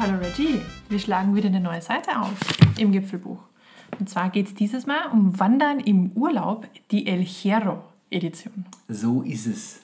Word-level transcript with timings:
Hallo 0.00 0.16
Reggie, 0.18 0.60
wir 0.88 1.00
schlagen 1.00 1.34
wieder 1.34 1.48
eine 1.48 1.58
neue 1.58 1.82
Seite 1.82 2.20
auf 2.20 2.36
im 2.78 2.92
Gipfelbuch. 2.92 3.40
Und 3.98 4.08
zwar 4.08 4.30
geht 4.30 4.46
es 4.46 4.54
dieses 4.54 4.86
Mal 4.86 5.10
um 5.12 5.40
Wandern 5.40 5.80
im 5.80 6.12
Urlaub, 6.12 6.68
die 6.92 7.08
El 7.08 7.20
Hierro 7.20 7.82
Edition. 8.08 8.64
So 8.86 9.22
ist 9.22 9.46
es. 9.46 9.80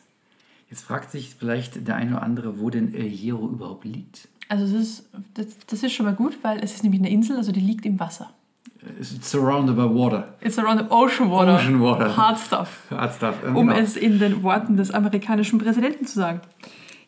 Jetzt 0.70 0.82
fragt 0.82 1.10
sich 1.10 1.34
vielleicht 1.36 1.88
der 1.88 1.96
eine 1.96 2.12
oder 2.12 2.22
andere, 2.22 2.60
wo 2.60 2.70
denn 2.70 2.94
El 2.94 3.08
Hierro 3.08 3.48
überhaupt 3.48 3.84
liegt. 3.84 4.28
Also 4.48 4.64
es 4.64 4.72
ist, 4.72 5.08
das, 5.34 5.46
das 5.66 5.82
ist 5.82 5.92
schon 5.92 6.06
mal 6.06 6.14
gut, 6.14 6.38
weil 6.42 6.62
es 6.62 6.76
ist 6.76 6.84
nämlich 6.84 7.00
eine 7.00 7.10
Insel, 7.10 7.36
also 7.36 7.50
die 7.50 7.58
liegt 7.58 7.84
im 7.84 7.98
Wasser. 7.98 8.30
It's 9.00 9.28
surrounded 9.28 9.74
by 9.74 9.82
water. 9.82 10.34
It's 10.40 10.60
around 10.60 10.80
ocean 10.92 11.28
water. 11.28 11.56
Ocean 11.56 11.80
water. 11.80 12.16
Hard 12.16 12.38
stuff. 12.38 12.82
Hard 12.88 13.14
stuff. 13.14 13.34
Um 13.42 13.66
genau. 13.66 13.72
es 13.80 13.96
in 13.96 14.20
den 14.20 14.44
Worten 14.44 14.76
des 14.76 14.92
amerikanischen 14.92 15.58
Präsidenten 15.58 16.06
zu 16.06 16.20
sagen. 16.20 16.40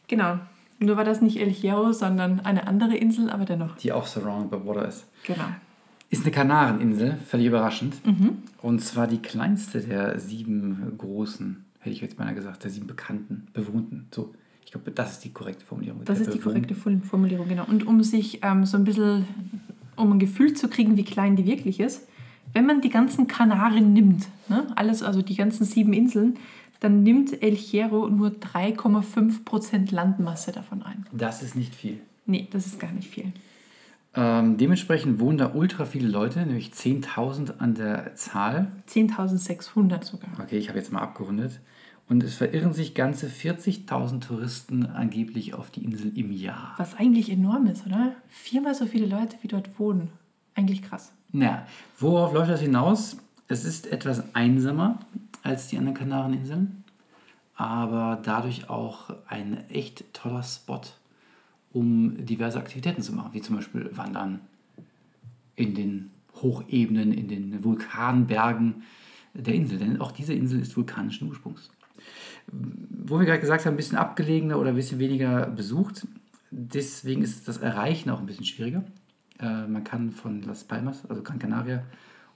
Genau. 0.08 0.40
Nur 0.78 0.96
war 0.96 1.04
das 1.04 1.22
nicht 1.22 1.38
El 1.38 1.50
Hierro, 1.50 1.92
sondern 1.92 2.40
eine 2.40 2.66
andere 2.66 2.96
Insel, 2.96 3.30
aber 3.30 3.44
dennoch. 3.44 3.76
Die 3.76 3.92
auch 3.92 4.06
surrounded 4.06 4.50
by 4.50 4.66
water 4.66 4.86
ist. 4.86 5.06
Genau. 5.26 5.44
Ist 6.10 6.22
eine 6.22 6.30
Kanareninsel, 6.30 7.16
völlig 7.26 7.46
überraschend. 7.46 8.04
Mhm. 8.06 8.38
Und 8.62 8.80
zwar 8.80 9.06
die 9.06 9.18
kleinste 9.18 9.80
der 9.80 10.20
sieben 10.20 10.92
großen, 10.98 11.64
hätte 11.80 11.94
ich 11.94 12.00
jetzt 12.00 12.16
beinahe 12.16 12.34
gesagt, 12.34 12.62
der 12.62 12.70
sieben 12.70 12.86
bekannten, 12.86 13.48
bewohnten. 13.52 14.06
So, 14.14 14.32
ich 14.64 14.70
glaube, 14.70 14.90
das 14.90 15.12
ist 15.12 15.24
die 15.24 15.30
korrekte 15.32 15.64
Formulierung. 15.64 16.02
Das 16.04 16.20
ist 16.20 16.32
die 16.32 16.38
korrekte 16.38 16.74
Form- 16.74 17.02
Formulierung, 17.02 17.48
genau. 17.48 17.64
Und 17.66 17.86
um 17.86 18.02
sich 18.02 18.40
ähm, 18.42 18.66
so 18.66 18.76
ein 18.76 18.84
bisschen, 18.84 19.26
um 19.96 20.12
ein 20.12 20.18
Gefühl 20.18 20.52
zu 20.54 20.68
kriegen, 20.68 20.96
wie 20.96 21.04
klein 21.04 21.36
die 21.36 21.46
wirklich 21.46 21.80
ist, 21.80 22.06
wenn 22.52 22.66
man 22.66 22.80
die 22.80 22.90
ganzen 22.90 23.26
Kanaren 23.26 23.92
nimmt, 23.92 24.28
ne, 24.48 24.66
alles, 24.76 25.02
also 25.02 25.22
die 25.22 25.34
ganzen 25.34 25.64
sieben 25.64 25.92
Inseln, 25.92 26.34
dann 26.80 27.02
nimmt 27.02 27.42
El 27.42 27.54
Hierro 27.54 28.08
nur 28.08 28.28
3,5% 28.28 29.92
Landmasse 29.92 30.52
davon 30.52 30.82
ein. 30.82 31.06
Das 31.12 31.42
ist 31.42 31.56
nicht 31.56 31.74
viel. 31.74 32.00
Nee, 32.26 32.48
das 32.50 32.66
ist 32.66 32.80
gar 32.80 32.92
nicht 32.92 33.08
viel. 33.08 33.32
Ähm, 34.14 34.56
dementsprechend 34.56 35.20
wohnen 35.20 35.36
da 35.36 35.52
ultra 35.54 35.84
viele 35.84 36.08
Leute, 36.08 36.40
nämlich 36.40 36.70
10.000 36.70 37.58
an 37.58 37.74
der 37.74 38.14
Zahl. 38.14 38.68
10.600 38.88 40.04
sogar. 40.04 40.30
Okay, 40.40 40.56
ich 40.56 40.68
habe 40.68 40.78
jetzt 40.78 40.90
mal 40.90 41.02
abgerundet. 41.02 41.60
Und 42.08 42.22
es 42.22 42.34
verirren 42.34 42.72
sich 42.72 42.94
ganze 42.94 43.26
40.000 43.26 44.20
Touristen 44.20 44.86
angeblich 44.86 45.54
auf 45.54 45.70
die 45.70 45.84
Insel 45.84 46.16
im 46.16 46.32
Jahr. 46.32 46.74
Was 46.78 46.94
eigentlich 46.94 47.30
enorm 47.30 47.66
ist, 47.66 47.84
oder? 47.84 48.12
Viermal 48.28 48.74
so 48.74 48.86
viele 48.86 49.06
Leute, 49.06 49.36
wie 49.42 49.48
dort 49.48 49.78
wohnen. 49.78 50.08
Eigentlich 50.54 50.82
krass. 50.82 51.12
Na, 51.32 51.66
worauf 51.98 52.32
läuft 52.32 52.50
das 52.50 52.60
hinaus? 52.60 53.18
Es 53.48 53.64
ist 53.64 53.92
etwas 53.92 54.34
einsamer 54.34 55.00
als 55.46 55.68
die 55.68 55.78
anderen 55.78 55.96
Kanareninseln, 55.96 56.84
aber 57.54 58.20
dadurch 58.22 58.68
auch 58.68 59.14
ein 59.28 59.68
echt 59.70 60.12
toller 60.12 60.42
Spot, 60.42 60.80
um 61.72 62.26
diverse 62.26 62.58
Aktivitäten 62.58 63.02
zu 63.02 63.12
machen, 63.12 63.32
wie 63.32 63.40
zum 63.40 63.56
Beispiel 63.56 63.96
Wandern 63.96 64.40
in 65.54 65.74
den 65.74 66.10
Hochebenen, 66.34 67.12
in 67.12 67.28
den 67.28 67.64
Vulkanbergen 67.64 68.82
der 69.34 69.54
Insel. 69.54 69.78
Denn 69.78 70.00
auch 70.00 70.10
diese 70.10 70.34
Insel 70.34 70.60
ist 70.60 70.76
vulkanischen 70.76 71.28
Ursprungs. 71.28 71.70
Wo 72.48 73.18
wir 73.18 73.26
gerade 73.26 73.40
gesagt 73.40 73.64
haben, 73.66 73.74
ein 73.74 73.78
bisschen 73.78 73.98
abgelegener 73.98 74.58
oder 74.58 74.70
ein 74.70 74.76
bisschen 74.76 74.98
weniger 74.98 75.46
besucht. 75.46 76.06
Deswegen 76.50 77.22
ist 77.22 77.46
das 77.46 77.58
Erreichen 77.58 78.10
auch 78.10 78.20
ein 78.20 78.26
bisschen 78.26 78.44
schwieriger. 78.44 78.84
Äh, 79.38 79.66
man 79.66 79.84
kann 79.84 80.10
von 80.10 80.42
Las 80.42 80.64
Palmas, 80.64 81.06
also 81.08 81.22
Gran 81.22 81.38
Canaria, 81.38 81.84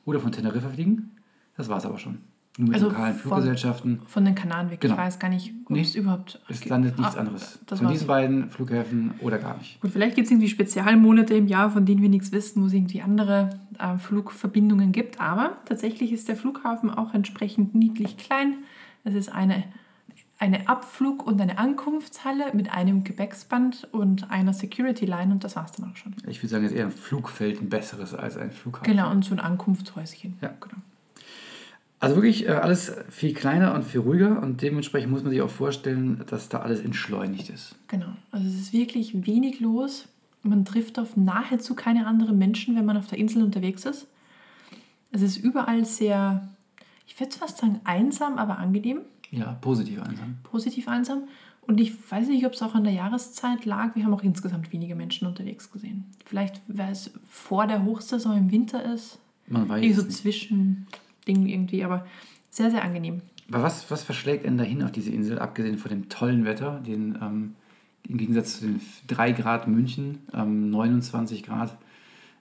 oder 0.04 0.20
von 0.20 0.32
Teneriffa 0.32 0.70
fliegen. 0.70 1.10
Das 1.56 1.68
war 1.68 1.78
es 1.78 1.84
aber 1.84 1.98
schon. 1.98 2.29
Nur 2.58 2.68
mit 2.68 2.74
Also 2.74 2.88
lokalen 2.88 3.14
von- 3.14 3.20
Fluggesellschaften. 3.30 4.00
Von 4.06 4.24
den 4.24 4.34
Kanaren 4.34 4.70
weg. 4.70 4.80
Genau. 4.80 4.94
Ich 4.94 5.00
weiß 5.00 5.18
gar 5.18 5.28
nicht, 5.28 5.54
ob 5.64 5.70
Nee, 5.70 5.82
es 5.82 5.94
überhaupt. 5.94 6.40
Es 6.48 6.64
landet 6.66 6.98
nichts 6.98 7.16
Ah, 7.16 7.20
anderes. 7.20 7.58
Von 7.66 7.88
diesen 7.88 8.06
beiden 8.06 8.50
Flughäfen 8.50 9.12
oder 9.20 9.38
gar 9.38 9.56
nicht. 9.58 9.80
Gut, 9.80 9.92
vielleicht 9.92 10.16
gibt 10.16 10.26
es 10.26 10.32
irgendwie 10.32 10.48
Spezialmonate 10.48 11.34
im 11.34 11.46
Jahr, 11.46 11.70
von 11.70 11.86
denen 11.86 12.02
wir 12.02 12.08
nichts 12.08 12.32
wissen, 12.32 12.60
wo 12.62 12.66
es 12.66 12.72
irgendwie 12.72 13.02
andere 13.02 13.50
äh, 13.78 13.96
Flugverbindungen 13.98 14.90
gibt. 14.92 15.20
Aber 15.20 15.58
tatsächlich 15.64 16.12
ist 16.12 16.28
der 16.28 16.36
Flughafen 16.36 16.90
auch 16.90 17.14
entsprechend 17.14 17.74
niedlich 17.74 18.16
klein. 18.16 18.54
Es 19.04 19.14
ist 19.14 19.28
eine, 19.32 19.62
eine 20.38 20.68
Abflug- 20.68 21.22
und 21.22 21.40
eine 21.40 21.56
Ankunftshalle 21.56 22.46
mit 22.52 22.72
einem 22.72 23.04
Gepäcksband 23.04 23.88
und 23.92 24.30
einer 24.30 24.52
Security-Line 24.52 25.32
und 25.32 25.44
das 25.44 25.54
war 25.56 25.64
es 25.66 25.72
dann 25.72 25.90
auch 25.90 25.96
schon. 25.96 26.14
Ich 26.26 26.38
würde 26.42 26.48
sagen, 26.48 26.64
es 26.64 26.72
ist 26.72 26.78
eher 26.78 26.86
ein 26.86 26.90
Flugfeld, 26.90 27.62
ein 27.62 27.68
besseres 27.68 28.12
als 28.12 28.36
ein 28.36 28.50
Flughafen. 28.50 28.90
Genau, 28.90 29.10
und 29.10 29.24
so 29.24 29.34
ein 29.34 29.40
Ankunftshäuschen. 29.40 30.36
Ja. 30.42 30.48
Genau. 30.60 30.82
Also 32.00 32.16
wirklich 32.16 32.46
äh, 32.46 32.52
alles 32.52 32.92
viel 33.10 33.34
kleiner 33.34 33.74
und 33.74 33.84
viel 33.84 34.00
ruhiger 34.00 34.42
und 34.42 34.62
dementsprechend 34.62 35.10
muss 35.12 35.22
man 35.22 35.30
sich 35.30 35.42
auch 35.42 35.50
vorstellen, 35.50 36.22
dass 36.28 36.48
da 36.48 36.60
alles 36.60 36.80
entschleunigt 36.80 37.50
ist. 37.50 37.74
Genau. 37.88 38.08
Also 38.30 38.46
es 38.48 38.54
ist 38.54 38.72
wirklich 38.72 39.26
wenig 39.26 39.60
los. 39.60 40.08
Man 40.42 40.64
trifft 40.64 40.98
auf 40.98 41.16
nahezu 41.18 41.74
keine 41.74 42.06
anderen 42.06 42.38
Menschen, 42.38 42.74
wenn 42.74 42.86
man 42.86 42.96
auf 42.96 43.06
der 43.06 43.18
Insel 43.18 43.42
unterwegs 43.42 43.84
ist. 43.84 44.06
Es 45.12 45.20
ist 45.20 45.36
überall 45.36 45.84
sehr, 45.84 46.48
ich 47.06 47.18
würde 47.20 47.36
fast 47.36 47.58
sagen, 47.58 47.80
einsam, 47.84 48.38
aber 48.38 48.58
angenehm, 48.58 49.00
Ja, 49.30 49.58
positiv 49.60 50.00
einsam. 50.00 50.38
positiv 50.42 50.88
einsam. 50.88 51.24
Und 51.66 51.78
ich 51.80 51.92
weiß 52.10 52.28
nicht, 52.28 52.46
ob 52.46 52.54
es 52.54 52.62
auch 52.62 52.74
an 52.74 52.84
der 52.84 52.94
Jahreszeit 52.94 53.66
lag. 53.66 53.94
Wir 53.94 54.04
haben 54.04 54.14
auch 54.14 54.22
insgesamt 54.22 54.72
wenige 54.72 54.94
Menschen 54.94 55.28
unterwegs 55.28 55.70
gesehen. 55.70 56.06
Vielleicht, 56.24 56.62
weil 56.66 56.92
es 56.92 57.10
vor 57.28 57.66
der 57.66 57.84
Hochsaison 57.84 58.36
im 58.38 58.50
Winter 58.50 58.82
ist. 58.94 59.18
Man 59.46 59.68
weiß 59.68 59.82
Irgendwie 59.82 59.90
es 59.90 59.96
so 59.98 60.04
nicht. 60.04 60.50
Zwischending 61.30 61.46
irgendwie, 61.46 61.84
aber 61.84 62.06
sehr, 62.50 62.70
sehr 62.70 62.82
angenehm. 62.82 63.22
Aber 63.50 63.62
was, 63.62 63.90
was 63.90 64.02
verschlägt 64.02 64.44
denn 64.44 64.58
dahin 64.58 64.82
auf 64.82 64.92
diese 64.92 65.10
Insel, 65.10 65.38
abgesehen 65.38 65.78
von 65.78 65.90
dem 65.90 66.08
tollen 66.08 66.44
Wetter, 66.44 66.80
den, 66.80 67.18
ähm, 67.20 67.54
im 68.08 68.16
Gegensatz 68.16 68.58
zu 68.58 68.66
den 68.66 68.80
3 69.08 69.32
Grad 69.32 69.68
München, 69.68 70.18
ähm, 70.32 70.70
29 70.70 71.42
Grad 71.42 71.76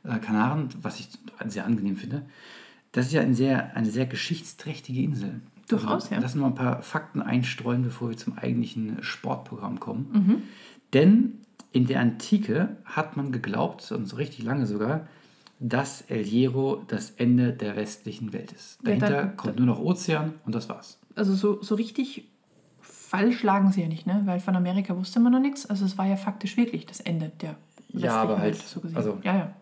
äh, 0.04 0.18
Kanaren, 0.20 0.70
was 0.82 1.00
ich 1.00 1.10
sehr 1.48 1.66
angenehm 1.66 1.98
finde? 1.98 2.24
Das 2.92 3.08
ist 3.08 3.14
ja 3.14 3.22
ein 3.22 3.36
sehr, 3.36 3.76
eine 3.76 3.90
sehr 3.90 4.06
geschichtsträchtige 4.06 5.02
Insel. 5.02 5.42
Durchaus, 5.68 6.06
also, 6.06 6.16
ja. 6.16 6.22
Lassen 6.22 6.40
wir 6.40 6.44
mal 6.44 6.48
ein 6.50 6.56
paar 6.56 6.82
Fakten 6.82 7.22
einstreuen, 7.22 7.84
bevor 7.84 8.10
wir 8.10 8.18
zum 8.18 8.38
eigentlichen 8.38 9.04
Sportprogramm 9.04 9.80
kommen. 9.80 10.10
Mhm. 10.12 10.44
Denn 10.94 11.34
in 11.72 11.86
der 11.86 12.00
Antike 12.00 12.78
hat 12.86 13.16
man 13.16 13.32
geglaubt, 13.32 13.92
und 13.92 14.08
so 14.08 14.16
richtig 14.16 14.44
lange 14.44 14.66
sogar, 14.66 15.08
dass 15.60 16.02
El 16.08 16.24
Hierro 16.24 16.84
das 16.88 17.12
Ende 17.12 17.52
der 17.54 17.76
westlichen 17.76 18.32
Welt 18.34 18.52
ist. 18.54 18.80
Ja, 18.82 18.88
Dahinter 18.96 19.10
dann- 19.10 19.38
kommt 19.38 19.58
nur 19.58 19.66
noch 19.66 19.80
Ozean 19.80 20.34
und 20.46 20.56
das 20.56 20.70
war's. 20.70 21.00
Also 21.16 21.34
so, 21.36 21.62
so 21.62 21.76
richtig 21.76 22.30
falsch 22.82 23.44
lagen 23.44 23.72
sie 23.72 23.82
ja 23.82 23.88
nicht, 23.88 24.08
ne? 24.08 24.22
Weil 24.26 24.40
von 24.40 24.56
Amerika 24.56 24.96
wusste 24.96 25.20
man 25.20 25.32
noch 25.34 25.40
nichts. 25.42 25.66
Also 25.66 25.84
es 25.86 25.98
war 25.98 26.06
ja 26.08 26.16
faktisch 26.16 26.56
wirklich 26.58 26.86
das 26.86 27.00
Ende 27.02 27.32
der 27.42 27.56
westlichen 27.78 28.00
Ja, 28.06 28.22
aber 28.22 28.40
halt, 28.40 28.54
Welt, 28.56 28.68
so 28.68 28.80
gesehen. 28.80 28.98
also- 28.98 29.18
ja, 29.24 29.36
ja. 29.36 29.56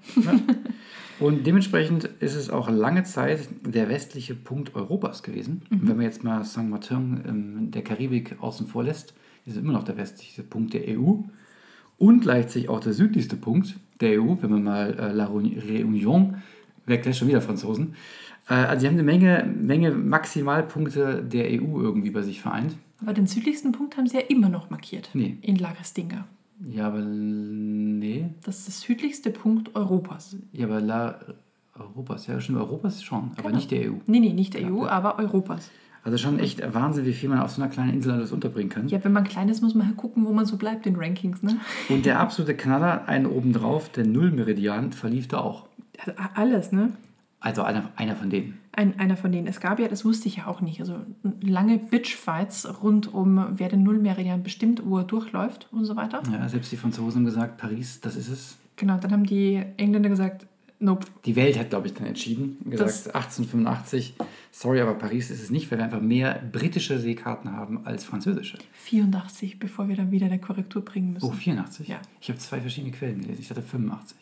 Und 1.19 1.47
dementsprechend 1.47 2.03
ist 2.03 2.35
es 2.35 2.51
auch 2.51 2.69
lange 2.69 3.03
Zeit 3.03 3.49
der 3.65 3.89
westliche 3.89 4.35
Punkt 4.35 4.75
Europas 4.75 5.23
gewesen. 5.23 5.63
Mhm. 5.71 5.87
Wenn 5.87 5.95
man 5.97 6.05
jetzt 6.05 6.23
mal 6.23 6.43
Saint-Martin 6.43 7.23
in 7.27 7.71
der 7.71 7.83
Karibik 7.83 8.35
außen 8.39 8.67
vor 8.67 8.83
lässt, 8.83 9.15
ist 9.45 9.53
es 9.55 9.57
immer 9.57 9.73
noch 9.73 9.83
der 9.83 9.97
westlichste 9.97 10.43
Punkt 10.43 10.73
der 10.75 10.83
EU 10.99 11.15
und 11.97 12.19
gleichzeitig 12.21 12.69
auch 12.69 12.81
der 12.81 12.93
südlichste 12.93 13.35
Punkt 13.35 13.77
der 14.01 14.21
EU, 14.21 14.35
wenn 14.41 14.49
man 14.51 14.63
mal 14.63 14.97
äh, 14.99 15.11
La 15.11 15.27
Réunion 15.27 16.35
weglässt, 16.85 17.19
schon 17.19 17.27
wieder 17.27 17.41
Franzosen. 17.41 17.95
Äh, 18.49 18.53
also 18.53 18.81
sie 18.81 18.87
haben 18.87 18.93
eine 18.95 19.03
Menge, 19.03 19.43
Menge 19.45 19.91
Maximalpunkte 19.91 21.23
der 21.23 21.45
EU 21.61 21.81
irgendwie 21.81 22.11
bei 22.11 22.21
sich 22.21 22.41
vereint. 22.41 22.75
Aber 23.01 23.13
den 23.13 23.27
südlichsten 23.27 23.71
Punkt 23.71 23.97
haben 23.97 24.07
sie 24.07 24.17
ja 24.17 24.23
immer 24.23 24.49
noch 24.49 24.69
markiert. 24.69 25.09
Nee. 25.13 25.37
In 25.41 25.57
La 25.57 25.69
Restinga. 25.71 26.25
Ja, 26.71 26.87
aber 26.87 27.01
nee. 27.01 28.29
Das 28.43 28.59
ist 28.59 28.67
der 28.67 28.73
südlichste 28.95 29.29
Punkt 29.29 29.75
Europas. 29.75 30.35
Ja, 30.53 30.65
aber 30.65 30.81
La 30.81 31.19
Europas, 31.77 32.25
ja, 32.25 32.41
schon 32.41 32.57
Europas 32.57 33.03
schon, 33.03 33.31
aber 33.33 33.43
Genau. 33.49 33.55
nicht 33.57 33.69
der 33.69 33.91
EU. 33.91 33.95
Nee, 34.07 34.19
nee, 34.19 34.33
nicht 34.33 34.55
der 34.55 34.71
EU, 34.71 34.87
aber 34.87 35.19
Europas. 35.19 35.69
Also 36.07 36.17
schon 36.17 36.39
echt 36.39 36.61
Wahnsinn, 36.73 37.03
wie 37.03 37.11
viel 37.11 37.27
man 37.27 37.39
auf 37.39 37.51
so 37.51 37.61
einer 37.61 37.69
kleinen 37.69 37.91
Insel 37.91 38.13
alles 38.13 38.31
unterbringen 38.31 38.69
kann. 38.69 38.87
Ja, 38.87 39.03
wenn 39.03 39.11
man 39.11 39.25
klein 39.25 39.49
ist, 39.49 39.61
muss 39.61 39.75
man 39.75 39.87
halt 39.87 39.97
gucken, 39.97 40.25
wo 40.25 40.31
man 40.31 40.45
so 40.45 40.55
bleibt 40.55 40.87
in 40.87 40.95
Rankings, 40.95 41.43
ne? 41.43 41.57
Und 41.89 42.05
der 42.05 42.21
absolute 42.21 42.55
Knaller, 42.55 43.09
einen 43.09 43.25
obendrauf, 43.25 43.89
der 43.89 44.05
Nullmeridian, 44.05 44.93
verlief 44.93 45.27
da 45.27 45.39
auch. 45.39 45.67
Also 45.97 46.13
alles, 46.33 46.71
ne? 46.71 46.93
Also 47.41 47.61
einer, 47.63 47.91
einer 47.97 48.15
von 48.15 48.29
denen. 48.29 48.57
Ein, 48.71 48.97
einer 48.97 49.17
von 49.17 49.33
denen. 49.33 49.47
Es 49.47 49.59
gab 49.59 49.81
ja, 49.81 49.89
das 49.89 50.05
wusste 50.05 50.29
ich 50.29 50.37
ja 50.37 50.47
auch 50.47 50.61
nicht, 50.61 50.79
also 50.79 50.95
lange 51.41 51.77
Bitchfights 51.77 52.81
rund 52.81 53.13
um, 53.13 53.45
wer 53.55 53.67
den 53.67 53.83
Nullmeridian 53.83 54.43
bestimmt, 54.43 54.83
wo 54.85 54.99
er 54.99 55.03
durchläuft 55.03 55.67
und 55.73 55.83
so 55.83 55.97
weiter. 55.97 56.23
Ja, 56.31 56.47
selbst 56.47 56.71
die 56.71 56.77
Franzosen 56.77 57.17
haben 57.17 57.25
gesagt, 57.25 57.57
Paris, 57.57 57.99
das 57.99 58.15
ist 58.15 58.29
es. 58.29 58.57
Genau, 58.77 58.95
dann 58.95 59.11
haben 59.11 59.25
die 59.25 59.61
Engländer 59.75 60.07
gesagt, 60.07 60.47
nope. 60.79 61.05
Die 61.25 61.35
Welt 61.35 61.57
hat, 61.57 61.69
glaube 61.71 61.87
ich, 61.87 61.93
dann 61.93 62.05
entschieden 62.07 62.57
und 62.63 62.71
gesagt, 62.71 62.89
Das- 62.89 63.07
1885, 63.07 64.15
sorry, 64.51 64.81
aber 64.81 64.93
Paris 64.95 65.29
ist 65.31 65.41
es 65.43 65.49
nicht, 65.49 65.69
weil 65.71 65.79
wir 65.79 65.85
einfach 65.85 66.01
mehr 66.01 66.41
britische 66.51 66.99
Seekarten 66.99 67.51
haben 67.51 67.85
als 67.85 68.03
französische. 68.03 68.57
84, 68.73 69.59
bevor 69.59 69.87
wir 69.87 69.95
dann 69.95 70.11
wieder 70.11 70.25
eine 70.27 70.39
Korrektur 70.39 70.83
bringen 70.83 71.13
müssen. 71.13 71.25
Oh, 71.25 71.31
84? 71.31 71.87
Ja. 71.87 71.99
Ich 72.21 72.29
habe 72.29 72.39
zwei 72.39 72.61
verschiedene 72.61 72.91
Quellen 72.93 73.21
gelesen. 73.21 73.41
Ich 73.41 73.49
hatte 73.49 73.61
85. 73.61 74.17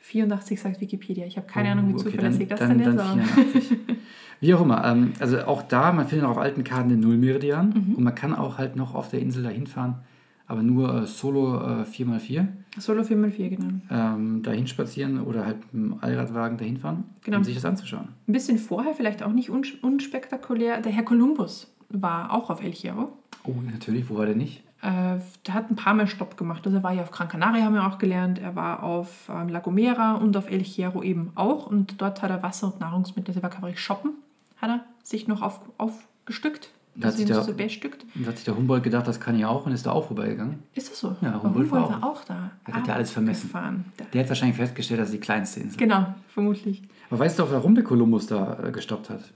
84 0.00 0.60
sagt 0.60 0.80
Wikipedia. 0.80 1.24
Ich 1.26 1.36
habe 1.36 1.46
keine 1.46 1.68
Oh, 1.68 1.72
Ahnung, 1.72 1.88
wie 1.90 1.94
okay, 1.94 2.10
zuverlässig 2.10 2.48
dann, 2.48 2.58
das 2.58 2.68
dann, 2.68 2.78
denn 2.78 2.88
ist. 2.90 2.98
dann 2.98 3.20
84. 3.22 3.78
Wie 4.40 4.54
auch 4.54 4.60
immer. 4.62 4.84
Ähm, 4.84 5.12
also 5.20 5.38
auch 5.44 5.62
da, 5.62 5.92
man 5.92 6.08
findet 6.08 6.26
auch 6.26 6.32
auf 6.32 6.38
alten 6.38 6.64
Karten 6.64 6.88
den 6.88 6.98
Nullmeridian 7.00 7.68
Mhm. 7.88 7.94
und 7.94 8.02
man 8.02 8.14
kann 8.14 8.34
auch 8.34 8.58
halt 8.58 8.74
noch 8.74 8.94
auf 8.96 9.08
der 9.08 9.20
Insel 9.20 9.42
dahin 9.44 9.66
fahren 9.66 10.00
aber 10.48 10.62
nur 10.64 11.02
äh, 11.02 11.06
solo 11.06 11.56
äh, 11.60 11.84
4x4 11.84 12.46
Solo 12.78 13.02
4x4, 13.02 13.48
genau. 13.50 13.68
ähm, 13.90 14.42
dahin 14.42 14.66
spazieren 14.66 15.20
oder 15.20 15.44
halt 15.44 15.58
mit 15.74 15.92
dem 15.92 15.98
Allradwagen 16.00 16.56
dahin 16.56 16.78
fahren, 16.78 17.04
Genau. 17.22 17.38
um 17.38 17.44
sich 17.44 17.54
das 17.54 17.64
anzuschauen. 17.64 18.08
Ein 18.26 18.32
bisschen 18.32 18.56
vorher, 18.58 18.94
vielleicht 18.94 19.22
auch 19.22 19.32
nicht 19.32 19.50
uns 19.50 19.72
unspektakulär, 19.82 20.80
der 20.80 20.92
Herr 20.92 21.02
Kolumbus 21.04 21.70
war 21.90 22.32
auch 22.32 22.48
auf 22.48 22.62
El 22.62 22.72
Hierro. 22.72 23.12
Oh, 23.44 23.54
natürlich, 23.70 24.08
wo 24.08 24.16
war 24.16 24.26
der 24.26 24.36
nicht? 24.36 24.62
Äh, 24.80 25.18
der 25.46 25.54
hat 25.54 25.70
ein 25.70 25.76
paar 25.76 25.94
Mal 25.94 26.06
Stopp 26.06 26.36
gemacht. 26.36 26.62
Also 26.64 26.78
er 26.78 26.82
war 26.82 26.92
ja 26.92 27.02
auf 27.02 27.10
Gran 27.10 27.28
Canaria, 27.28 27.64
haben 27.64 27.74
wir 27.74 27.86
auch 27.86 27.98
gelernt. 27.98 28.38
Er 28.40 28.56
war 28.56 28.82
auf 28.82 29.28
ähm, 29.28 29.48
La 29.48 29.60
Gomera 29.60 30.14
und 30.14 30.36
auf 30.36 30.50
El 30.50 30.60
Hierro 30.62 31.02
eben 31.02 31.30
auch. 31.34 31.66
Und 31.66 32.00
dort 32.00 32.22
hat 32.22 32.30
er 32.30 32.42
Wasser 32.42 32.68
und 32.72 32.80
Nahrungsmittel, 32.80 33.30
also 33.30 33.40
er 33.40 33.42
war 33.44 33.50
quasi 33.50 33.76
shoppen, 33.76 34.12
hat 34.56 34.70
er 34.70 34.84
sich 35.04 35.28
noch 35.28 35.42
auf, 35.42 35.60
aufgestückt. 35.78 36.70
Da 36.94 37.08
hat 37.08 37.14
sich 37.16 37.24
der- 37.26 37.42
so 37.42 37.54
bestückt. 37.54 38.04
Da 38.14 38.28
hat 38.28 38.36
sich 38.36 38.44
der 38.44 38.56
Humboldt 38.56 38.82
gedacht, 38.84 39.06
das 39.08 39.18
kann 39.18 39.34
ich 39.38 39.44
auch 39.46 39.64
und 39.66 39.72
ist 39.72 39.86
da 39.86 39.92
auch 39.92 40.06
vorbeigegangen. 40.06 40.58
Ist 40.74 40.90
das 40.90 41.00
so? 41.00 41.16
Ja, 41.22 41.32
Aber 41.32 41.44
Humboldt 41.44 41.70
war 41.70 41.88
war 41.88 42.04
auch 42.04 42.22
da. 42.24 42.50
Er 42.66 42.74
hat 42.74 42.86
ja 42.86 42.94
alles 42.94 43.10
vermessen. 43.10 43.48
Gefahren. 43.48 43.84
Der 44.12 44.22
hat 44.22 44.28
wahrscheinlich 44.28 44.56
festgestellt, 44.56 45.00
dass 45.00 45.10
die 45.10 45.18
kleinste 45.18 45.60
Insel. 45.60 45.78
Genau, 45.78 46.14
vermutlich. 46.28 46.82
Aber 47.08 47.20
weißt 47.20 47.38
du 47.38 47.44
auch, 47.44 47.50
warum 47.50 47.74
der 47.74 47.84
Kolumbus 47.84 48.26
da 48.26 48.62
äh, 48.62 48.72
gestoppt 48.72 49.08
hat? 49.10 49.32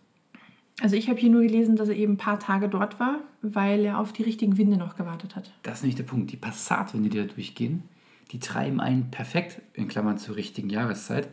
Also 0.82 0.94
ich 0.96 1.08
habe 1.08 1.18
hier 1.18 1.30
nur 1.30 1.40
gelesen, 1.40 1.76
dass 1.76 1.88
er 1.88 1.96
eben 1.96 2.14
ein 2.14 2.18
paar 2.18 2.38
Tage 2.38 2.68
dort 2.68 3.00
war, 3.00 3.20
weil 3.40 3.84
er 3.86 3.98
auf 3.98 4.12
die 4.12 4.22
richtigen 4.22 4.58
Winde 4.58 4.76
noch 4.76 4.94
gewartet 4.96 5.34
hat. 5.34 5.50
Das 5.62 5.78
ist 5.78 5.82
nämlich 5.82 5.96
der 5.96 6.02
Punkt. 6.04 6.30
Die 6.32 6.36
Passatwinde, 6.36 7.08
die 7.08 7.16
da 7.18 7.24
durchgehen, 7.32 7.84
die 8.32 8.38
treiben 8.38 8.80
einen 8.80 9.10
perfekt, 9.10 9.62
in 9.72 9.88
Klammern 9.88 10.18
zur 10.18 10.36
richtigen 10.36 10.68
Jahreszeit, 10.68 11.28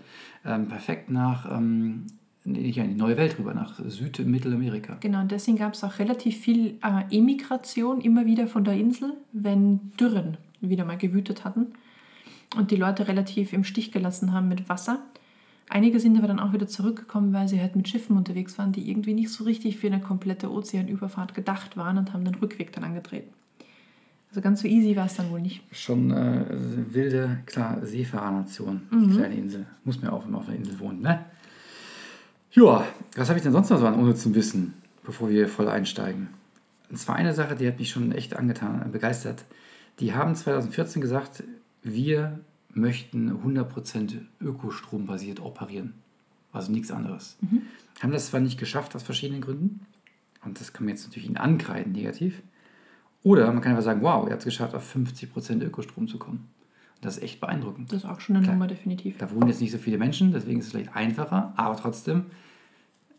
ähm, 0.45 0.69
perfekt 0.69 1.09
nach 1.09 1.51
ähm, 1.51 2.07
nicht 2.45 2.77
in 2.77 2.89
die 2.89 2.95
neue 2.95 3.17
Welt 3.17 3.37
rüber, 3.39 3.53
nach 3.53 3.79
Süd- 3.87 4.19
und 4.19 4.27
Mittelamerika. 4.29 4.97
Genau, 4.99 5.21
und 5.21 5.31
deswegen 5.31 5.57
gab 5.57 5.73
es 5.73 5.83
auch 5.83 5.99
relativ 5.99 6.37
viel 6.37 6.77
äh, 6.83 7.15
Emigration 7.15 8.01
immer 8.01 8.25
wieder 8.25 8.47
von 8.47 8.63
der 8.63 8.75
Insel, 8.75 9.13
wenn 9.31 9.91
Dürren 9.99 10.37
wieder 10.59 10.85
mal 10.85 10.97
gewütet 10.97 11.45
hatten 11.45 11.67
und 12.57 12.71
die 12.71 12.75
Leute 12.75 13.07
relativ 13.07 13.53
im 13.53 13.63
Stich 13.63 13.91
gelassen 13.91 14.33
haben 14.33 14.49
mit 14.49 14.69
Wasser. 14.69 14.99
Einige 15.69 15.99
sind 15.99 16.17
aber 16.17 16.27
dann 16.27 16.39
auch 16.39 16.53
wieder 16.53 16.67
zurückgekommen, 16.67 17.33
weil 17.33 17.47
sie 17.47 17.59
halt 17.59 17.75
mit 17.75 17.87
Schiffen 17.87 18.17
unterwegs 18.17 18.57
waren, 18.57 18.73
die 18.73 18.89
irgendwie 18.89 19.13
nicht 19.13 19.29
so 19.29 19.45
richtig 19.45 19.77
für 19.77 19.87
eine 19.87 20.01
komplette 20.01 20.51
Ozeanüberfahrt 20.51 21.33
gedacht 21.33 21.77
waren 21.77 21.97
und 21.97 22.13
haben 22.13 22.25
den 22.25 22.35
Rückweg 22.35 22.73
dann 22.73 22.83
angetreten. 22.83 23.29
Also 24.29 24.41
ganz 24.41 24.61
so 24.61 24.67
easy 24.67 24.95
war 24.95 25.05
es 25.05 25.15
dann 25.15 25.29
wohl 25.31 25.41
nicht. 25.41 25.61
Schon 25.71 26.11
äh, 26.11 26.43
wilde, 26.89 27.39
klar, 27.45 27.85
Seefahrernation, 27.85 28.81
die 28.91 29.15
kleine 29.15 29.35
Insel. 29.35 29.65
Muss 29.83 30.01
man 30.01 30.11
ja 30.11 30.17
auch, 30.17 30.25
wenn 30.25 30.31
man 30.31 30.41
auf 30.41 30.47
einer 30.47 30.57
Insel 30.57 30.79
wohnt, 30.79 31.01
ne? 31.01 31.25
Ja, 32.55 32.85
was 33.15 33.29
habe 33.29 33.39
ich 33.39 33.43
denn 33.43 33.51
sonst 33.51 33.71
noch 33.71 33.79
so 33.79 33.87
an 33.87 33.95
unnützem 33.95 34.35
Wissen, 34.35 34.75
bevor 35.03 35.29
wir 35.29 35.47
voll 35.47 35.67
einsteigen? 35.67 36.27
Und 36.87 36.97
zwar 36.97 37.15
eine 37.15 37.33
Sache, 37.33 37.55
die 37.55 37.67
hat 37.67 37.79
mich 37.79 37.89
schon 37.89 38.11
echt 38.11 38.35
angetan, 38.35 38.83
äh, 38.85 38.89
begeistert. 38.89 39.43
Die 39.99 40.13
haben 40.13 40.35
2014 40.35 41.01
gesagt, 41.01 41.43
wir 41.81 42.39
möchten 42.69 43.31
100% 43.43 44.19
ökostrombasiert 44.39 45.39
operieren. 45.39 45.95
Also 46.51 46.71
nichts 46.71 46.91
anderes. 46.91 47.37
Haben 48.01 48.11
das 48.11 48.27
zwar 48.27 48.39
nicht 48.39 48.59
geschafft 48.59 48.95
aus 48.95 49.01
verschiedenen 49.01 49.41
Gründen, 49.41 49.87
und 50.45 50.59
das 50.59 50.73
kann 50.73 50.85
man 50.85 50.93
jetzt 50.93 51.07
natürlich 51.07 51.27
ihnen 51.27 51.37
ankreiden, 51.37 51.93
negativ. 51.93 52.43
Oder 53.23 53.51
man 53.51 53.61
kann 53.61 53.71
einfach 53.71 53.83
sagen, 53.83 54.01
wow, 54.01 54.25
ihr 54.27 54.31
habt 54.33 54.41
es 54.41 54.45
geschafft, 54.45 54.75
auf 54.75 54.95
50% 54.95 55.63
Ökostrom 55.63 56.07
zu 56.07 56.19
kommen. 56.19 56.49
Und 57.03 57.07
das 57.07 57.17
ist 57.17 57.23
echt 57.23 57.41
beeindruckend. 57.41 57.91
Das 57.91 58.05
ist 58.05 58.09
auch 58.09 58.21
schon 58.21 58.37
eine 58.37 58.45
Klar. 58.45 58.55
Nummer, 58.55 58.67
definitiv. 58.67 59.17
Da 59.17 59.29
wohnen 59.29 59.49
jetzt 59.49 59.59
nicht 59.59 59.71
so 59.71 59.77
viele 59.77 59.97
Menschen, 59.97 60.31
deswegen 60.31 60.59
ist 60.59 60.67
es 60.67 60.71
vielleicht 60.71 60.95
einfacher, 60.95 61.51
aber 61.57 61.75
trotzdem 61.75 62.27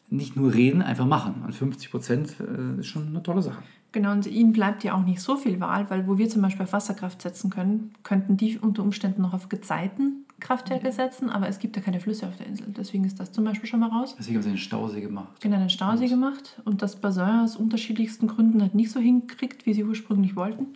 nicht 0.09 0.37
nur 0.37 0.55
reden, 0.55 0.81
einfach 0.81 1.05
machen. 1.05 1.43
Und 1.45 1.55
50 1.55 1.91
Prozent 1.91 2.37
äh, 2.41 2.81
ist 2.81 2.87
schon 2.87 3.09
eine 3.09 3.23
tolle 3.23 3.43
Sache. 3.43 3.63
Genau, 3.93 4.13
und 4.13 4.27
ihnen 4.27 4.53
bleibt 4.53 4.85
ja 4.85 4.95
auch 4.95 5.05
nicht 5.05 5.21
so 5.21 5.37
viel 5.37 5.61
Wahl, 5.61 5.91
weil 5.91 6.09
wo 6.09 6.17
wir 6.17 6.31
zum 6.31 6.41
Beispiel 6.41 6.65
auf 6.65 6.73
Wasserkraft 6.73 7.21
setzen 7.21 7.51
können, 7.51 7.93
könnten 8.05 8.39
die 8.39 8.59
unter 8.59 8.83
Umständen 8.83 9.21
noch 9.21 9.35
auf 9.35 9.51
Gezeitenkraftwerke 9.51 10.91
setzen, 10.91 11.29
aber 11.29 11.47
es 11.49 11.59
gibt 11.59 11.77
ja 11.77 11.83
keine 11.83 12.01
Flüsse 12.01 12.27
auf 12.27 12.37
der 12.37 12.47
Insel. 12.47 12.69
Deswegen 12.77 13.05
ist 13.05 13.21
das 13.21 13.33
zum 13.33 13.45
Beispiel 13.45 13.69
schon 13.69 13.81
mal 13.81 13.91
raus. 13.91 14.17
Deswegen 14.19 14.37
haben 14.37 14.43
sie 14.45 14.49
den 14.49 14.59
Stausee 14.59 15.03
gemacht. 15.03 15.41
Genau, 15.41 15.57
einen 15.57 15.71
Stausee 15.71 16.09
gemacht 16.09 16.61
und 16.65 16.81
das 16.81 16.97
Bassin 16.97 17.41
aus 17.45 17.57
unterschiedlichsten 17.57 18.29
Gründen 18.29 18.63
halt 18.63 18.75
nicht 18.75 18.91
so 18.91 18.99
hinkriegt, 18.99 19.67
wie 19.67 19.75
sie 19.75 19.85
ursprünglich 19.85 20.37
wollten. 20.37 20.69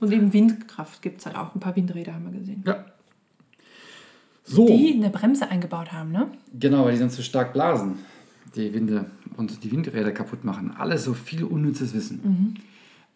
Und 0.00 0.12
eben 0.12 0.32
Windkraft 0.32 1.02
gibt 1.02 1.20
es 1.20 1.26
halt 1.26 1.36
auch. 1.36 1.54
Ein 1.54 1.60
paar 1.60 1.74
Windräder 1.76 2.14
haben 2.14 2.30
wir 2.30 2.38
gesehen. 2.38 2.62
Ja. 2.66 2.84
So, 4.44 4.66
Die 4.66 4.94
eine 4.94 5.10
Bremse 5.10 5.48
eingebaut 5.48 5.92
haben, 5.92 6.12
ne? 6.12 6.30
genau, 6.58 6.84
weil 6.84 6.92
die 6.92 6.98
sonst 6.98 7.16
zu 7.16 7.22
stark 7.24 7.52
blasen, 7.52 7.96
die 8.54 8.72
Winde 8.72 9.10
und 9.36 9.64
die 9.64 9.72
Windräder 9.72 10.12
kaputt 10.12 10.44
machen. 10.44 10.70
Alles 10.76 11.04
so 11.04 11.14
viel 11.14 11.42
unnützes 11.42 11.94
Wissen. 11.94 12.56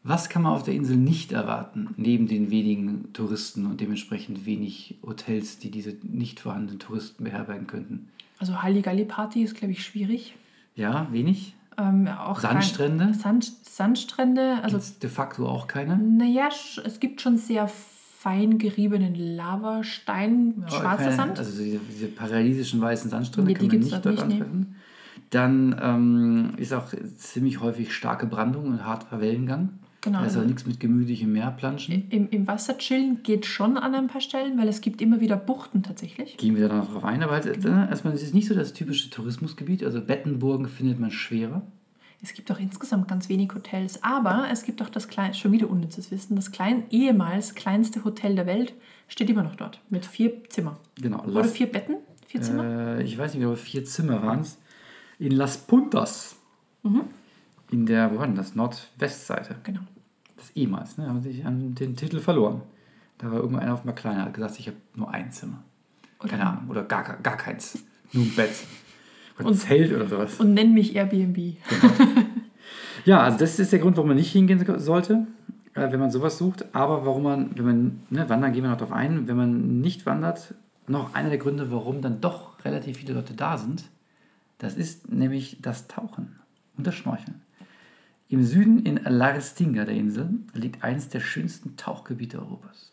Was 0.03 0.29
kann 0.29 0.43
man 0.43 0.53
auf 0.53 0.63
der 0.65 0.75
Insel 0.75 0.97
nicht 0.97 1.31
erwarten, 1.31 1.91
neben 1.97 2.27
den 2.27 2.51
wenigen 2.51 3.13
Touristen 3.13 3.67
und 3.67 3.81
dementsprechend 3.81 4.45
wenig 4.47 4.97
Hotels, 5.03 5.59
die 5.59 5.71
diese 5.71 5.95
nicht 6.03 6.41
vorhandenen 6.41 6.81
Touristen 6.81 7.23
beherbergen 7.23 7.67
könnten? 7.67 8.09
Also 8.39 8.63
Halligalli-Party 8.63 9.43
ist, 9.43 9.55
glaube 9.55 9.73
ich, 9.73 9.85
schwierig. 9.85 10.35
Ja, 10.75 11.07
wenig. 11.13 11.55
Ähm, 11.81 12.09
Sandstrände? 12.37 13.15
Sand, 13.15 13.53
Sandstrände, 13.63 14.59
also 14.63 14.77
Gibt's 14.77 14.99
de 14.99 15.11
facto 15.11 15.49
auch 15.49 15.67
keine. 15.67 15.97
Naja, 15.97 16.49
es 16.85 17.01
gibt 17.01 17.21
schon 17.21 17.39
sehr 17.39 17.69
fein 17.69 18.59
geriebenen 18.59 19.15
Lavastein, 19.15 20.65
schwarzer 20.69 21.05
keine, 21.05 21.17
Sand. 21.17 21.39
Also 21.39 21.63
diese, 21.63 21.79
diese 21.79 22.09
paradiesischen 22.09 22.81
weißen 22.81 23.11
Sandstrände 23.11 23.53
Nee, 23.53 23.59
kann 23.59 23.69
die 23.69 23.79
man 23.79 23.85
nicht 23.87 24.05
dort 24.05 24.07
nicht, 24.07 24.23
antreffen. 24.23 24.77
Dann 25.31 25.81
ähm, 25.81 26.53
ist 26.57 26.75
auch 26.75 26.89
ziemlich 27.17 27.61
häufig 27.61 27.95
starke 27.95 28.27
Brandung 28.27 28.67
und 28.67 28.85
harter 28.85 29.21
Wellengang. 29.21 29.71
Genau, 30.03 30.21
also- 30.21 30.41
nichts 30.41 30.65
mit 30.67 30.81
gemütlichem 30.81 31.31
Meerplanschen. 31.33 32.07
Im, 32.11 32.29
Im 32.31 32.47
Wasser 32.47 32.79
chillen 32.79 33.23
geht 33.23 33.45
schon 33.45 33.77
an 33.77 33.95
ein 33.95 34.07
paar 34.09 34.21
Stellen, 34.23 34.59
weil 34.59 34.69
es 34.69 34.81
gibt 34.81 35.03
immer 35.03 35.21
wieder 35.21 35.37
Buchten 35.37 35.83
tatsächlich. 35.83 36.37
Gehen 36.39 36.57
wir 36.57 36.69
da 36.69 36.77
noch 36.77 36.91
drauf 36.93 37.05
ein, 37.05 37.23
aber 37.23 37.33
halt, 37.33 37.47
äh, 37.47 37.69
erstmal, 37.69 38.15
es 38.15 38.23
ist 38.23 38.33
nicht 38.35 38.49
so 38.49 38.55
das 38.55 38.73
typische 38.73 39.11
Tourismusgebiet. 39.11 39.85
Also 39.85 40.01
Bettenburgen 40.01 40.69
findet 40.69 40.99
man 40.99 41.11
schwerer. 41.11 41.63
Es 42.23 42.35
gibt 42.35 42.51
auch 42.53 42.59
insgesamt 42.61 43.09
ganz 43.09 43.29
wenig 43.31 43.51
Hotels, 43.55 44.03
aber 44.03 44.47
es 44.53 44.65
gibt 44.65 44.83
auch 44.83 44.91
das 44.91 45.09
kleine, 45.09 45.33
schon 45.35 45.53
wieder 45.53 45.71
unnützes 45.71 46.11
Wissen, 46.11 46.37
das 46.37 46.51
klein, 46.51 46.83
ehemals 46.91 47.55
kleinste 47.55 48.05
Hotel 48.05 48.35
der 48.35 48.45
Welt 48.47 48.75
steht 49.09 49.31
immer 49.31 49.43
noch 49.43 49.55
dort 49.57 49.81
mit 49.89 50.05
vier 50.05 50.45
Zimmern. 50.51 50.77
Genau. 51.01 51.23
Oder 51.25 51.33
Las- 51.43 51.53
vier 51.53 51.67
Betten? 51.71 51.97
Vier 52.27 52.43
Zimmer? 52.43 52.65
Äh, 52.99 53.03
ich 53.05 53.17
weiß 53.19 53.35
nicht, 53.35 53.45
aber 53.45 53.57
vier 53.57 53.85
Zimmer 53.85 54.23
waren 54.23 54.41
es. 54.41 54.59
In 55.19 55.33
Las 55.33 55.59
Puntas. 55.59 56.37
In 57.71 57.87
der, 57.87 58.13
wo 58.13 58.19
war 58.19 58.27
denn 58.27 58.35
das? 58.37 58.55
Nordwestseite. 58.55 59.57
Genau. 59.63 59.81
Das 60.37 60.51
ehemals, 60.57 60.99
ne? 60.99 61.07
Haben 61.09 61.21
sich 61.23 61.45
an 61.45 61.75
den 61.75 61.97
Titel 61.97 62.19
verloren. 62.19 62.63
Da 63.19 63.31
war 63.31 63.39
irgendeiner 63.39 63.75
auf 63.75 63.85
mal 63.85 63.93
kleiner, 63.93 64.25
hat 64.25 64.35
gesagt, 64.35 64.59
ich 64.59 64.67
habe 64.67 64.77
nur 64.95 65.11
ein 65.11 65.31
Zimmer. 65.31 65.63
Oder- 66.21 66.29
Keine 66.31 66.47
Ahnung. 66.47 66.69
Oder 66.71 66.83
gar, 66.85 67.03
gar 67.23 67.37
keins. 67.37 67.79
Nur 68.13 68.25
ein 68.25 68.35
Bett. 68.35 68.51
Oder 69.39 69.49
Und- 69.49 69.55
Zelt 69.55 69.93
oder 69.93 70.09
sowas. 70.09 70.41
Und 70.41 70.55
nenn 70.55 70.73
mich 70.75 70.95
Airbnb. 70.97 71.57
Ja, 73.05 73.21
also 73.23 73.39
das 73.39 73.59
ist 73.59 73.73
der 73.73 73.79
Grund, 73.79 73.97
warum 73.97 74.09
man 74.09 74.17
nicht 74.19 74.31
hingehen 74.33 74.63
sollte, 74.79 75.27
äh, 75.75 75.91
wenn 75.91 76.01
man 76.01 76.11
sowas 76.11 76.37
sucht. 76.37 76.75
Aber 76.75 77.07
warum 77.07 77.23
man, 77.23 77.51
wenn 77.57 77.65
man, 77.65 78.01
ne, 78.11 78.29
wandern 78.29 78.53
gehen 78.53 78.63
wir 78.63 78.71
noch 78.71 78.77
darauf 78.77 78.93
ein, 78.95 79.27
wenn 79.27 79.37
man 79.37 79.81
nicht 79.81 80.05
wandert, 80.05 80.55
noch 80.87 81.15
einer 81.15 81.31
der 81.31 81.39
Gründe, 81.39 81.71
warum 81.71 82.03
dann 82.03 82.21
doch 82.21 82.63
relativ 82.65 82.99
viele 82.99 83.15
Leute 83.15 83.33
da 83.35 83.57
sind, 83.57 83.85
das 84.59 84.75
ist 84.75 85.11
nämlich 85.11 85.59
das 85.63 85.87
Tauchen 85.89 86.37
und 86.77 86.87
das 86.87 86.95
Schnorcheln. 86.95 87.41
Im 88.31 88.45
Süden 88.45 88.79
in 88.87 88.95
Laristinga, 88.97 89.85
der 89.85 89.97
Insel, 89.97 90.31
liegt 90.55 90.85
eines 90.85 91.09
der 91.09 91.19
schönsten 91.19 91.77
Tauchgebiete 91.77 92.39
Europas, 92.39 92.93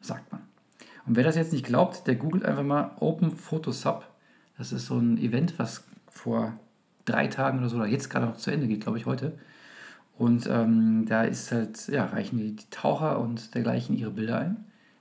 sagt 0.00 0.32
man. 0.32 0.40
Und 1.04 1.14
wer 1.14 1.24
das 1.24 1.36
jetzt 1.36 1.52
nicht 1.52 1.66
glaubt, 1.66 2.06
der 2.06 2.16
googelt 2.16 2.42
einfach 2.46 2.64
mal 2.64 2.92
Open 2.98 3.30
Photo 3.30 3.70
Sub. 3.70 4.08
Das 4.56 4.72
ist 4.72 4.86
so 4.86 4.98
ein 4.98 5.18
Event, 5.18 5.58
was 5.58 5.84
vor 6.10 6.58
drei 7.04 7.26
Tagen 7.26 7.58
oder 7.58 7.68
so, 7.68 7.76
oder 7.76 7.86
jetzt 7.86 8.08
gerade 8.08 8.24
noch 8.24 8.38
zu 8.38 8.50
Ende 8.50 8.66
geht, 8.66 8.80
glaube 8.80 8.96
ich, 8.96 9.04
heute. 9.04 9.38
Und 10.16 10.48
ähm, 10.50 11.04
da 11.06 11.22
ist 11.22 11.52
halt, 11.52 11.86
ja, 11.88 12.06
reichen 12.06 12.38
die, 12.38 12.56
die 12.56 12.70
Taucher 12.70 13.20
und 13.20 13.54
dergleichen 13.54 13.94
ihre 13.94 14.10
Bilder 14.10 14.38
ein, 14.38 14.56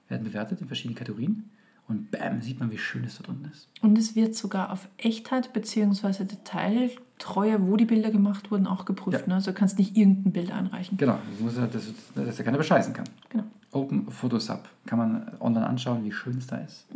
werden 0.10 0.26
bewertet 0.26 0.60
in 0.60 0.68
verschiedenen 0.68 0.98
Kategorien. 0.98 1.50
Und 1.88 2.12
bam, 2.12 2.42
sieht 2.42 2.60
man, 2.60 2.70
wie 2.72 2.78
schön 2.78 3.06
es 3.06 3.18
dort 3.18 3.30
unten 3.30 3.50
ist. 3.50 3.70
Und 3.82 3.98
es 3.98 4.16
wird 4.16 4.36
sogar 4.36 4.72
auf 4.74 4.90
Echtheit 4.98 5.54
bzw. 5.54 6.26
Detailtreue, 6.26 7.66
wo 7.66 7.78
die 7.78 7.86
Bilder 7.86 8.12
gemacht 8.12 8.52
wurden, 8.52 8.68
auch 8.68 8.84
geprüft. 8.84 9.22
Ja. 9.22 9.28
Ne? 9.28 9.36
Also 9.36 9.52
du 9.52 9.58
kannst 9.58 9.80
nicht 9.80 9.96
irgendein 9.96 10.34
Bild 10.34 10.52
einreichen. 10.52 10.98
Genau, 10.98 11.18
das 11.32 11.40
muss 11.40 11.58
er, 11.58 11.68
dass, 11.68 11.94
dass 12.14 12.40
er 12.40 12.46
keiner 12.46 12.58
bescheißen 12.58 12.94
kann. 12.94 13.06
Genau. 13.30 13.46
Open 13.72 14.12
Photosub. 14.12 14.68
Kann 14.86 15.00
man 15.00 15.32
online 15.40 15.66
anschauen, 15.66 16.04
wie 16.04 16.12
schön 16.12 16.38
es 16.38 16.48
da 16.48 16.58
ist. 16.58 16.88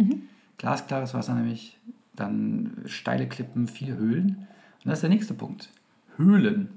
Glasklares 0.57 1.13
Wasser 1.13 1.35
nämlich, 1.35 1.79
dann 2.15 2.83
steile 2.85 3.27
Klippen, 3.27 3.67
viele 3.67 3.97
Höhlen. 3.97 4.47
Und 4.83 4.89
das 4.89 4.95
ist 4.95 5.03
der 5.03 5.09
nächste 5.09 5.33
Punkt. 5.33 5.69
Höhlen. 6.17 6.69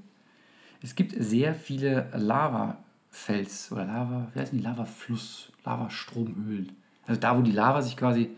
Es 0.82 0.94
gibt 0.94 1.14
sehr 1.18 1.54
viele 1.54 2.08
Lavafels 2.14 3.72
oder 3.72 3.86
Lava, 3.86 4.28
wie 4.32 4.40
heißen 4.40 4.56
die? 4.56 4.64
Lavafluss, 4.64 5.52
Lavastromhöhlen. 5.64 6.72
Also 7.06 7.20
da, 7.20 7.36
wo 7.36 7.42
die 7.42 7.52
Lava 7.52 7.82
sich 7.82 7.96
quasi 7.96 8.30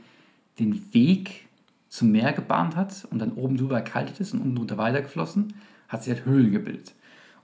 den 0.59 0.93
Weg 0.93 1.47
zum 1.89 2.13
Meer 2.13 2.33
gebahnt 2.33 2.77
hat 2.77 3.07
und 3.11 3.19
dann 3.19 3.33
oben 3.33 3.57
drüber 3.57 3.77
erkaltet 3.77 4.21
ist 4.21 4.35
und 4.35 4.41
unten 4.41 4.57
drunter 4.57 4.79
weitergeflossen, 4.79 5.55
hat 5.89 6.03
sich 6.03 6.15
halt 6.15 6.27
Höhlen 6.27 6.53
gebildet. 6.53 6.95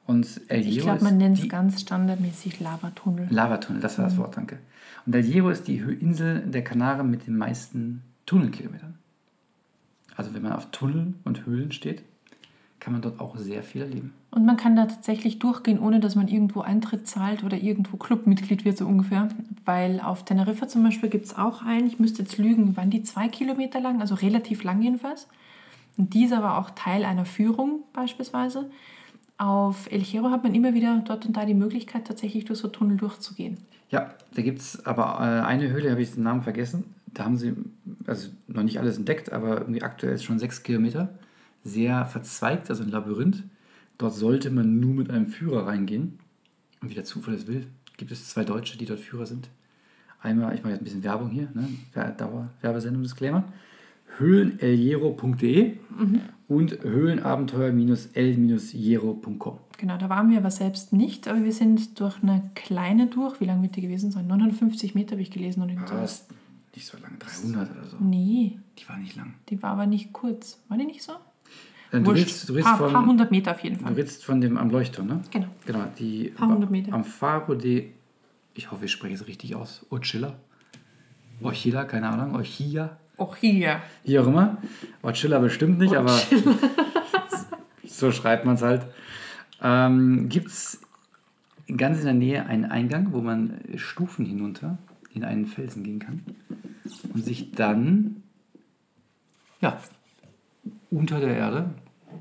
Und 0.07 0.41
El 0.49 0.61
Ich 0.61 0.69
Hierro 0.69 0.87
glaube, 0.87 1.05
man 1.05 1.17
nennt 1.17 1.39
es 1.39 1.49
ganz 1.49 1.81
standardmäßig 1.81 2.61
Lavatunnel. 2.61 3.29
Lavatunnel, 3.31 3.81
das 3.81 3.99
war 3.99 4.07
das 4.07 4.17
Wort, 4.17 4.37
danke. 4.37 4.59
Und 5.07 5.15
El 5.15 5.23
Hierro 5.23 5.51
ist 5.51 5.69
die 5.69 5.79
Insel 5.79 6.41
der 6.41 6.65
Kanaren 6.65 7.11
mit 7.11 7.27
den 7.27 7.37
meisten 7.37 8.03
Tunnelkilometern. 8.27 8.99
Also 10.17 10.35
wenn 10.35 10.43
man 10.43 10.53
auf 10.53 10.71
Tunnel 10.71 11.15
und 11.25 11.47
Höhlen 11.47 11.73
steht, 11.73 12.03
kann 12.83 12.95
man 12.95 13.03
dort 13.03 13.21
auch 13.21 13.37
sehr 13.37 13.63
viel 13.63 13.83
erleben. 13.83 14.13
Und 14.33 14.45
man 14.45 14.57
kann 14.57 14.75
da 14.75 14.87
tatsächlich 14.87 15.39
durchgehen, 15.39 15.79
ohne 15.79 16.01
dass 16.01 16.17
man 16.17 16.27
irgendwo 16.27 16.63
Eintritt 16.63 17.07
zahlt 17.07 17.45
oder 17.45 17.57
irgendwo 17.57 17.97
Clubmitglied 17.97 18.65
wird, 18.65 18.77
so 18.77 18.87
ungefähr. 18.87 19.29
Weil 19.65 20.01
auf 20.01 20.25
Teneriffa 20.25 20.67
zum 20.67 20.83
Beispiel 20.83 21.09
gibt 21.09 21.27
es 21.27 21.39
auch 21.39 21.63
einen, 21.63 21.87
ich 21.87 22.01
müsste 22.01 22.23
jetzt 22.23 22.39
lügen, 22.39 22.77
waren 22.77 22.91
die 22.91 23.05
zwei 23.05 23.29
Kilometer 23.29 23.81
lang, 23.81 24.01
also 24.01 24.17
relativ 24.17 24.65
lang 24.65 24.83
jedenfalls. 24.83 25.29
Und 25.97 26.13
dieser 26.13 26.43
war 26.43 26.59
auch 26.59 26.71
Teil 26.71 27.05
einer 27.05 27.25
Führung 27.25 27.85
beispielsweise. 27.93 28.69
Auf 29.39 29.91
El 29.93 30.01
Hierro 30.01 30.31
hat 30.31 30.43
man 30.43 30.53
immer 30.53 30.75
wieder 30.75 31.05
dort 31.07 31.25
und 31.25 31.37
da 31.37 31.45
die 31.45 31.55
Möglichkeit, 31.55 32.09
tatsächlich 32.09 32.47
durch 32.47 32.59
so 32.59 32.67
Tunnel 32.67 32.97
durchzugehen. 32.97 33.59
Ja, 33.91 34.11
da 34.35 34.43
gibt 34.43 34.59
es 34.59 34.85
aber 34.85 35.21
äh, 35.21 35.47
eine 35.47 35.71
Höhle, 35.71 35.93
habe 35.93 36.03
ich 36.03 36.15
den 36.15 36.25
Namen 36.25 36.43
vergessen. 36.43 36.97
Da 37.07 37.27
haben 37.27 37.37
sie, 37.37 37.55
also 38.07 38.31
noch 38.49 38.65
nicht 38.65 38.81
alles 38.81 38.99
entdeckt, 38.99 39.31
aber 39.31 39.61
irgendwie 39.61 39.83
aktuell 39.83 40.15
ist 40.15 40.25
schon 40.25 40.41
sechs 40.41 40.65
Kilometer. 40.65 41.11
Sehr 41.65 42.05
verzweigt, 42.07 42.71
also 42.71 42.83
ein 42.83 42.91
Labyrinth. 42.91 43.45
Dort 43.99 44.15
sollte 44.15 44.51
man 44.51 44.81
nur 44.81 44.95
mit 44.95 45.11
einem 45.11 45.27
Führer 45.27 45.67
reingehen. 45.67 46.19
Und 46.81 46.91
wie 46.91 46.95
der 46.95 47.05
Zufall 47.05 47.35
es 47.35 47.47
will, 47.47 47.67
gibt 47.97 48.11
es 48.11 48.29
zwei 48.29 48.45
Deutsche, 48.45 48.77
die 48.79 48.87
dort 48.87 49.01
Führer 49.01 49.27
sind. 49.27 49.49
Einmal, 50.21 50.55
ich 50.55 50.63
mache 50.63 50.73
jetzt 50.73 50.81
ein 50.81 50.85
bisschen 50.85 51.05
Werbung 51.05 51.31
hier, 51.31 51.49
ne? 51.55 51.69
Dauer, 52.17 52.49
Werbesendung, 52.61 53.03
Disclaimer. 53.03 53.45
höhlenelhero.de 54.19 55.77
und 56.49 56.83
höhlenabenteuer-el-jero.com. 56.83 59.59
Genau, 59.79 59.97
da 59.99 60.09
waren 60.09 60.31
wir 60.31 60.39
aber 60.39 60.51
selbst 60.51 60.93
nicht, 60.93 61.27
aber 61.29 61.43
wir 61.45 61.53
sind 61.53 61.99
durch 61.99 62.23
eine 62.23 62.51
kleine 62.55 63.07
durch. 63.09 63.41
Wie 63.41 63.47
lang 63.47 63.63
wird 63.63 63.75
die 63.77 63.81
gewesen 63.83 64.11
sein? 64.13 64.27
950 64.29 64.95
Meter 64.95 65.13
habe 65.13 65.23
ich 65.23 65.31
gelesen. 65.31 65.63
Ah, 65.63 65.87
sowas. 65.87 66.13
ist 66.13 66.31
nicht 66.77 66.87
so 66.87 66.99
lang, 66.99 67.19
300 67.19 67.71
oder 67.73 67.85
so. 67.87 67.97
Nee, 68.01 68.59
Die 68.79 68.89
war 68.89 68.97
nicht 68.99 69.17
lang. 69.17 69.35
die 69.49 69.61
war 69.63 69.71
aber 69.73 69.87
nicht 69.87 70.13
kurz. 70.13 70.61
War 70.69 70.79
die 70.79 70.85
nicht 70.87 71.03
so? 71.03 71.13
Äh, 71.93 71.99
Du 72.01 72.07
Wurscht. 72.07 72.21
redest, 72.21 72.49
du 72.49 72.53
redest 72.55 72.69
paar, 72.69 72.79
von, 72.79 72.93
paar 72.93 73.07
hundert 73.07 73.31
Meter 73.31 73.51
auf 73.53 73.61
jeden 73.61 73.77
Du 73.79 73.85
Fall. 73.85 73.93
redest 73.95 74.25
von 74.25 74.41
dem 74.41 74.57
am 74.59 74.71
Leuchtturm, 74.71 75.07
ne? 75.07 75.21
Genau. 75.31 75.47
Genau, 75.67 75.85
die 75.99 76.29
Paar 76.31 76.49
hundert 76.49 76.71
Meter. 76.71 76.93
am 76.93 77.05
Faro 77.05 77.55
de, 77.55 77.91
ich 78.55 78.71
hoffe, 78.71 78.87
ich 78.87 78.93
spreche 78.93 79.15
es 79.15 79.27
richtig 79.27 79.55
aus, 79.55 79.85
Ochilla. 79.91 80.35
Ochilla, 81.43 81.85
keine 81.85 82.09
Ahnung, 82.09 82.35
Ochilla, 82.37 82.97
hier. 83.41 83.83
wie 84.05 84.19
auch 84.19 84.27
immer. 84.27 84.57
Ochilla 85.03 85.39
bestimmt 85.39 85.79
nicht, 85.79 85.95
aber 85.95 86.17
so 87.87 88.11
schreibt 88.13 88.45
man 88.47 88.55
es 88.55 88.63
halt. 88.63 88.87
Ähm, 89.63 90.29
Gibt 90.29 90.49
es 90.49 90.81
ganz 91.77 91.99
in 91.99 92.05
der 92.05 92.15
Nähe 92.15 92.47
einen 92.47 92.65
Eingang, 92.65 93.13
wo 93.13 93.21
man 93.21 93.59
Stufen 93.77 94.25
hinunter 94.27 94.79
in 95.15 95.25
einen 95.25 95.47
Felsen 95.47 95.83
gehen 95.85 95.99
kann 95.99 96.23
und 97.13 97.25
sich 97.25 97.53
dann, 97.53 98.23
ja, 99.61 99.79
unter 100.91 101.21
der 101.21 101.37
Erde 101.37 101.71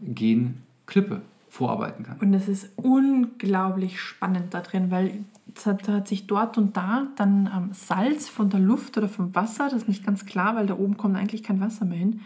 gehen 0.01 0.63
Klippe 0.86 1.21
vorarbeiten 1.50 2.05
kann. 2.05 2.17
Und 2.19 2.33
es 2.33 2.48
ist 2.48 2.69
unglaublich 2.77 4.00
spannend 4.00 4.53
da 4.53 4.62
drin, 4.62 4.89
weil 4.89 5.25
hat, 5.65 5.88
da 5.88 5.93
hat 5.93 6.07
sich 6.07 6.27
dort 6.27 6.57
und 6.57 6.77
da 6.77 7.07
dann 7.17 7.50
ähm, 7.53 7.69
Salz 7.74 8.29
von 8.29 8.50
der 8.50 8.60
Luft 8.60 8.98
oder 8.98 9.10
vom 9.10 9.36
Wasser, 9.36 9.65
das 9.65 9.83
ist 9.83 9.88
nicht 9.88 10.05
ganz 10.05 10.25
klar, 10.25 10.55
weil 10.55 10.67
da 10.67 10.77
oben 10.77 10.98
kommt 10.98 11.17
eigentlich 11.17 11.43
kein 11.43 11.60
Wasser 11.60 11.86
mehr 11.86 11.98
hin, 11.98 12.21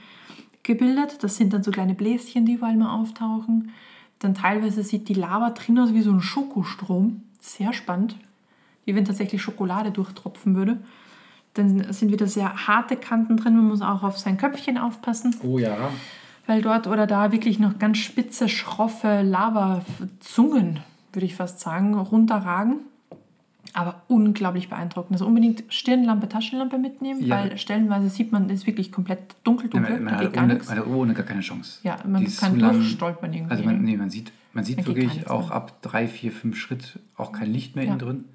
gebildet. 0.63 1.24
Das 1.24 1.38
sind 1.38 1.53
dann 1.53 1.63
so 1.63 1.72
kleine 1.72 1.95
Bläschen, 1.95 2.45
die 2.45 2.53
überall 2.53 2.75
mal 2.75 2.93
auftauchen. 2.95 3.72
Dann 4.19 4.34
teilweise 4.34 4.84
sieht 4.84 5.10
die 5.10 5.13
Lava 5.13 5.50
drin 5.51 5.79
aus 5.79 5.93
wie 5.93 6.01
so 6.01 6.12
ein 6.12 6.22
Schokostrom. 6.22 7.22
Sehr 7.39 7.74
spannend. 7.74 8.15
Wie 8.86 8.95
wenn 8.95 9.05
tatsächlich 9.05 9.41
Schokolade 9.41 9.91
durchtropfen 9.91 10.55
würde. 10.55 10.77
Dann 11.53 11.91
sind 11.93 12.12
wieder 12.12 12.27
sehr 12.27 12.67
harte 12.67 12.95
Kanten 12.95 13.38
drin. 13.38 13.55
Man 13.55 13.67
muss 13.67 13.81
auch 13.81 14.03
auf 14.03 14.17
sein 14.17 14.38
Köpfchen 14.38 14.77
aufpassen 14.77 15.36
Oh 15.43 15.57
ja. 15.57 15.89
Weil 16.47 16.61
dort 16.61 16.87
oder 16.87 17.07
da 17.07 17.31
wirklich 17.31 17.59
noch 17.59 17.79
ganz 17.79 17.97
spitze, 17.97 18.49
schroffe 18.49 19.21
Lavazungen, 19.21 20.79
würde 21.13 21.25
ich 21.25 21.35
fast 21.35 21.59
sagen, 21.59 21.95
runterragen. 21.95 22.77
Aber 23.73 24.01
unglaublich 24.07 24.69
beeindruckend. 24.69 25.13
Also 25.13 25.25
unbedingt 25.25 25.63
Stirnlampe, 25.67 26.29
Taschenlampe 26.29 26.77
mitnehmen, 26.77 27.25
Ja. 27.25 27.35
weil 27.35 27.57
stellenweise 27.57 28.07
sieht 28.09 28.31
man, 28.31 28.45
es 28.45 28.61
ist 28.61 28.67
wirklich 28.67 28.89
komplett 28.91 29.35
dunkel, 29.43 29.69
Man, 29.73 29.83
dunkel. 29.83 29.99
man, 30.01 30.13
da 30.13 30.19
hat 30.23 30.33
gar 30.33 30.43
ohne, 30.45 30.53
nichts. 30.53 30.69
man 30.69 30.77
hat 30.79 30.87
ohne 30.87 31.13
gar 31.13 31.25
keine 31.25 31.41
Chance. 31.41 31.79
Ja, 31.83 31.97
man 32.07 32.23
Die 32.23 32.31
kann 32.33 32.57
lang. 32.57 32.73
durchstolpern 32.73 33.33
irgendwie. 33.33 33.51
Also 33.51 33.63
man, 33.65 33.81
nee, 33.81 33.97
man 33.97 34.09
sieht, 34.09 34.31
man 34.53 34.63
sieht 34.63 34.77
gar 34.77 34.87
wirklich 34.87 35.29
auch 35.29 35.49
mehr. 35.49 35.55
ab 35.57 35.81
drei, 35.81 36.07
vier, 36.07 36.31
fünf 36.31 36.57
Schritt 36.57 36.99
auch 37.17 37.33
kein 37.33 37.51
Licht 37.51 37.75
mehr 37.75 37.83
Ja. 37.83 37.89
innen 37.91 37.99
drin. 37.99 38.25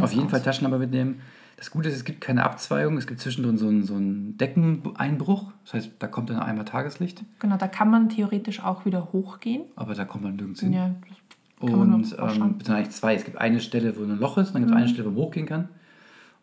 Auf 0.00 0.12
jeden 0.12 0.26
aus. 0.26 0.30
Fall 0.30 0.42
Taschenlampe 0.42 0.78
mitnehmen. 0.78 1.20
Das 1.60 1.70
Gute 1.70 1.88
ist, 1.90 1.94
es 1.94 2.04
gibt 2.04 2.20
keine 2.22 2.42
Abzweigung. 2.44 2.96
Es 2.96 3.06
gibt 3.06 3.20
zwischendrin 3.20 3.56
so 3.58 3.68
einen, 3.68 3.84
so 3.84 3.94
einen 3.94 4.36
Deckeneinbruch. 4.38 5.52
Das 5.64 5.74
heißt, 5.74 5.90
da 5.98 6.06
kommt 6.08 6.30
dann 6.30 6.38
einmal 6.40 6.64
Tageslicht, 6.64 7.22
Genau, 7.38 7.56
da 7.58 7.68
kann 7.68 7.90
man 7.90 8.08
theoretisch 8.08 8.60
auch 8.64 8.84
wieder 8.86 9.12
hochgehen. 9.12 9.62
aber 9.76 9.94
da 9.94 10.04
kommt 10.04 10.24
man 10.24 10.36
nirgends 10.36 10.60
hin. 10.60 10.72
Ja, 10.72 10.94
Und 11.60 11.72
ähm, 11.92 12.00
beziehungsweise 12.02 12.74
eigentlich 12.74 12.90
zwei. 12.90 13.14
Es 13.14 13.24
gibt 13.24 13.36
eine 13.38 13.60
Stelle, 13.60 13.96
wo 13.96 14.02
ein 14.02 14.18
Loch 14.18 14.38
ist, 14.38 14.52
dann 14.54 14.62
gibt 14.62 14.70
es 14.70 14.74
Mhm. 14.74 14.82
eine 14.82 14.88
Stelle, 14.88 15.06
wo 15.06 15.10
man 15.12 15.20
hochgehen 15.20 15.46
kann. 15.46 15.68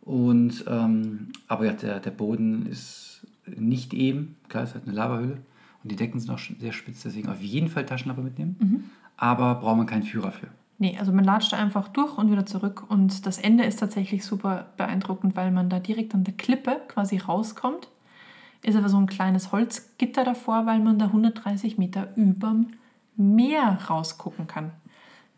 Und 0.02 0.64
ähm, 0.68 1.30
aber 1.48 1.66
ja, 1.66 1.74
der, 1.74 2.00
der 2.00 2.12
Boden 2.12 2.66
ist 2.68 3.26
nicht 3.48 3.94
eben. 3.94 4.36
Klar, 4.50 4.64
es 4.64 4.70
ist 4.70 4.76
halt 4.76 4.86
eine 4.88 4.96
Lavahöhle. 4.96 5.38
Und 5.84 5.92
die 5.92 5.96
Decken 5.96 6.20
sind 6.20 6.30
auch 6.32 6.40
sehr 6.40 6.74
spitz, 6.74 7.02
deswegen 7.04 7.30
auf 7.30 7.42
jeden 7.42 7.70
Fall 7.70 7.86
Taschenlampe 7.86 8.22
mitnehmen. 8.22 8.56
Mhm. 8.60 8.84
Aber 9.18 9.56
braucht 9.56 9.78
man 9.78 9.86
keinen 9.88 10.04
Führer 10.04 10.32
für. 10.32 10.48
Nee, 10.80 10.98
also 11.00 11.12
man 11.12 11.26
latscht 11.26 11.54
da 11.54 11.58
einfach 11.58 11.88
durch 11.88 12.18
und 12.18 12.32
wieder 12.32 12.46
zurück. 12.46 12.84
Und 12.90 13.26
das 13.26 13.40
Ende 13.40 13.66
ist 13.66 13.80
tatsächlich 13.80 14.24
super 14.24 14.68
beeindruckend, 14.78 15.36
weil 15.36 15.52
man 15.52 15.70
da 15.70 15.80
direkt 15.80 16.14
an 16.14 16.24
der 16.24 16.36
Klippe 16.36 16.82
quasi 16.88 17.18
rauskommt. 17.18 17.88
Ist 18.64 18.76
aber 18.76 18.90
so 18.90 18.98
ein 18.98 19.08
kleines 19.08 19.52
Holzgitter 19.52 20.24
davor, 20.24 20.66
weil 20.66 20.80
man 20.80 21.00
da 21.00 21.06
130 21.06 21.78
Meter 21.78 22.10
überm 22.16 22.68
Meer 23.16 23.80
rausgucken 23.90 24.46
kann. 24.46 24.72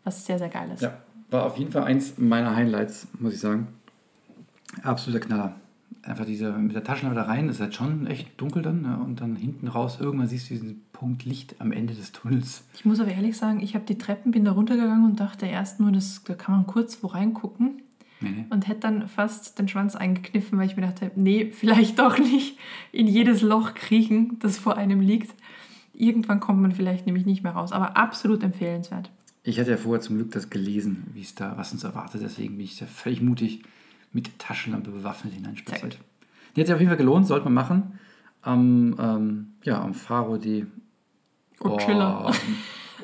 Was 0.04 0.26
sehr, 0.26 0.38
sehr 0.38 0.50
geil 0.50 0.70
ist. 0.74 0.82
Ja, 0.82 0.98
war 1.30 1.46
auf 1.46 1.56
jeden 1.56 1.72
Fall 1.72 1.84
eins 1.84 2.18
meiner 2.18 2.54
Highlights, 2.54 3.08
muss 3.18 3.32
ich 3.32 3.40
sagen. 3.40 3.68
Absoluter 4.82 5.24
Knaller. 5.24 5.54
Einfach 6.02 6.24
diese 6.24 6.52
mit 6.52 6.74
der 6.74 6.84
Taschenlampe 6.84 7.20
da 7.20 7.26
rein, 7.26 7.48
ist 7.48 7.60
halt 7.60 7.74
schon 7.74 8.06
echt 8.06 8.40
dunkel 8.40 8.62
dann. 8.62 8.82
Ne? 8.82 8.98
Und 8.98 9.20
dann 9.20 9.36
hinten 9.36 9.68
raus, 9.68 9.98
irgendwann 10.00 10.28
siehst 10.28 10.48
du 10.48 10.54
diesen 10.54 10.82
Punkt 10.92 11.24
Licht 11.24 11.56
am 11.60 11.72
Ende 11.72 11.94
des 11.94 12.12
Tunnels. 12.12 12.64
Ich 12.74 12.84
muss 12.84 13.00
aber 13.00 13.10
ehrlich 13.10 13.36
sagen, 13.36 13.60
ich 13.60 13.74
habe 13.74 13.84
die 13.84 13.98
Treppen, 13.98 14.32
bin 14.32 14.44
da 14.44 14.52
runtergegangen 14.52 15.04
und 15.04 15.20
dachte 15.20 15.46
erst 15.46 15.80
nur, 15.80 15.92
das, 15.92 16.22
da 16.24 16.34
kann 16.34 16.54
man 16.54 16.66
kurz 16.66 17.02
wo 17.02 17.08
reingucken. 17.08 17.82
Nee, 18.22 18.28
nee. 18.30 18.44
und 18.50 18.68
hätte 18.68 18.80
dann 18.80 19.08
fast 19.08 19.58
den 19.58 19.66
Schwanz 19.66 19.96
eingekniffen, 19.96 20.58
weil 20.58 20.66
ich 20.66 20.76
mir 20.76 20.82
dachte, 20.82 21.10
nee, 21.16 21.50
vielleicht 21.52 21.98
doch 21.98 22.18
nicht 22.18 22.58
in 22.92 23.06
jedes 23.06 23.40
Loch 23.40 23.74
kriechen, 23.74 24.38
das 24.40 24.58
vor 24.58 24.76
einem 24.76 25.00
liegt. 25.00 25.34
Irgendwann 25.94 26.40
kommt 26.40 26.60
man 26.60 26.72
vielleicht 26.72 27.06
nämlich 27.06 27.26
nicht 27.26 27.42
mehr 27.42 27.52
raus, 27.52 27.72
aber 27.72 27.96
absolut 27.96 28.42
empfehlenswert. 28.42 29.10
Ich 29.42 29.58
hatte 29.58 29.70
ja 29.70 29.76
vorher 29.78 30.00
zum 30.00 30.16
Glück 30.16 30.32
das 30.32 30.50
gelesen, 30.50 31.06
wie 31.14 31.22
es 31.22 31.34
da, 31.34 31.56
was 31.56 31.72
uns 31.72 31.84
erwartet. 31.84 32.20
Deswegen 32.22 32.56
bin 32.56 32.64
ich 32.64 32.78
da 32.78 32.86
völlig 32.86 33.22
mutig 33.22 33.62
mit 34.12 34.38
Taschenlampe 34.38 34.90
bewaffnet 34.90 35.34
hineinspaziert. 35.34 35.98
Die 36.54 36.60
hat 36.60 36.66
sich 36.66 36.74
auf 36.74 36.80
jeden 36.80 36.90
Fall 36.90 36.98
gelohnt, 36.98 37.26
sollte 37.26 37.44
man 37.44 37.54
machen. 37.54 37.98
Am, 38.42 38.96
ähm, 38.98 39.52
ja, 39.62 39.80
am 39.82 39.94
Faro 39.94 40.38
Ochilla. 41.60 42.32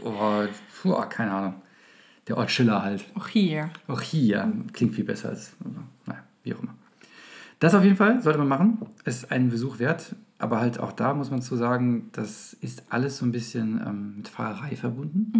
Oh, 0.02 0.08
oh, 0.08 0.44
puh, 0.82 0.94
keine 1.08 1.32
Ahnung. 1.32 1.54
Der 2.26 2.38
Ochilla 2.38 2.82
halt. 2.82 3.04
Auch 3.14 3.28
hier. 3.28 3.70
Auch 3.86 4.00
hier 4.00 4.52
klingt 4.72 4.94
viel 4.94 5.04
besser 5.04 5.28
als, 5.28 5.54
naja, 6.06 6.24
wie 6.42 6.54
auch 6.54 6.62
immer. 6.62 6.74
Das 7.58 7.74
auf 7.74 7.84
jeden 7.84 7.96
Fall 7.96 8.20
sollte 8.20 8.38
man 8.38 8.48
machen. 8.48 8.78
Ist 9.04 9.30
einen 9.30 9.50
Besuch 9.50 9.78
wert. 9.78 10.16
Aber 10.38 10.60
halt 10.60 10.80
auch 10.80 10.92
da 10.92 11.14
muss 11.14 11.30
man 11.30 11.40
zu 11.40 11.56
sagen, 11.56 12.10
das 12.12 12.52
ist 12.54 12.84
alles 12.90 13.18
so 13.18 13.24
ein 13.24 13.32
bisschen 13.32 13.80
ähm, 13.86 14.16
mit 14.18 14.28
Fahrerei 14.28 14.76
verbunden. 14.76 15.32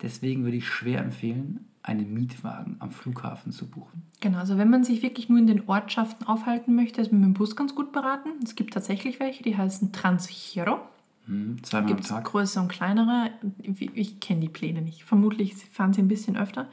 Deswegen 0.00 0.44
würde 0.44 0.56
ich 0.56 0.66
schwer 0.66 1.00
empfehlen, 1.00 1.66
einen 1.82 2.14
Mietwagen 2.14 2.76
am 2.78 2.90
Flughafen 2.90 3.50
zu 3.52 3.66
buchen. 3.66 4.02
Genau, 4.20 4.38
also 4.38 4.56
wenn 4.56 4.70
man 4.70 4.84
sich 4.84 5.02
wirklich 5.02 5.28
nur 5.28 5.38
in 5.38 5.46
den 5.46 5.68
Ortschaften 5.68 6.24
aufhalten 6.24 6.74
möchte, 6.74 7.00
ist 7.00 7.10
man 7.10 7.20
mit 7.20 7.30
dem 7.30 7.34
Bus 7.34 7.56
ganz 7.56 7.74
gut 7.74 7.92
beraten. 7.92 8.28
Es 8.44 8.54
gibt 8.54 8.74
tatsächlich 8.74 9.18
welche, 9.18 9.42
die 9.42 9.56
heißen 9.56 9.92
Transgiro. 9.92 10.78
Hm, 11.26 11.62
zweimal 11.62 11.90
am 11.90 11.96
Gibt 11.96 12.04
es 12.04 12.08
Tag. 12.08 12.24
größere 12.24 12.62
und 12.62 12.68
kleinere? 12.68 13.30
Ich, 13.62 13.90
ich 13.94 14.20
kenne 14.20 14.40
die 14.40 14.48
Pläne 14.48 14.82
nicht. 14.82 15.04
Vermutlich 15.04 15.54
fahren 15.54 15.92
sie 15.92 16.02
ein 16.02 16.08
bisschen 16.08 16.36
öfter. 16.36 16.68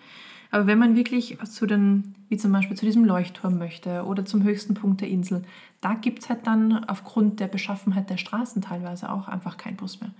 Aber 0.51 0.65
wenn 0.65 0.79
man 0.79 0.95
wirklich 0.95 1.37
zu 1.43 1.67
den, 1.67 2.15
wie 2.27 2.37
zum 2.37 2.51
Beispiel 2.51 2.75
zu 2.75 2.85
diesem 2.85 3.05
Leuchtturm 3.05 3.57
möchte 3.57 4.03
oder 4.05 4.25
zum 4.25 4.43
höchsten 4.43 4.73
Punkt 4.73 5.01
der 5.01 5.09
Insel, 5.09 5.43
da 5.81 5.93
gibt 5.93 6.23
es 6.23 6.29
halt 6.29 6.47
dann 6.47 6.83
aufgrund 6.85 7.39
der 7.39 7.47
Beschaffenheit 7.47 8.09
der 8.09 8.17
Straßen 8.17 8.61
teilweise 8.61 9.11
auch 9.11 9.27
einfach 9.27 9.57
keinen 9.57 9.77
Bus 9.77 10.01
mehr. 10.01 10.11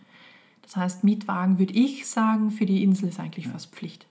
Das 0.61 0.75
heißt, 0.75 1.03
Mietwagen 1.03 1.57
würde 1.57 1.73
ich 1.73 2.07
sagen, 2.07 2.51
für 2.51 2.67
die 2.67 2.83
Insel 2.83 3.09
ist 3.09 3.19
eigentlich 3.19 3.47
fast 3.47 3.73
Pflicht. 3.73 4.05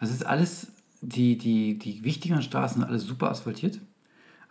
Also 0.00 0.12
es 0.12 0.20
ist 0.20 0.26
alles, 0.26 0.72
die, 1.00 1.36
die, 1.38 1.78
die 1.78 2.04
wichtigeren 2.04 2.42
Straßen 2.42 2.80
sind 2.80 2.88
alles 2.88 3.04
super 3.04 3.30
asphaltiert. 3.30 3.80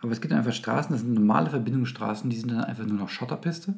Aber 0.00 0.12
es 0.12 0.20
gibt 0.20 0.34
einfach 0.34 0.52
Straßen, 0.52 0.92
das 0.92 1.00
sind 1.00 1.14
normale 1.14 1.50
Verbindungsstraßen, 1.50 2.28
die 2.28 2.36
sind 2.36 2.50
dann 2.50 2.60
einfach 2.64 2.84
nur 2.84 2.98
noch 2.98 3.08
Schotterpiste. 3.08 3.74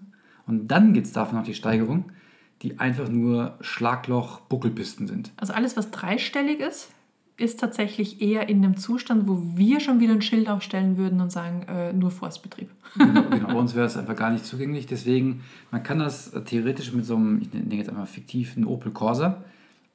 Und 0.46 0.68
dann 0.68 0.92
gibt 0.92 1.06
es 1.06 1.12
davon 1.12 1.38
noch 1.38 1.44
die 1.44 1.54
Steigerung. 1.54 2.10
die 2.62 2.78
einfach 2.80 3.08
nur 3.08 3.56
Schlagloch-Buckelpisten 3.60 5.06
sind. 5.06 5.32
Also 5.36 5.52
alles, 5.52 5.76
was 5.76 5.90
dreistellig 5.90 6.60
ist, 6.60 6.88
ist 7.36 7.60
tatsächlich 7.60 8.22
eher 8.22 8.48
in 8.48 8.64
einem 8.64 8.78
Zustand, 8.78 9.28
wo 9.28 9.42
wir 9.56 9.80
schon 9.80 10.00
wieder 10.00 10.14
ein 10.14 10.22
Schild 10.22 10.48
aufstellen 10.48 10.96
würden 10.96 11.20
und 11.20 11.30
sagen, 11.30 11.66
äh, 11.68 11.92
nur 11.92 12.10
Forstbetrieb. 12.10 12.70
Genau, 12.96 13.22
genau. 13.30 13.48
Bei 13.48 13.54
uns 13.54 13.74
wäre 13.74 13.86
es 13.86 13.96
einfach 13.98 14.16
gar 14.16 14.30
nicht 14.30 14.46
zugänglich. 14.46 14.86
Deswegen, 14.86 15.42
man 15.70 15.82
kann 15.82 15.98
das 15.98 16.32
theoretisch 16.46 16.92
mit 16.92 17.04
so 17.04 17.16
einem, 17.16 17.42
ich 17.42 17.52
nenne 17.52 17.74
jetzt 17.74 17.90
einmal 17.90 18.06
fiktiv, 18.06 18.56
einen 18.56 18.64
Opel 18.64 18.90
Corsa, 18.90 19.44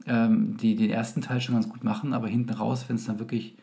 ähm, 0.06 0.58
die 0.58 0.76
den 0.76 0.90
ersten 0.90 1.22
Teil 1.22 1.42
schon 1.42 1.56
ganz 1.56 1.70
gut 1.70 1.84
machen, 1.84 2.14
aber 2.14 2.28
hinten 2.28 2.54
raus, 2.54 2.86
wenn 2.88 2.96
es 2.96 3.06
dann 3.06 3.20
wirklich 3.20 3.56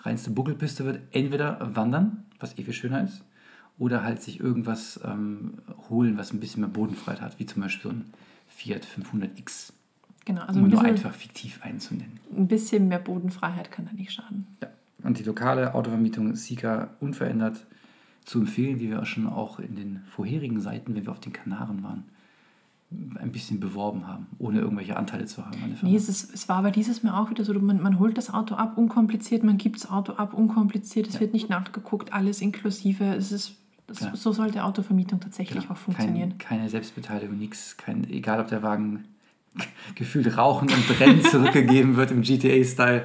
reinste 0.00 0.30
Buckelpiste 0.30 0.84
wird, 0.84 1.00
entweder 1.12 1.58
wandern, 1.74 2.24
was 2.38 2.58
eh 2.58 2.62
viel 2.62 2.72
schöner 2.72 3.02
ist, 3.02 3.24
oder 3.78 4.02
halt 4.04 4.22
sich 4.22 4.40
irgendwas 4.40 5.00
ähm, 5.04 5.54
holen, 5.90 6.16
was 6.16 6.32
ein 6.32 6.40
bisschen 6.40 6.60
mehr 6.60 6.70
Bodenfreiheit 6.70 7.20
hat, 7.20 7.38
wie 7.38 7.46
zum 7.46 7.62
Beispiel 7.62 7.90
so 7.90 7.96
ein 7.96 8.04
Fiat 8.48 8.86
500X. 8.86 9.72
Genau, 10.24 10.42
also 10.42 10.58
um 10.58 10.66
ein 10.66 10.70
nur 10.70 10.82
einfach 10.82 11.12
fiktiv 11.12 11.60
einzunennen. 11.62 12.18
ein 12.36 12.48
bisschen 12.48 12.88
mehr 12.88 12.98
Bodenfreiheit 12.98 13.70
kann 13.70 13.86
da 13.86 13.92
nicht 13.92 14.12
schaden. 14.12 14.46
Ja. 14.62 14.68
Und 15.02 15.18
die 15.18 15.24
lokale 15.24 15.74
Autovermietung 15.74 16.34
Sika 16.34 16.90
unverändert 17.00 17.64
zu 18.24 18.40
empfehlen, 18.40 18.80
wie 18.80 18.90
wir 18.90 19.00
auch 19.00 19.06
schon 19.06 19.26
auch 19.28 19.60
in 19.60 19.76
den 19.76 20.02
vorherigen 20.08 20.60
Seiten, 20.60 20.96
wenn 20.96 21.04
wir 21.04 21.12
auf 21.12 21.20
den 21.20 21.32
Kanaren 21.32 21.82
waren, 21.84 22.04
ein 22.90 23.32
bisschen 23.32 23.58
beworben 23.58 24.06
haben, 24.06 24.26
ohne 24.38 24.60
irgendwelche 24.60 24.96
Anteile 24.96 25.26
zu 25.26 25.44
haben 25.44 25.60
an 25.62 25.70
der 25.70 25.76
Firma. 25.76 25.90
Nee, 25.90 25.96
es, 25.96 26.08
ist, 26.08 26.32
es 26.32 26.48
war 26.48 26.56
aber 26.58 26.70
dieses 26.70 27.02
Mal 27.02 27.20
auch 27.20 27.30
wieder 27.30 27.44
so, 27.44 27.52
man, 27.54 27.82
man 27.82 27.98
holt 27.98 28.16
das 28.16 28.32
Auto 28.32 28.54
ab, 28.54 28.78
unkompliziert, 28.78 29.42
man 29.42 29.58
gibt 29.58 29.76
das 29.82 29.90
Auto 29.90 30.12
ab, 30.12 30.34
unkompliziert, 30.34 31.08
es 31.08 31.14
Ja. 31.14 31.20
wird 31.20 31.32
nicht 31.32 31.48
nachgeguckt, 31.50 32.12
alles 32.12 32.40
inklusive. 32.40 33.04
Es 33.16 33.32
ist, 33.32 33.56
das, 33.88 34.00
Ja. 34.00 34.14
So 34.16 34.30
sollte 34.32 34.62
Autovermietung 34.64 35.18
tatsächlich 35.20 35.62
Genau. 35.64 35.74
auch 35.74 35.78
funktionieren. 35.78 36.38
Kein, 36.38 36.58
keine 36.58 36.68
Selbstbeteiligung, 36.70 37.36
nichts, 37.38 37.76
kein, 37.76 38.08
egal 38.08 38.38
ob 38.40 38.48
der 38.48 38.62
Wagen 38.62 39.04
gefühlt 39.96 40.36
rauchen 40.36 40.68
und 40.70 40.86
brennen 40.88 41.22
zurückgegeben 41.22 41.96
wird 41.96 42.12
im 42.12 42.22
GTA-Style. 42.22 43.04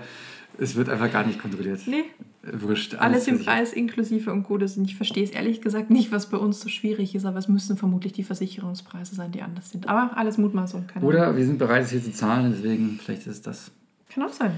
Es 0.59 0.75
wird 0.75 0.89
einfach 0.89 1.11
gar 1.11 1.25
nicht 1.25 1.39
kontrolliert. 1.39 1.81
Nee, 1.87 2.03
Wurscht. 2.43 2.95
alles 2.95 3.27
im 3.27 3.35
versichert. 3.35 3.53
Preis 3.55 3.73
inklusive 3.73 4.31
und 4.31 4.43
gut 4.43 4.61
ist. 4.63 4.77
Und 4.77 4.85
ich 4.85 4.95
verstehe 4.95 5.23
es 5.23 5.29
ehrlich 5.29 5.61
gesagt 5.61 5.89
nicht, 5.91 6.11
was 6.11 6.29
bei 6.29 6.37
uns 6.37 6.59
so 6.59 6.69
schwierig 6.69 7.13
ist, 7.13 7.25
aber 7.25 7.37
es 7.37 7.47
müssen 7.47 7.77
vermutlich 7.77 8.13
die 8.13 8.23
Versicherungspreise 8.23 9.13
sein, 9.15 9.31
die 9.31 9.41
anders 9.41 9.69
sind. 9.69 9.87
Aber 9.87 10.17
alles 10.17 10.37
Mutmaßung, 10.37 10.87
keine 10.87 11.05
Ahnung. 11.05 11.09
Oder 11.09 11.37
wir 11.37 11.45
sind 11.45 11.59
bereit, 11.59 11.83
es 11.83 11.91
hier 11.91 12.03
zu 12.03 12.11
zahlen, 12.11 12.51
deswegen 12.55 12.99
vielleicht 13.03 13.21
ist 13.27 13.33
es 13.33 13.41
das. 13.41 13.71
Kann 14.13 14.23
auch 14.23 14.33
sein. 14.33 14.51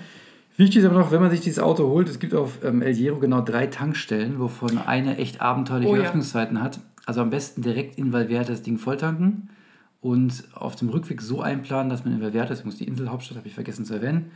Wichtig 0.55 0.77
ist 0.77 0.85
aber 0.85 0.99
noch, 0.99 1.11
wenn 1.11 1.19
man 1.21 1.31
sich 1.31 1.41
dieses 1.41 1.59
Auto 1.59 1.87
holt, 1.87 2.07
es 2.07 2.19
gibt 2.19 2.33
auf 2.33 2.59
ähm, 2.63 2.81
El 2.81 2.93
Hierro 2.93 3.19
genau 3.19 3.41
drei 3.41 3.67
Tankstellen, 3.67 4.39
wovon 4.39 4.77
eine 4.77 5.17
echt 5.17 5.41
abenteuerliche 5.41 5.91
Oh 5.91 5.95
ja. 5.95 6.03
Öffnungszeiten 6.03 6.61
hat. 6.61 6.79
Also 7.05 7.21
am 7.21 7.31
besten 7.31 7.63
direkt 7.63 7.97
in 7.97 8.13
Valverde 8.13 8.51
das 8.51 8.61
Ding 8.61 8.77
volltanken 8.77 9.49
und 9.99 10.43
auf 10.53 10.75
dem 10.75 10.89
Rückweg 10.89 11.21
so 11.21 11.41
einplanen, 11.41 11.89
dass 11.89 12.05
man 12.05 12.13
in 12.13 12.21
Valverde, 12.21 12.49
das 12.49 12.63
muss 12.65 12.77
die 12.77 12.85
Inselhauptstadt, 12.85 13.37
habe 13.39 13.47
ich 13.47 13.53
vergessen 13.55 13.83
zu 13.83 13.93
erwähnen, 13.95 14.31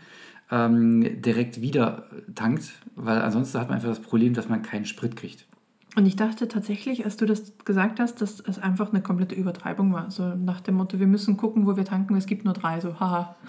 ähm, 0.52 1.22
direkt 1.22 1.62
wieder 1.62 2.08
tankt, 2.36 2.72
weil 2.96 3.22
ansonsten 3.22 3.60
hat 3.60 3.68
man 3.68 3.76
einfach 3.76 3.90
das 3.90 4.00
Problem, 4.00 4.34
dass 4.34 4.48
man 4.50 4.62
keinen 4.62 4.86
Sprit 4.86 5.16
kriegt. 5.16 5.46
Und 5.96 6.06
ich 6.06 6.16
dachte 6.16 6.48
tatsächlich, 6.48 7.06
als 7.06 7.18
du 7.18 7.26
das 7.26 7.54
gesagt 7.66 8.00
hast, 8.00 8.22
dass 8.22 8.40
es 8.40 8.60
einfach 8.60 8.92
eine 8.94 9.02
komplette 9.02 9.34
Übertreibung 9.34 9.92
war. 9.94 10.12
So 10.12 10.36
nach 10.36 10.62
dem 10.62 10.76
Motto, 10.76 11.00
wir 11.00 11.08
müssen 11.08 11.38
gucken, 11.38 11.66
wo 11.66 11.76
wir 11.76 11.86
tanken, 11.86 12.16
es 12.16 12.28
gibt 12.28 12.46
nur 12.46 12.54
drei. 12.54 12.80
So, 12.80 13.00
haha. 13.00 13.36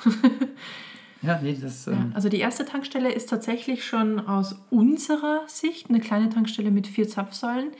Ja, 1.20 1.40
nee, 1.42 1.58
das. 1.60 1.86
Ja, 1.86 1.94
Ähm, 1.94 2.12
also 2.14 2.28
die 2.28 2.38
erste 2.38 2.64
Tankstelle 2.64 3.10
ist 3.12 3.28
tatsächlich 3.28 3.84
schon 3.84 4.20
aus 4.20 4.54
unserer 4.70 5.40
Sicht 5.48 5.88
eine 5.90 5.98
kleine 5.98 6.28
Tankstelle 6.28 6.70
mit 6.70 6.86
vier 6.86 7.08
Zapfsäulen. 7.08 7.70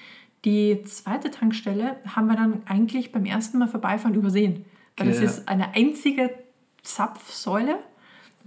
Die 0.44 0.82
zweite 0.82 1.30
Tankstelle 1.30 1.98
haben 2.04 2.26
wir 2.26 2.34
dann 2.34 2.62
eigentlich 2.66 3.12
beim 3.12 3.24
ersten 3.24 3.58
Mal 3.58 3.68
vorbeifahren 3.68 4.16
übersehen. 4.16 4.64
Weil 4.96 5.08
es 5.10 5.18
Ge- 5.18 5.26
ist 5.26 5.48
eine 5.48 5.72
einzige 5.74 6.30
Zapfsäule, 6.82 7.78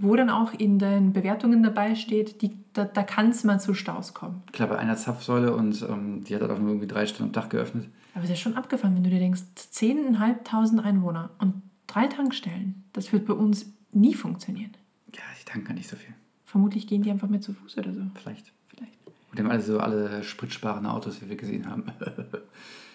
wo 0.01 0.15
dann 0.15 0.29
auch 0.29 0.53
in 0.53 0.79
den 0.79 1.13
Bewertungen 1.13 1.63
dabei 1.63 1.95
steht, 1.95 2.41
die, 2.41 2.57
da, 2.73 2.85
da 2.85 3.03
kann 3.03 3.29
es 3.29 3.43
mal 3.43 3.59
zu 3.59 3.73
Staus 3.73 4.13
kommen. 4.13 4.43
klar, 4.51 4.69
bei 4.69 4.77
einer 4.77 4.95
Zapfsäule 4.95 5.55
und 5.55 5.85
ähm, 5.89 6.23
die 6.23 6.35
hat 6.35 6.41
halt 6.41 6.51
auch 6.51 6.59
nur 6.59 6.69
irgendwie 6.69 6.87
drei 6.87 7.05
Stunden 7.05 7.29
am 7.29 7.33
Tag 7.33 7.49
geöffnet. 7.49 7.87
Aber 8.13 8.23
es 8.23 8.29
ist 8.29 8.39
schon 8.39 8.55
abgefahren, 8.55 8.95
wenn 8.95 9.03
du 9.03 9.09
dir 9.09 9.19
denkst, 9.19 9.41
10.500 9.73 10.83
Einwohner 10.83 11.29
und 11.39 11.61
drei 11.87 12.07
Tankstellen, 12.07 12.83
das 12.93 13.13
wird 13.13 13.25
bei 13.25 13.33
uns 13.33 13.73
nie 13.91 14.13
funktionieren. 14.13 14.71
Ja, 15.13 15.21
die 15.39 15.45
tanken 15.45 15.75
nicht 15.75 15.89
so 15.89 15.95
viel. 15.95 16.13
Vermutlich 16.45 16.87
gehen 16.87 17.01
die 17.03 17.11
einfach 17.11 17.29
mehr 17.29 17.41
zu 17.41 17.53
Fuß 17.53 17.77
oder 17.77 17.93
so. 17.93 18.01
Vielleicht. 18.15 18.51
Vielleicht. 18.67 18.93
Und 19.29 19.39
die 19.39 19.43
haben 19.43 19.51
alle 19.51 19.61
so 19.61 19.79
alle 19.79 20.23
spritsparende 20.23 20.89
Autos, 20.89 21.21
wie 21.21 21.29
wir 21.29 21.37
gesehen 21.37 21.69
haben. 21.69 21.85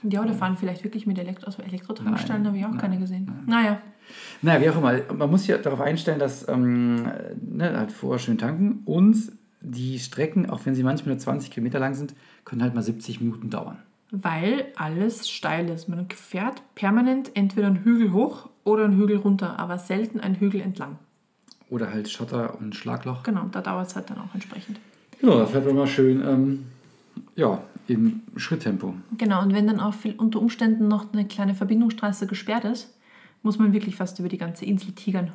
Ja, 0.03 0.23
oder 0.23 0.35
fahren 0.35 0.57
vielleicht 0.57 0.85
wirklich 0.85 1.07
mit 1.07 1.19
Elektro, 1.19 1.47
also 1.47 1.63
Elektrotankstellen, 1.63 2.47
habe 2.47 2.59
ich 2.59 2.65
auch 2.65 2.71
nein, 2.71 2.79
keine 2.79 2.99
gesehen. 2.99 3.25
nein. 3.25 3.45
Naja, 3.47 3.81
Naja, 4.43 4.61
wie 4.61 4.71
auch 4.71 4.77
immer. 4.79 5.15
Man 5.15 5.31
muss 5.31 5.45
sich 5.45 5.57
darauf 5.63 5.81
einstellen, 5.81 6.19
dass 6.19 6.49
ähm, 6.49 7.05
ne, 7.41 7.77
halt 7.77 7.93
vorher 7.93 8.19
schön 8.19 8.39
tanken 8.39 8.83
und 8.85 9.17
die 9.61 9.99
Strecken, 9.99 10.49
auch 10.49 10.61
wenn 10.65 10.75
sie 10.75 10.83
manchmal 10.83 11.15
nur 11.15 11.19
20 11.19 11.51
Kilometer 11.51 11.79
lang 11.79 11.95
sind, 11.95 12.15
können 12.45 12.63
halt 12.63 12.75
mal 12.75 12.83
70 12.83 13.21
Minuten 13.21 13.51
dauern. 13.51 13.79
weil 14.13 14.67
alles 14.77 15.29
steil 15.29 15.69
ist. 15.69 15.89
Man 15.89 16.09
fährt 16.11 16.63
permanent 16.75 17.33
entweder 17.35 17.67
einen 17.67 17.83
Hügel 17.83 18.13
hoch 18.13 18.49
oder 18.65 18.85
einen 18.85 18.97
Hügel 18.97 19.17
runter, 19.17 19.59
aber 19.59 19.79
selten 19.79 20.21
einen 20.21 20.37
Hügel 20.37 20.61
entlang. 20.61 20.99
Oder 21.69 21.91
halt 21.91 22.09
Schotter 22.09 22.57
und 22.61 22.77
Schlagloch. 22.77 23.25
Genau, 23.25 23.47
da 23.51 23.61
dauert 23.61 23.89
es 23.89 23.97
halt 23.97 24.09
dann 24.11 24.19
auch 24.19 24.33
entsprechend. 24.35 24.79
Genau, 25.21 25.39
da 25.39 25.47
fährt 25.47 25.67
man 25.67 25.75
mal 25.75 25.87
schön 25.89 26.23
ähm, 26.25 26.67
ja, 27.35 27.61
im 27.89 28.23
Schritttempo. 28.37 28.95
Genau, 29.19 29.43
und 29.43 29.53
wenn 29.53 29.67
dann 29.67 29.81
auch 29.81 29.95
viel, 29.95 30.15
unter 30.15 30.41
Umständen 30.41 30.87
noch 30.87 31.13
eine 31.13 31.25
kleine 31.25 31.55
Verbindungsstraße 31.55 32.27
gesperrt 32.29 32.65
ist, 32.65 32.95
muss 33.47 33.61
man 33.61 33.73
wirklich 33.73 33.95
fast 33.95 34.19
über 34.19 34.29
die 34.29 34.39
ganze 34.39 34.65
Insel 34.65 34.91
tigern, 34.91 35.31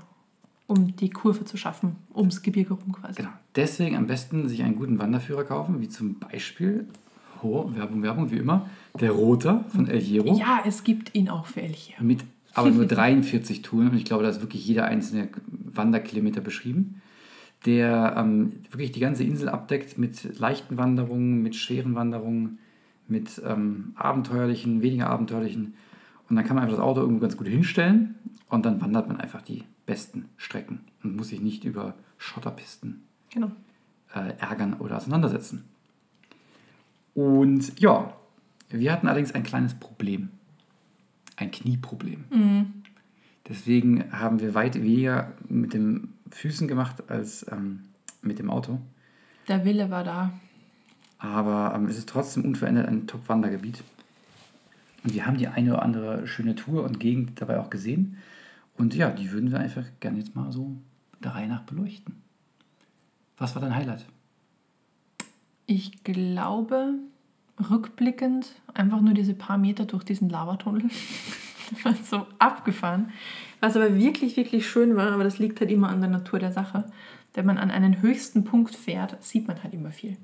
um 0.67 0.97
die 0.97 1.10
Kurve 1.10 1.45
zu 1.45 1.56
schaffen, 1.56 1.95
ums 2.13 2.41
Gebirge 2.41 2.74
rum 2.74 2.91
quasi. 2.91 3.15
Genau. 3.15 3.30
Deswegen 3.56 3.95
am 3.95 4.06
besten 4.06 4.50
sich 4.50 4.63
einen 4.63 4.76
guten 4.76 5.00
Wanderführer 5.00 5.45
kaufen, 5.45 5.80
wie 5.80 5.88
zum 5.88 6.19
Beispiel, 6.19 6.88
oh, 7.41 7.71
Werbung, 7.74 8.04
Werbung, 8.04 8.30
wie 8.30 8.36
immer, 8.36 8.69
der 9.00 9.12
Roter 9.12 9.63
von 9.69 9.88
El 9.88 10.02
Hierro. 10.02 10.38
Ja, 10.38 10.62
es 10.65 10.84
gibt 10.84 11.15
ihn 11.15 11.30
auch 11.30 11.45
für 11.45 11.62
Elche. 11.62 11.93
mit 12.02 12.26
aber 12.54 12.69
nur 12.69 12.86
43 12.88 13.62
Touren 13.62 13.91
und 13.91 13.95
ich 13.95 14.04
glaube, 14.04 14.24
da 14.24 14.30
ist 14.30 14.41
wirklich 14.41 14.67
jeder 14.67 14.84
einzelne 14.86 15.30
Wanderkilometer 15.47 16.41
beschrieben, 16.41 17.02
der 17.65 18.15
ähm, 18.17 18.52
wirklich 18.71 18.91
die 18.91 19.00
ganze 19.00 19.24
Insel 19.24 19.47
abdeckt 19.47 19.97
mit 19.97 20.38
leichten 20.38 20.78
Wanderungen, 20.78 21.41
mit 21.41 21.56
schweren 21.56 21.95
Wanderungen, 21.95 22.60
mit 23.08 23.41
ähm, 23.47 23.93
abenteuerlichen, 23.95 24.82
weniger 24.82 25.10
abenteuerlichen 25.10 25.76
und 26.32 26.38
dann 26.38 26.46
kann 26.46 26.56
man 26.56 26.63
einfach 26.63 26.78
das 26.78 26.84
Auto 26.86 27.02
irgendwo 27.02 27.20
ganz 27.20 27.36
gut 27.36 27.48
hinstellen 27.48 28.15
und 28.48 28.65
dann 28.65 28.80
wandert 28.80 29.10
man 29.10 29.17
einfach 29.20 29.41
die 29.41 29.65
besten 29.86 30.30
Strecken 30.38 30.80
und 31.04 31.17
muss 31.17 31.28
sich 31.28 31.41
nicht 31.41 31.65
über 31.65 31.94
Schotterpisten 32.17 33.04
Genau. 33.32 33.52
äh, 34.15 34.34
ärgern 34.39 34.76
oder 34.76 34.96
auseinandersetzen. 34.96 35.65
Und 37.13 37.78
ja, 37.82 38.13
wir 38.70 38.94
hatten 38.94 39.08
allerdings 39.08 39.34
ein 39.34 39.44
kleines 39.44 39.74
Problem. 39.74 40.30
Ein 41.36 41.52
Knieproblem. 41.52 42.24
Deswegen 43.50 44.12
haben 44.13 44.39
wir 44.39 44.54
weit 44.54 44.76
weniger 44.82 45.34
mit 45.50 45.74
den 45.74 46.13
Füßen 46.30 46.67
gemacht 46.70 47.10
als 47.10 47.46
ähm, 47.52 47.82
mit 48.22 48.39
dem 48.39 48.50
Auto. 48.50 48.80
Der 49.50 49.65
Wille 49.65 49.89
war 49.89 50.06
da. 50.06 50.32
Aber 51.17 51.74
ähm, 51.76 51.88
es 51.88 51.98
ist 51.98 52.08
trotzdem 52.08 52.46
unverändert 52.46 52.88
ein 52.88 53.08
Top-Wandergebiet. 53.08 53.84
Und 55.04 55.14
wir 55.14 55.26
haben 55.26 55.38
die 55.38 55.48
eine 55.48 55.74
oder 55.74 55.82
andere 55.82 56.28
schöne 56.28 56.56
Tour 56.56 56.84
und 56.84 57.00
Gegend 57.00 57.42
dabei 57.42 57.60
auch 57.60 57.70
gesehen. 57.70 58.18
Und 58.78 58.96
ja, 58.96 59.10
die 59.10 59.32
würden 59.32 59.52
wir 59.52 59.60
einfach 59.60 59.86
gerne 60.00 60.20
jetzt 60.20 60.36
mal 60.36 60.52
so 60.52 60.76
der 61.24 61.36
Reihe 61.36 61.48
nach 61.48 61.64
beleuchten. 61.64 62.22
Was 63.38 63.56
war 63.56 63.62
dein 63.62 63.76
Highlight? 63.76 64.06
Ich 65.66 66.04
glaube, 66.04 66.96
rückblickend, 67.70 68.54
einfach 68.74 69.02
nur 69.02 69.14
diese 69.14 69.34
paar 69.34 69.58
Meter 69.58 69.86
durch 69.86 70.04
diesen 70.04 70.30
Lavatunnel. 70.30 70.84
So 72.04 72.28
abgefahren. 72.38 73.12
Was 73.62 73.78
aber 73.78 73.96
wirklich, 73.96 74.36
wirklich 74.36 74.68
schön 74.68 74.98
war, 74.98 75.14
aber 75.14 75.24
das 75.24 75.40
liegt 75.40 75.62
halt 75.62 75.72
immer 75.72 75.88
an 75.88 76.02
der 76.02 76.10
Natur 76.10 76.38
der 76.38 76.52
Sache. 76.52 76.92
Wenn 77.34 77.46
man 77.46 77.58
an 77.58 77.72
einen 77.72 78.02
höchsten 78.02 78.44
Punkt 78.44 78.76
fährt, 78.76 79.24
sieht 79.24 79.48
man 79.48 79.64
halt 79.64 79.74
immer 79.74 79.92
viel. 79.92 80.18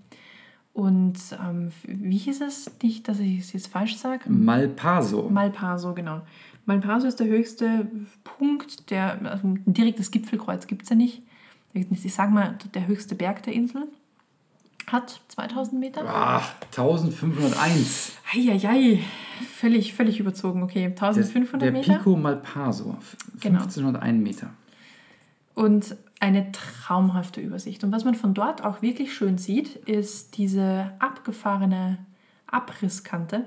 Und 0.77 1.17
ähm, 1.43 1.71
wie 1.87 2.17
hieß 2.19 2.41
es? 2.41 2.69
Nicht, 2.83 3.07
dass 3.07 3.17
ich 3.19 3.39
es 3.39 3.51
jetzt 3.53 3.67
falsch 3.67 3.95
sage. 3.97 4.29
Malpaso. 4.29 5.27
Malpaso, 5.27 5.95
genau. 5.95 6.21
Malpaso 6.67 7.07
ist 7.07 7.19
der 7.19 7.25
höchste 7.25 7.89
Punkt, 8.23 8.91
der, 8.91 9.19
also 9.25 9.47
ein 9.47 9.63
direktes 9.65 10.11
Gipfelkreuz 10.11 10.67
gibt 10.67 10.83
es 10.83 10.89
ja 10.89 10.95
nicht. 10.95 11.23
Ich 11.73 12.13
sage 12.13 12.31
mal, 12.31 12.59
der 12.75 12.85
höchste 12.85 13.15
Berg 13.15 13.41
der 13.41 13.53
Insel 13.53 13.87
hat 14.85 15.19
2000 15.29 15.79
Meter. 15.79 16.03
Ah, 16.07 16.43
1501. 16.67 18.11
Eieiei, 18.35 18.99
völlig, 19.55 19.95
völlig 19.95 20.19
überzogen. 20.19 20.61
Okay, 20.61 20.85
1500 20.85 21.61
der 21.63 21.71
Meter. 21.71 21.97
Pico 21.97 22.15
Malpaso. 22.15 22.95
f- 22.99 23.17
Genau. 23.41 23.61
1501 23.63 24.21
Meter. 24.23 24.49
Und 25.55 25.95
eine 26.19 26.51
traumhafte 26.51 27.41
Übersicht. 27.41 27.83
Und 27.83 27.91
was 27.91 28.03
man 28.05 28.15
von 28.15 28.33
dort 28.33 28.63
auch 28.63 28.81
wirklich 28.81 29.13
schön 29.13 29.37
sieht, 29.37 29.75
ist 29.87 30.37
diese 30.37 30.91
abgefahrene 30.99 31.99
Abrisskante, 32.47 33.45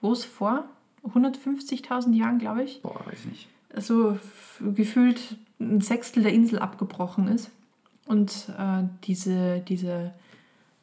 wo 0.00 0.12
es 0.12 0.24
vor 0.24 0.64
150.000 1.04 2.14
Jahren, 2.14 2.38
glaube 2.38 2.62
ich, 2.64 2.80
Boah, 2.82 3.00
weiß 3.06 3.26
nicht. 3.26 3.48
so 3.76 4.18
gefühlt 4.74 5.36
ein 5.60 5.80
Sechstel 5.80 6.22
der 6.22 6.32
Insel 6.32 6.58
abgebrochen 6.58 7.28
ist 7.28 7.50
und 8.06 8.48
äh, 8.58 8.84
diese, 9.04 9.60
diese 9.60 10.12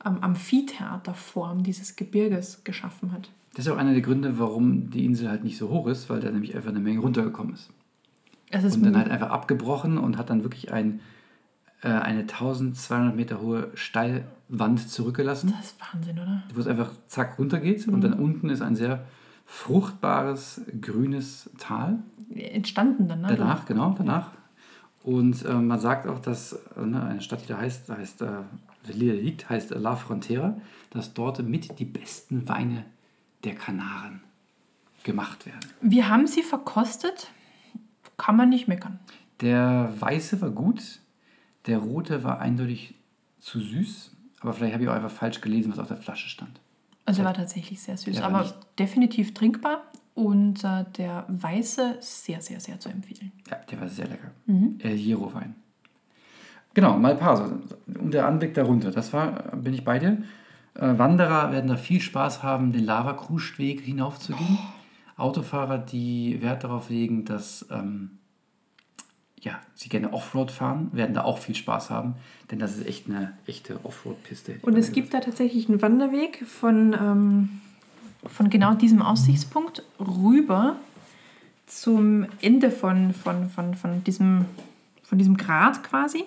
ähm, 0.05 0.17
Amphitheaterform 0.21 1.63
dieses 1.63 1.95
Gebirges 1.95 2.63
geschaffen 2.63 3.11
hat. 3.11 3.29
Das 3.55 3.65
ist 3.65 3.71
auch 3.71 3.77
einer 3.77 3.93
der 3.93 4.01
Gründe, 4.01 4.39
warum 4.39 4.89
die 4.89 5.05
Insel 5.05 5.29
halt 5.29 5.43
nicht 5.43 5.57
so 5.57 5.69
hoch 5.69 5.87
ist, 5.87 6.09
weil 6.09 6.19
da 6.19 6.31
nämlich 6.31 6.55
einfach 6.55 6.69
eine 6.69 6.79
Menge 6.79 6.99
runtergekommen 6.99 7.53
ist. 7.53 7.69
Es 8.49 8.63
ist 8.63 8.77
Und 8.77 8.83
dann 8.83 8.97
halt 8.97 9.09
einfach 9.09 9.29
abgebrochen 9.29 9.97
und 9.97 10.17
hat 10.17 10.29
dann 10.29 10.43
wirklich 10.43 10.71
ein, 10.71 11.01
äh, 11.83 11.89
eine 11.89 12.21
1200 12.21 13.15
Meter 13.15 13.41
hohe 13.41 13.69
Steilwand 13.75 14.89
zurückgelassen, 14.89 15.53
das 15.57 15.67
ist 15.67 15.75
Wahnsinn, 15.93 16.19
oder? 16.19 16.43
wo 16.53 16.59
es 16.59 16.67
einfach 16.67 16.91
zack 17.07 17.37
runtergeht. 17.37 17.87
Und 17.87 18.01
dann 18.01 18.13
unten 18.13 18.49
ist 18.49 18.61
ein 18.61 18.75
sehr 18.75 19.05
fruchtbares, 19.45 20.61
grünes 20.81 21.49
Tal. 21.57 21.99
Entstanden 22.33 23.07
dann, 23.07 23.21
ne? 23.21 23.35
Danach, 23.35 23.65
genau, 23.65 23.93
danach. 23.97 24.31
Und 25.03 25.43
äh, 25.45 25.53
man 25.53 25.79
sagt 25.79 26.07
auch, 26.07 26.19
dass 26.19 26.53
äh, 26.53 26.85
ne, 26.85 27.03
eine 27.03 27.21
Stadt, 27.21 27.43
die 27.43 27.47
da 27.47 27.57
heißt, 27.57 27.89
da 27.89 27.97
heißt, 27.97 28.21
äh, 28.21 28.27
die 28.87 29.07
da 29.07 29.13
liegt, 29.13 29.49
heißt 29.49 29.71
La 29.71 29.95
Frontera, 29.95 30.55
dass 30.91 31.13
dort 31.13 31.43
mit 31.43 31.77
die 31.79 31.85
besten 31.85 32.47
Weine 32.47 32.85
der 33.43 33.55
Kanaren 33.55 34.21
gemacht 35.03 35.45
werden. 35.45 35.59
Wir 35.81 36.07
haben 36.07 36.27
sie 36.27 36.43
verkostet, 36.43 37.27
kann 38.15 38.37
man 38.37 38.47
nicht 38.47 38.69
meckern. 38.69 38.99
Der 39.41 39.93
weiße 39.99 40.39
war 40.39 40.51
gut, 40.51 41.01
der 41.65 41.80
rote 41.80 42.23
war 42.23 42.39
eindeutig 42.39 42.95
zu 43.39 43.60
süß, 43.60 44.12
aber 44.41 44.54
vielleicht 44.54 44.73
habe 44.73 44.84
ich 44.84 44.89
auch 44.89 44.93
einfach 44.93 45.12
falsch 45.12 45.41
gelesen, 45.41 45.71
was 45.71 45.80
auf 45.80 45.88
der 45.88 45.97
Flasche 45.97 46.30
stand. 46.30 46.60
Also 47.06 47.21
er 47.21 47.26
war 47.26 47.34
tatsächlich 47.34 47.82
sehr 47.82 47.97
süß, 47.97 48.15
Der 48.15 48.26
aber 48.26 48.54
definitiv 48.80 49.34
trinkbar 49.34 49.84
und 50.13 50.63
äh, 50.63 50.86
der 50.97 51.26
weiße 51.28 51.97
sehr, 51.99 52.41
sehr, 52.41 52.60
sehr 52.60 52.80
zu 52.80 52.89
empfehlen. 52.89 53.32
Ja, 53.49 53.58
der 53.58 53.82
war 53.82 53.89
sehr 53.89 54.08
lecker. 54.08 54.32
El 54.80 54.95
Hierro 54.95 55.34
Wein. 55.34 55.56
Genau, 56.73 56.97
Malpaso. 56.97 57.60
Und 57.99 58.13
der 58.13 58.26
Anblick 58.28 58.54
darunter, 58.54 58.91
das 58.91 59.13
war, 59.13 59.56
bin 59.56 59.73
ich 59.73 59.84
bei 59.84 59.99
dir. 59.99 60.23
Äh, 60.76 60.97
Wanderer 60.97 61.52
werden 61.52 61.67
da 61.67 61.78
viel 61.78 62.02
Spaß 62.02 62.41
haben, 62.41 62.71
den 62.71 62.86
Lavakrustweg 62.86 63.82
hinaufzugehen. 63.82 64.58
Autofahrer, 65.17 65.78
die 65.78 66.41
Wert 66.41 66.63
darauf 66.63 66.89
legen, 66.89 67.26
dass 67.26 67.67
ähm, 67.69 68.17
ja, 69.43 69.60
sie 69.75 69.89
gerne 69.89 70.13
Offroad 70.13 70.51
fahren, 70.51 70.89
werden 70.93 71.13
da 71.13 71.23
auch 71.23 71.38
viel 71.38 71.56
Spaß 71.56 71.89
haben, 71.89 72.15
denn 72.49 72.60
das 72.60 72.77
ist 72.77 72.88
echt 72.88 73.08
eine 73.08 73.34
echte 73.45 73.84
Offroad-Piste. 73.84 74.60
Und 74.62 74.77
es 74.77 74.91
gibt 74.91 75.13
da 75.13 75.19
tatsächlich 75.19 75.67
einen 75.67 75.82
Wanderweg 75.82 76.45
von, 76.47 76.93
ähm, 76.93 77.62
von 78.25 78.49
genau 78.49 78.73
diesem 78.73 79.01
Aussichtspunkt 79.01 79.84
rüber 79.99 80.77
zum 81.67 82.25
Ende 82.41 82.71
von, 82.71 83.13
von, 83.13 83.49
von, 83.49 83.75
von, 83.75 84.03
diesem, 84.03 84.45
von 85.03 85.17
diesem 85.17 85.36
Grat 85.36 85.84
quasi. 85.84 86.23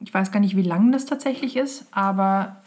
Ich 0.00 0.14
weiß 0.14 0.32
gar 0.32 0.40
nicht, 0.40 0.56
wie 0.56 0.62
lang 0.62 0.92
das 0.92 1.04
tatsächlich 1.04 1.56
ist, 1.56 1.86
aber 1.90 2.62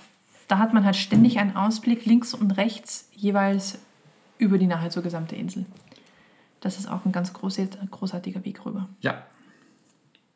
da 0.48 0.60
hat 0.60 0.74
man 0.74 0.86
halt 0.86 0.98
ständig 0.98 1.40
einen 1.40 1.56
Ausblick 1.56 2.06
links 2.06 2.34
und 2.34 2.58
rechts 2.58 3.10
jeweils 3.16 3.80
über 4.38 4.58
die 4.58 4.68
nahezu 4.68 5.02
gesamte 5.02 5.36
Insel. 5.36 5.66
Das 6.62 6.78
ist 6.80 6.88
auch 6.90 7.06
ein 7.06 7.12
ganz 7.12 7.34
großartiger 7.34 8.46
Weg 8.46 8.66
rüber. 8.66 8.88
Ja. 9.02 9.26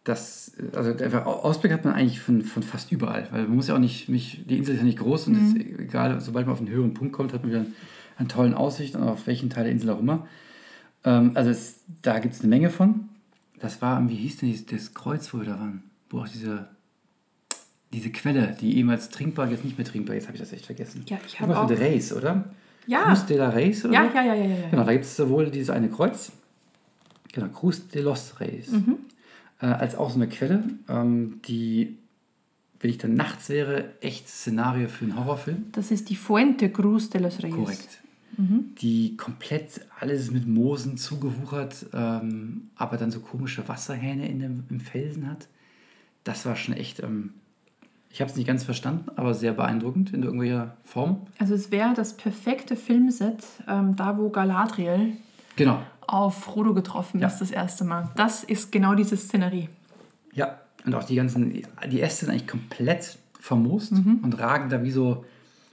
Das, 0.04 0.52
also 0.74 0.94
der 0.94 1.26
Ausblick 1.26 1.72
hat 1.72 1.84
man 1.84 1.94
eigentlich 1.96 2.20
von, 2.20 2.44
von 2.44 2.62
fast 2.62 2.92
überall, 2.92 3.28
weil 3.32 3.44
man 3.48 3.56
muss 3.56 3.68
ja 3.70 3.74
auch 3.76 3.80
nicht, 3.80 4.08
nicht 4.08 4.48
die 4.50 4.58
Insel 4.58 4.76
ist 4.76 4.80
ja 4.82 4.86
nicht 4.86 5.00
groß 5.00 5.28
und 5.28 5.34
Mhm. 5.34 5.56
ist 5.56 5.80
egal, 5.80 6.22
sobald 6.22 6.46
man 6.46 6.54
auf 6.54 6.60
einen 6.60 6.70
höheren 6.70 6.94
Punkt 6.94 7.12
kommt, 7.14 7.34
hat 7.34 7.42
man 7.42 7.52
wieder 7.52 7.66
einen 8.18 8.28
tollen 8.30 8.54
Aussicht 8.54 8.96
und 8.96 9.02
auf 9.04 9.26
welchen 9.26 9.50
Teil 9.50 9.64
der 9.64 9.74
Insel 9.74 9.90
auch 9.90 10.00
immer. 10.00 10.28
Ähm, 11.06 11.32
also 11.34 11.50
es, 11.50 11.78
da 12.04 12.20
gibt 12.20 12.36
es 12.36 12.42
eine 12.42 12.50
Menge 12.50 12.70
von. 12.70 13.10
Das 13.60 13.82
war, 13.82 14.08
wie 14.08 14.16
hieß 14.16 14.38
denn 14.38 14.50
dieses, 14.52 14.66
das 14.68 14.94
Kreuz, 14.94 15.34
wo 15.34 15.40
wir 15.40 15.46
da 15.46 15.60
waren? 15.60 15.84
Wo 16.12 16.20
auch 16.20 16.28
diese, 16.28 16.68
diese 17.92 18.12
Quelle, 18.12 18.56
die 18.62 18.78
ehemals 18.78 19.10
trinkbar, 19.10 19.50
jetzt 19.50 19.66
nicht 19.66 19.78
mehr 19.78 19.88
trinkbar, 19.88 20.16
jetzt 20.16 20.28
habe 20.28 20.36
ich 20.36 20.42
das 20.42 20.54
echt 20.54 20.68
vergessen. 20.68 21.04
Ja, 21.08 21.18
ich 21.26 21.40
hab 21.40 21.50
Irgendwas 21.50 21.70
mit 21.72 21.80
auch- 21.80 21.84
Reis, 21.84 22.14
oder? 22.14 22.46
Ja. 22.88 23.04
Cruz 23.06 23.26
de 23.26 23.38
la 23.38 23.50
Reis 23.50 23.84
oder 23.86 23.94
Ja, 23.94 24.10
so? 24.10 24.16
ja, 24.16 24.24
ja, 24.24 24.34
ja, 24.36 24.46
ja. 24.46 24.56
ja. 24.56 24.70
Genau, 24.70 24.84
da 24.84 24.94
gibt 24.94 25.06
es 25.06 25.16
sowohl 25.16 25.50
dieses 25.50 25.70
eine 25.70 25.90
Kreuz, 25.90 26.32
genau, 27.34 27.48
Cruz 27.50 27.88
de 27.88 28.02
los 28.02 28.40
Reyes, 28.40 28.72
Mhm. 28.72 28.98
äh, 29.62 29.66
als 29.68 29.96
auch 29.96 30.10
so 30.10 30.16
eine 30.16 30.28
Quelle, 30.28 30.64
ähm, 30.90 31.40
die, 31.48 31.98
wenn 32.80 32.90
ich 32.90 32.98
dann 32.98 33.14
nachts 33.16 33.50
wäre, 33.50 33.94
echt 34.02 34.28
Szenario 34.30 34.88
für 34.88 35.06
einen 35.06 35.18
Horrorfilm. 35.18 35.66
Das 35.72 35.92
ist 35.92 36.10
die 36.10 36.16
Fuente 36.16 36.70
Cruz 36.70 37.10
de 37.10 37.22
los 37.22 37.42
Reyes. 37.42 37.56
Korrekt. 37.56 38.02
Die 38.38 39.16
komplett 39.16 39.80
alles 39.98 40.30
mit 40.30 40.46
Moosen 40.46 40.98
zugewuchert, 40.98 41.86
ähm, 41.94 42.70
aber 42.76 42.98
dann 42.98 43.10
so 43.10 43.22
komische 43.22 43.66
Wasserhähne 43.70 44.28
in 44.28 44.40
dem, 44.40 44.64
im 44.70 44.82
Felsen 44.82 45.30
hat. 45.30 45.48
Das 46.26 46.46
war 46.46 46.58
schon 46.58 46.74
echt, 46.76 47.02
ähm, 47.02 47.32
ich 48.16 48.22
habe 48.22 48.32
es 48.32 48.38
nicht 48.38 48.48
ganz 48.48 48.64
verstanden, 48.64 49.10
aber 49.18 49.34
sehr 49.34 49.52
beeindruckend 49.52 50.14
in 50.14 50.24
irgendwelcher 50.24 50.78
Form. 50.86 51.18
Also 51.38 51.54
es 51.54 51.70
wäre 51.70 51.94
das 51.94 52.16
perfekte 52.16 52.78
Filmset, 52.78 53.44
ähm, 53.68 53.98
da 53.98 54.18
wo 54.18 54.30
Galadriel 54.30 55.18
Genau, 55.58 55.80
auf 56.08 56.36
Frodo 56.46 56.74
getroffen 56.74 57.20
Ja. 57.20 57.28
ist 57.28 57.40
das 57.40 57.52
erste 57.52 57.84
Mal. 57.84 58.08
Das 58.16 58.46
ist 58.46 58.72
genau 58.72 58.96
diese 58.96 59.18
Szenerie. 59.18 59.68
Ja, 60.34 60.60
und 60.86 60.96
auch 60.96 61.04
die 61.04 61.16
ganzen, 61.16 61.62
die 61.92 62.02
Äste 62.02 62.24
sind 62.26 62.30
eigentlich 62.34 62.48
komplett 62.48 63.18
vermoost 63.38 63.92
Mhm. 63.92 64.20
und 64.24 64.40
ragen 64.40 64.70
da 64.70 64.82
wie 64.82 64.92
so, 64.92 65.26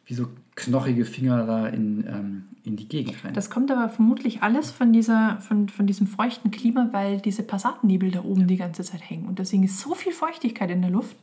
wie 0.07 0.15
so 0.15 0.27
knochige 0.57 1.05
Finger 1.05 1.47
da 1.47 1.69
in, 1.69 2.05
ähm, 2.09 2.45
in 2.65 2.75
die 2.75 2.89
Gegend 2.89 3.25
rein. 3.25 3.35
Das 3.35 3.51
kommt 3.51 3.71
aber 3.71 3.89
vermutlich 3.89 4.43
alles 4.43 4.73
von, 4.73 4.93
dieser, 4.93 5.39
von, 5.41 5.69
von 5.69 5.87
diesem 5.87 6.09
feuchten 6.09 6.51
Klima, 6.51 6.89
weil 6.91 7.21
diese 7.21 7.45
Passatennebel 7.45 8.11
da 8.11 8.25
oben 8.25 8.49
die 8.49 8.57
ganze 8.57 8.83
Zeit 8.83 9.09
hängen. 9.09 9.27
Und 9.29 9.39
deswegen 9.39 9.63
ist 9.63 9.79
so 9.79 9.95
viel 9.95 10.13
Feuchtigkeit 10.13 10.71
in 10.73 10.83
der 10.83 10.91
Luft, 10.91 11.17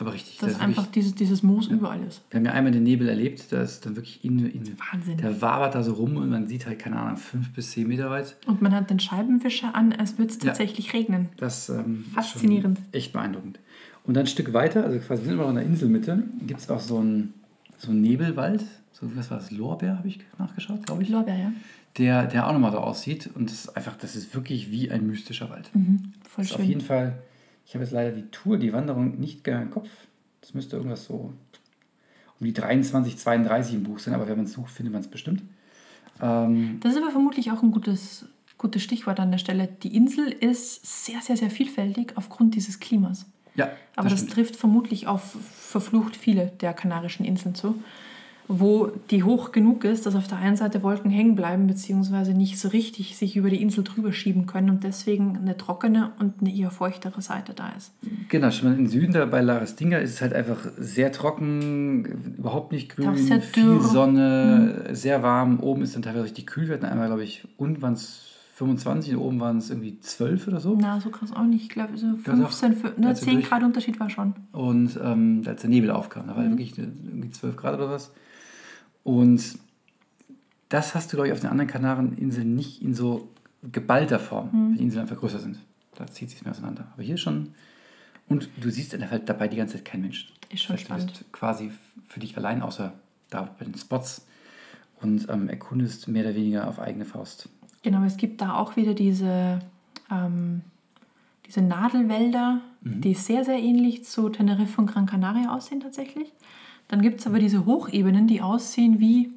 Aber 0.00 0.12
richtig, 0.12 0.38
dass 0.38 0.48
das 0.48 0.56
ist 0.56 0.60
einfach 0.60 0.82
wirklich, 0.84 0.92
dieses, 1.04 1.14
dieses 1.14 1.42
Moos 1.44 1.68
überall 1.68 2.02
ist. 2.02 2.22
wir 2.30 2.38
haben 2.40 2.46
ja 2.46 2.52
einmal 2.52 2.72
den 2.72 2.82
Nebel 2.82 3.08
erlebt, 3.08 3.44
da 3.52 3.62
ist 3.62 3.86
dann 3.86 3.94
wirklich 3.94 4.24
in, 4.24 4.44
in 4.44 4.76
Wahnsinn. 4.90 5.18
der 5.18 5.40
wabert 5.40 5.76
da 5.76 5.84
so 5.84 5.92
rum 5.92 6.16
und 6.16 6.30
man 6.30 6.48
sieht 6.48 6.66
halt, 6.66 6.80
keine 6.80 6.96
Ahnung, 6.98 7.16
fünf 7.16 7.50
bis 7.52 7.70
zehn 7.70 7.86
Meter 7.86 8.10
weit. 8.10 8.36
Und 8.46 8.60
man 8.60 8.72
hat 8.74 8.90
den 8.90 8.98
Scheibenwischer 8.98 9.74
an, 9.74 9.92
als 9.92 10.18
würde 10.18 10.32
es 10.32 10.38
Ja. 10.38 10.46
tatsächlich 10.48 10.92
regnen. 10.94 11.28
Das 11.36 11.68
ähm, 11.68 12.04
Faszinierend. 12.12 12.78
Ist 12.78 12.94
echt 12.94 13.12
beeindruckend. 13.12 13.60
Und 14.04 14.14
dann 14.14 14.24
ein 14.24 14.26
Stück 14.26 14.52
weiter, 14.52 14.84
also 14.84 14.98
quasi 14.98 15.22
wir 15.22 15.26
sind 15.26 15.34
immer 15.34 15.44
noch 15.44 15.50
in 15.50 15.56
der 15.56 15.64
Inselmitte, 15.64 16.24
gibt 16.46 16.60
es 16.60 16.68
auch 16.70 16.80
so 16.80 16.98
einen 16.98 17.32
so 17.78 17.90
einen 17.90 18.00
Nebelwald, 18.02 18.64
so 18.92 19.06
was 19.14 19.30
war 19.30 19.38
das, 19.38 19.50
Lorbeer, 19.50 19.98
habe 19.98 20.08
ich 20.08 20.18
nachgeschaut, 20.38 20.84
glaube 20.86 21.02
ich. 21.04 21.08
Lorbeer, 21.08 21.36
ja? 21.38 21.52
der, 21.98 22.26
der 22.26 22.48
auch 22.48 22.52
nochmal 22.52 22.72
so 22.72 22.78
aussieht. 22.78 23.30
Und 23.34 23.48
das 23.50 23.60
ist 23.66 23.76
einfach, 23.76 23.96
das 23.96 24.16
ist 24.16 24.34
wirklich 24.34 24.70
wie 24.70 24.90
ein 24.90 25.06
mystischer 25.06 25.50
Wald. 25.50 25.70
Mhm, 25.74 26.12
voll 26.28 26.42
Das 26.42 26.46
ist 26.46 26.52
auf 26.52 26.60
schön. 26.60 26.68
jeden 26.68 26.80
Fall, 26.80 27.18
ich 27.66 27.74
habe 27.74 27.84
jetzt 27.84 27.92
leider 27.92 28.12
die 28.12 28.30
Tour, 28.30 28.58
die 28.58 28.72
Wanderung 28.72 29.18
nicht 29.18 29.44
genau 29.44 29.62
im 29.62 29.70
Kopf. 29.70 29.88
Das 30.40 30.54
müsste 30.54 30.76
irgendwas 30.76 31.04
so 31.04 31.32
um 32.40 32.46
die 32.46 32.52
23, 32.52 33.16
32 33.16 33.74
im 33.74 33.82
Buch 33.84 33.98
sein, 33.98 34.14
aber 34.14 34.26
wenn 34.28 34.36
man 34.36 34.46
es 34.46 34.52
sucht, 34.52 34.70
findet 34.70 34.92
man 34.92 35.00
es 35.02 35.08
bestimmt. 35.08 35.42
Ähm, 36.20 36.78
Das 36.80 36.92
ist 36.92 37.02
aber 37.02 37.10
vermutlich 37.10 37.50
auch 37.52 37.62
ein 37.62 37.70
gutes, 37.70 38.26
gutes 38.58 38.82
Stichwort 38.82 39.20
an 39.20 39.30
der 39.30 39.38
Stelle. 39.38 39.68
Die 39.82 39.94
Insel 39.96 40.28
ist 40.28 41.04
sehr, 41.06 41.20
sehr, 41.20 41.36
sehr 41.36 41.50
vielfältig 41.50 42.12
aufgrund 42.16 42.54
dieses 42.54 42.80
Klimas. 42.80 43.26
ja, 43.54 43.70
Aber 43.96 44.08
das, 44.08 44.18
stimmt. 44.20 44.34
trifft 44.34 44.56
vermutlich 44.56 45.06
auf 45.06 45.36
verflucht 45.54 46.16
viele 46.16 46.46
der 46.60 46.74
Kanarischen 46.74 47.24
Inseln 47.24 47.54
zu, 47.54 47.82
wo 48.46 48.92
die 49.10 49.22
hoch 49.22 49.52
genug 49.52 49.84
ist, 49.84 50.04
dass 50.04 50.14
auf 50.14 50.26
der 50.28 50.36
einen 50.38 50.56
Seite 50.56 50.82
Wolken 50.82 51.10
hängen 51.10 51.34
bleiben, 51.34 51.66
beziehungsweise 51.66 52.34
nicht 52.34 52.58
so 52.58 52.68
richtig 52.68 53.16
sich 53.16 53.36
über 53.36 53.48
die 53.48 53.62
Insel 53.62 53.84
drüber 53.84 54.12
schieben 54.12 54.44
können 54.46 54.68
und 54.68 54.84
deswegen 54.84 55.36
eine 55.38 55.56
trockene 55.56 56.12
und 56.18 56.34
eine 56.40 56.54
eher 56.54 56.70
feuchtere 56.70 57.22
Seite 57.22 57.54
da 57.54 57.70
ist. 57.70 57.92
Genau, 58.28 58.50
schon 58.50 58.68
mal 58.70 58.78
im 58.78 58.86
Süden 58.86 59.12
da 59.14 59.24
bei 59.24 59.40
Larestinga 59.40 59.96
ist 59.98 60.10
es 60.14 60.20
halt 60.20 60.34
einfach 60.34 60.58
sehr 60.76 61.10
trocken, 61.10 62.34
überhaupt 62.36 62.72
nicht 62.72 62.94
grün, 62.94 63.14
viel 63.16 63.40
dürr. 63.56 63.80
Sonne, 63.80 64.90
sehr 64.92 65.22
warm. 65.22 65.60
Oben 65.60 65.82
ist 65.82 65.94
dann 65.94 66.02
teilweise 66.02 66.24
richtig 66.24 66.46
kühl. 66.46 66.68
Wir 66.68 66.74
hatten 66.74 66.84
einmal, 66.86 67.06
glaube 67.06 67.24
ich, 67.24 67.46
unten 67.56 67.80
waren 67.82 67.94
es 67.94 68.30
25 68.56 69.14
und 69.16 69.20
oben 69.22 69.40
waren 69.40 69.56
es 69.58 69.70
irgendwie 69.70 69.98
12 70.00 70.46
oder 70.48 70.60
so. 70.60 70.76
Na, 70.80 71.00
so 71.00 71.10
krass 71.10 71.32
auch 71.32 71.42
nicht. 71.44 71.62
Ich 71.62 71.68
glaube, 71.70 71.96
so 71.96 72.06
Ja, 72.06 72.12
doch. 72.36 72.50
15, 72.52 72.74
fün- 72.76 73.00
ne, 73.00 73.08
Also 73.08 73.24
10 73.24 73.34
durch- 73.34 73.48
Grad 73.48 73.62
Unterschied 73.64 73.98
war 73.98 74.10
schon. 74.10 74.34
Und 74.52 74.98
ähm, 75.02 75.42
als 75.46 75.62
der 75.62 75.70
Nebel 75.70 75.90
aufkam, 75.90 76.26
da 76.28 76.36
war 76.36 76.44
wirklich 76.48 76.78
äh, 76.78 76.82
irgendwie 76.82 77.30
12 77.30 77.56
Grad 77.56 77.74
oder 77.74 77.90
was. 77.90 78.12
Und 79.04 79.58
das 80.70 80.94
hast 80.94 81.12
du, 81.12 81.16
glaube 81.16 81.28
ich, 81.28 81.32
auf 81.32 81.40
den 81.40 81.50
anderen 81.50 81.70
Kanareninseln 81.70 82.54
nicht 82.54 82.82
in 82.82 82.94
so 82.94 83.28
geballter 83.70 84.18
Form, 84.18 84.50
wenn 84.52 84.74
die 84.76 84.82
Inseln 84.82 85.02
einfach 85.02 85.16
größer 85.16 85.38
sind. 85.38 85.58
Da 85.94 86.06
zieht 86.06 86.30
sich 86.30 86.42
mehr 86.42 86.50
auseinander. 86.50 86.88
Aber 86.92 87.02
hier 87.02 87.16
schon. 87.16 87.54
Und 88.28 88.48
du 88.60 88.70
siehst 88.70 88.98
halt 88.98 89.28
dabei 89.28 89.48
die 89.48 89.56
ganze 89.56 89.76
Zeit 89.76 89.84
keinen 89.84 90.02
Menschen. 90.02 90.30
Ist 90.50 90.62
schon 90.62 90.76
das 90.76 90.82
heißt, 90.82 90.90
du 90.90 90.94
spannend. 90.94 91.18
bist 91.18 91.32
quasi 91.32 91.70
für 92.08 92.20
dich 92.20 92.36
allein, 92.36 92.62
außer 92.62 92.92
da 93.30 93.54
bei 93.58 93.64
den 93.64 93.74
Spots 93.74 94.26
und 95.00 95.28
ähm, 95.28 95.48
erkundest 95.48 96.08
mehr 96.08 96.24
oder 96.24 96.34
weniger 96.34 96.68
auf 96.68 96.78
eigene 96.78 97.04
Faust. 97.04 97.48
Genau, 97.82 98.02
es 98.04 98.16
gibt 98.16 98.40
da 98.40 98.54
auch 98.54 98.76
wieder 98.76 98.94
diese, 98.94 99.60
ähm, 100.10 100.62
diese 101.46 101.60
Nadelwälder, 101.60 102.62
die 102.80 103.14
sehr, 103.14 103.44
sehr 103.44 103.58
ähnlich 103.58 104.04
zu 104.04 104.28
Teneriffa 104.28 104.82
und 104.82 104.90
Gran 104.90 105.06
Canaria 105.06 105.54
aussehen 105.54 105.80
tatsächlich. 105.80 106.32
Dann 106.88 107.02
gibt 107.02 107.20
es 107.20 107.26
aber 107.26 107.38
diese 107.38 107.66
Hochebenen, 107.66 108.26
die 108.26 108.40
aussehen 108.40 109.00
wie 109.00 109.32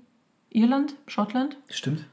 Irland, 0.49 0.95
Schottland. 1.07 1.57
Stimmt? 1.69 2.05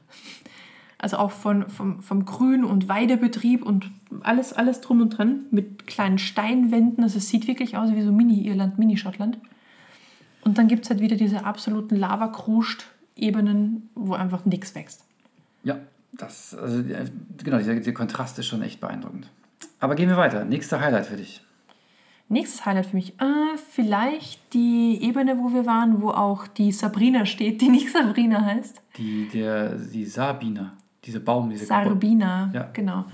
Also 0.97 1.17
auch 1.17 1.31
von, 1.31 1.69
vom, 1.69 2.01
vom 2.01 2.25
Grün- 2.25 2.63
und 2.63 2.87
Weidebetrieb 2.87 3.63
und 3.63 3.91
alles, 4.21 4.53
alles 4.53 4.81
drum 4.81 5.01
und 5.01 5.09
dran 5.17 5.41
mit 5.51 5.87
kleinen 5.87 6.17
Steinwänden. 6.17 7.03
Also 7.03 7.17
es 7.17 7.29
sieht 7.29 7.47
wirklich 7.47 7.77
aus 7.77 7.91
wie 7.93 8.01
so 8.01 8.11
Mini-Irland, 8.11 8.79
Mini-Schottland. 8.79 9.37
Und 10.41 10.57
dann 10.57 10.67
gibt 10.67 10.85
es 10.85 10.89
halt 10.89 11.01
wieder 11.01 11.15
diese 11.15 11.43
absoluten 11.43 11.95
Lavakruscht-Ebenen, 11.95 13.89
wo 13.95 14.13
einfach 14.13 14.45
nichts 14.45 14.73
wächst. 14.75 15.03
Ja, 15.63 15.79
das, 16.13 16.55
also, 16.55 16.79
äh, 16.79 17.05
genau, 17.43 17.57
dieser, 17.57 17.75
der 17.75 17.93
Kontrast 17.93 18.39
ist 18.39 18.47
schon 18.47 18.61
echt 18.61 18.79
beeindruckend. 18.79 19.29
Aber 19.79 19.95
gehen 19.95 20.07
wir 20.07 20.17
weiter. 20.17 20.45
Nächster 20.45 20.79
Highlight 20.79 21.07
für 21.07 21.17
dich. 21.17 21.44
Nächstes 22.27 22.65
Highlight 22.65 22.87
für 22.87 22.95
mich, 22.95 23.13
äh, 23.21 23.57
vielleicht 23.69 24.53
die 24.53 24.99
Ebene, 25.03 25.37
wo 25.37 25.53
wir 25.53 25.65
waren, 25.67 26.01
wo 26.01 26.09
auch 26.09 26.47
die 26.47 26.71
Sabrina 26.71 27.25
steht, 27.25 27.61
die 27.61 27.69
nicht 27.69 27.91
Sabrina 27.93 28.43
heißt. 28.43 28.81
Die, 28.97 29.27
der, 29.29 29.75
die 29.75 30.05
Sabina, 30.05 30.73
diese 31.03 31.19
Baum, 31.19 31.49
diese 31.51 31.65
Sarbina, 31.65 32.49
Ja. 32.53 32.69
genau. 32.73 33.05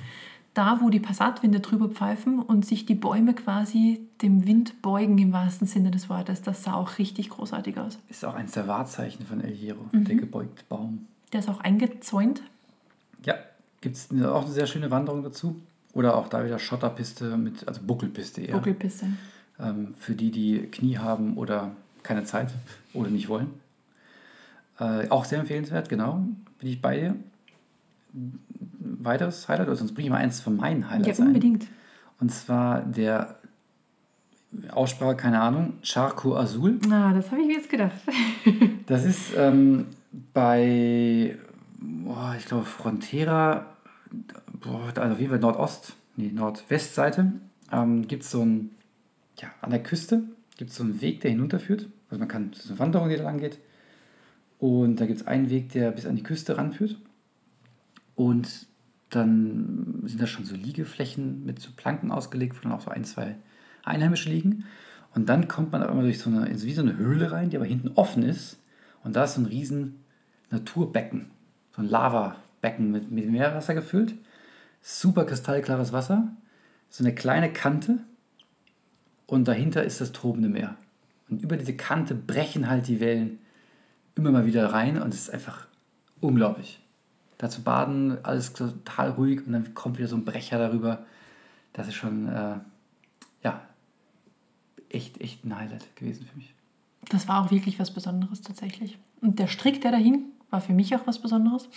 Da, 0.54 0.80
wo 0.82 0.90
die 0.90 1.00
Passatwinde 1.00 1.62
drüber 1.62 1.88
pfeifen 1.88 2.40
und 2.40 2.66
sich 2.66 2.86
die 2.86 2.96
Bäume 2.96 3.34
quasi 3.34 4.02
dem 4.22 4.46
Wind 4.46 4.82
beugen 4.82 5.18
im 5.18 5.32
wahrsten 5.32 5.66
Sinne 5.66 5.92
des 5.92 6.10
Wortes, 6.10 6.42
das 6.42 6.64
sah 6.64 6.74
auch 6.74 6.98
richtig 6.98 7.30
großartig 7.30 7.78
aus. 7.78 8.00
Ist 8.10 8.26
auch 8.26 8.36
eins 8.36 8.52
der 8.52 8.68
Wahrzeichen 8.68 9.26
von 9.26 9.40
El 9.42 9.54
Hierro, 9.54 9.86
Mhm. 9.94 10.04
der 10.06 10.16
gebeugte 10.16 10.64
Baum. 10.68 11.06
Der 11.32 11.40
ist 11.40 11.50
auch 11.50 11.62
eingezäunt. 11.62 12.42
Ja, 13.26 13.36
gibt 13.80 13.96
es 13.96 14.10
auch 14.26 14.44
eine 14.44 14.52
sehr 14.52 14.68
schöne 14.68 14.92
Wanderung 14.92 15.24
dazu. 15.24 15.56
Oder 15.94 16.16
auch 16.16 16.28
da 16.30 16.46
wieder 16.46 16.58
Schotterpiste 16.60 17.38
mit, 17.38 17.68
also 17.68 17.82
Buckelpiste 17.86 18.42
eher. 18.42 18.56
Buckelpiste. 18.56 19.08
Ähm, 19.60 19.94
für 20.00 20.14
die, 20.16 20.32
die 20.32 20.60
Knie 20.72 20.98
haben 20.98 21.38
oder 21.38 21.72
keine 22.04 22.24
Zeit 22.24 22.52
oder 22.94 23.10
nicht 23.10 23.28
wollen. 23.30 23.48
Äh, 24.80 25.10
auch 25.10 25.26
sehr 25.26 25.40
empfehlenswert, 25.40 25.90
genau. 25.90 26.24
Bin 26.60 26.70
ich 26.70 26.82
bei 26.82 26.98
dir. 26.98 27.16
Weiteres 28.80 29.48
Highlight, 29.48 29.68
oder 29.68 29.76
sonst 29.78 29.94
bringe 29.94 30.08
ich 30.08 30.12
mal 30.12 30.18
eins 30.18 30.42
von 30.42 30.56
meinen 30.56 30.82
Ja, 30.82 30.90
Highlights 30.92 31.20
ein. 31.20 31.28
unbedingt. 31.28 31.68
Und 32.20 32.32
zwar 32.32 32.82
der 32.82 33.36
Aussprache, 34.72 35.16
keine 35.16 35.40
Ahnung, 35.42 35.74
Charco 35.82 36.36
Azul. 36.36 36.78
Ah, 36.92 37.14
das 37.14 37.32
habe 37.32 37.42
ich 37.42 37.48
mir 37.48 37.54
jetzt 37.56 37.70
gedacht. 37.70 37.94
Das 38.88 39.06
ist 39.06 39.32
ähm, 39.38 39.86
bei, 40.34 41.38
boah, 41.80 42.36
ich 42.38 42.46
glaube, 42.46 42.66
Frontera, 42.66 43.68
boah, 44.62 44.94
also 44.96 45.14
auf 45.14 45.20
jeden 45.20 45.32
Fall 45.32 45.40
Nordost, 45.40 45.96
nee, 46.16 46.32
Nordwestseite, 46.32 47.34
ähm, 47.72 48.08
gibt 48.08 48.24
es 48.24 48.32
so 48.32 48.44
ein, 48.44 48.72
ja, 49.40 49.50
an 49.62 49.72
der 49.72 49.84
Küste 49.84 50.24
gibt 50.58 50.72
es 50.72 50.78
so 50.78 50.84
einen 50.84 51.02
Weg, 51.02 51.22
der 51.22 51.32
hinunterführt. 51.32 51.88
Also 52.10 52.20
man 52.20 52.28
kann, 52.28 52.52
ist 52.52 52.70
eine 52.70 52.78
Wanderung, 52.78 53.10
die 53.10 53.18
da 53.18 53.24
lang 53.24 53.40
geht. 53.40 53.60
Und 54.60 54.98
da 54.98 55.08
gibt 55.08 55.22
es 55.22 55.28
einen 55.28 55.50
Weg, 55.50 55.72
der 55.72 55.90
bis 55.90 56.06
an 56.06 56.16
die 56.16 56.24
Küste 56.24 56.56
ranführt. 56.56 56.98
Und 58.16 58.68
dann 59.10 60.04
sind 60.06 60.22
da 60.22 60.28
schon 60.28 60.46
so 60.46 60.56
Liegeflächen 60.56 61.46
mit 61.46 61.60
so 61.60 61.72
Planken 61.76 62.12
ausgelegt, 62.12 62.58
wo 62.58 62.62
dann 62.62 62.74
auch 62.74 62.82
so 62.82 62.92
ein, 62.92 63.06
zwei 63.06 63.38
Einheimische 63.84 64.30
liegen. 64.30 64.66
Und 65.16 65.30
dann 65.30 65.48
kommt 65.48 65.72
man 65.72 65.82
aber 65.82 65.94
immer 65.94 66.04
durch 66.04 66.20
so 66.20 66.30
eine, 66.30 66.48
in 66.48 66.62
wie 66.62 66.74
so 66.74 66.82
eine 66.82 66.96
Höhle 66.96 67.32
rein, 67.32 67.50
die 67.50 67.58
aber 67.58 67.66
hinten 67.66 67.92
offen 67.96 68.22
ist. 68.22 68.60
Und 69.04 69.16
da 69.16 69.24
ist 69.24 69.34
so 69.34 69.42
ein 69.42 69.48
riesen 69.48 70.04
Naturbecken, 70.52 71.32
so 71.76 71.82
ein 71.82 71.90
Lavabecken 71.90 72.92
mit, 72.92 73.10
mit 73.12 73.30
Meerwasser 73.30 73.74
gefüllt. 73.74 74.14
Super 74.82 75.26
kristallklares 75.26 75.94
Wasser, 75.94 76.32
so 76.90 77.04
eine 77.04 77.14
kleine 77.14 77.52
Kante 77.54 78.00
und 79.28 79.48
dahinter 79.48 79.84
ist 79.84 80.02
das 80.02 80.12
tobende 80.12 80.50
Meer. 80.50 80.76
Und 81.30 81.42
über 81.42 81.56
diese 81.56 81.76
Kante 81.76 82.16
brechen 82.16 82.70
halt 82.70 82.88
die 82.88 83.00
Wellen 83.00 83.40
immer 84.16 84.32
mal 84.32 84.46
wieder 84.46 84.74
rein 84.74 85.02
und 85.02 85.14
es 85.14 85.22
ist 85.22 85.30
einfach 85.30 85.68
unglaublich. 86.20 86.80
Da 87.38 87.50
zu 87.50 87.64
baden, 87.64 88.24
alles 88.24 88.54
total 88.54 89.12
ruhig 89.12 89.46
und 89.46 89.54
dann 89.54 89.74
kommt 89.74 89.98
wieder 89.98 90.08
so 90.08 90.16
ein 90.16 90.26
Brecher 90.26 90.58
darüber. 90.60 91.06
Das 91.74 91.88
ist 91.88 91.96
schon, 91.96 92.28
äh, 92.28 92.58
ja, 93.44 93.62
echt, 94.90 95.22
echt 95.22 95.46
ein 95.46 95.58
Highlight 95.58 95.96
gewesen 95.96 96.26
für 96.26 96.38
mich. 96.38 96.54
Das 97.10 97.28
war 97.28 97.44
auch 97.44 97.52
wirklich 97.52 97.80
was 97.80 97.92
Besonderes 97.92 98.42
tatsächlich. 98.42 98.98
Und 99.22 99.40
der 99.40 99.48
Strick, 99.48 99.82
der 99.82 99.92
da 99.92 99.98
hing, 99.98 100.26
war 100.52 100.62
für 100.62 100.74
mich 100.74 100.94
auch 100.96 101.08
was 101.08 101.18
Besonderes. 101.20 101.68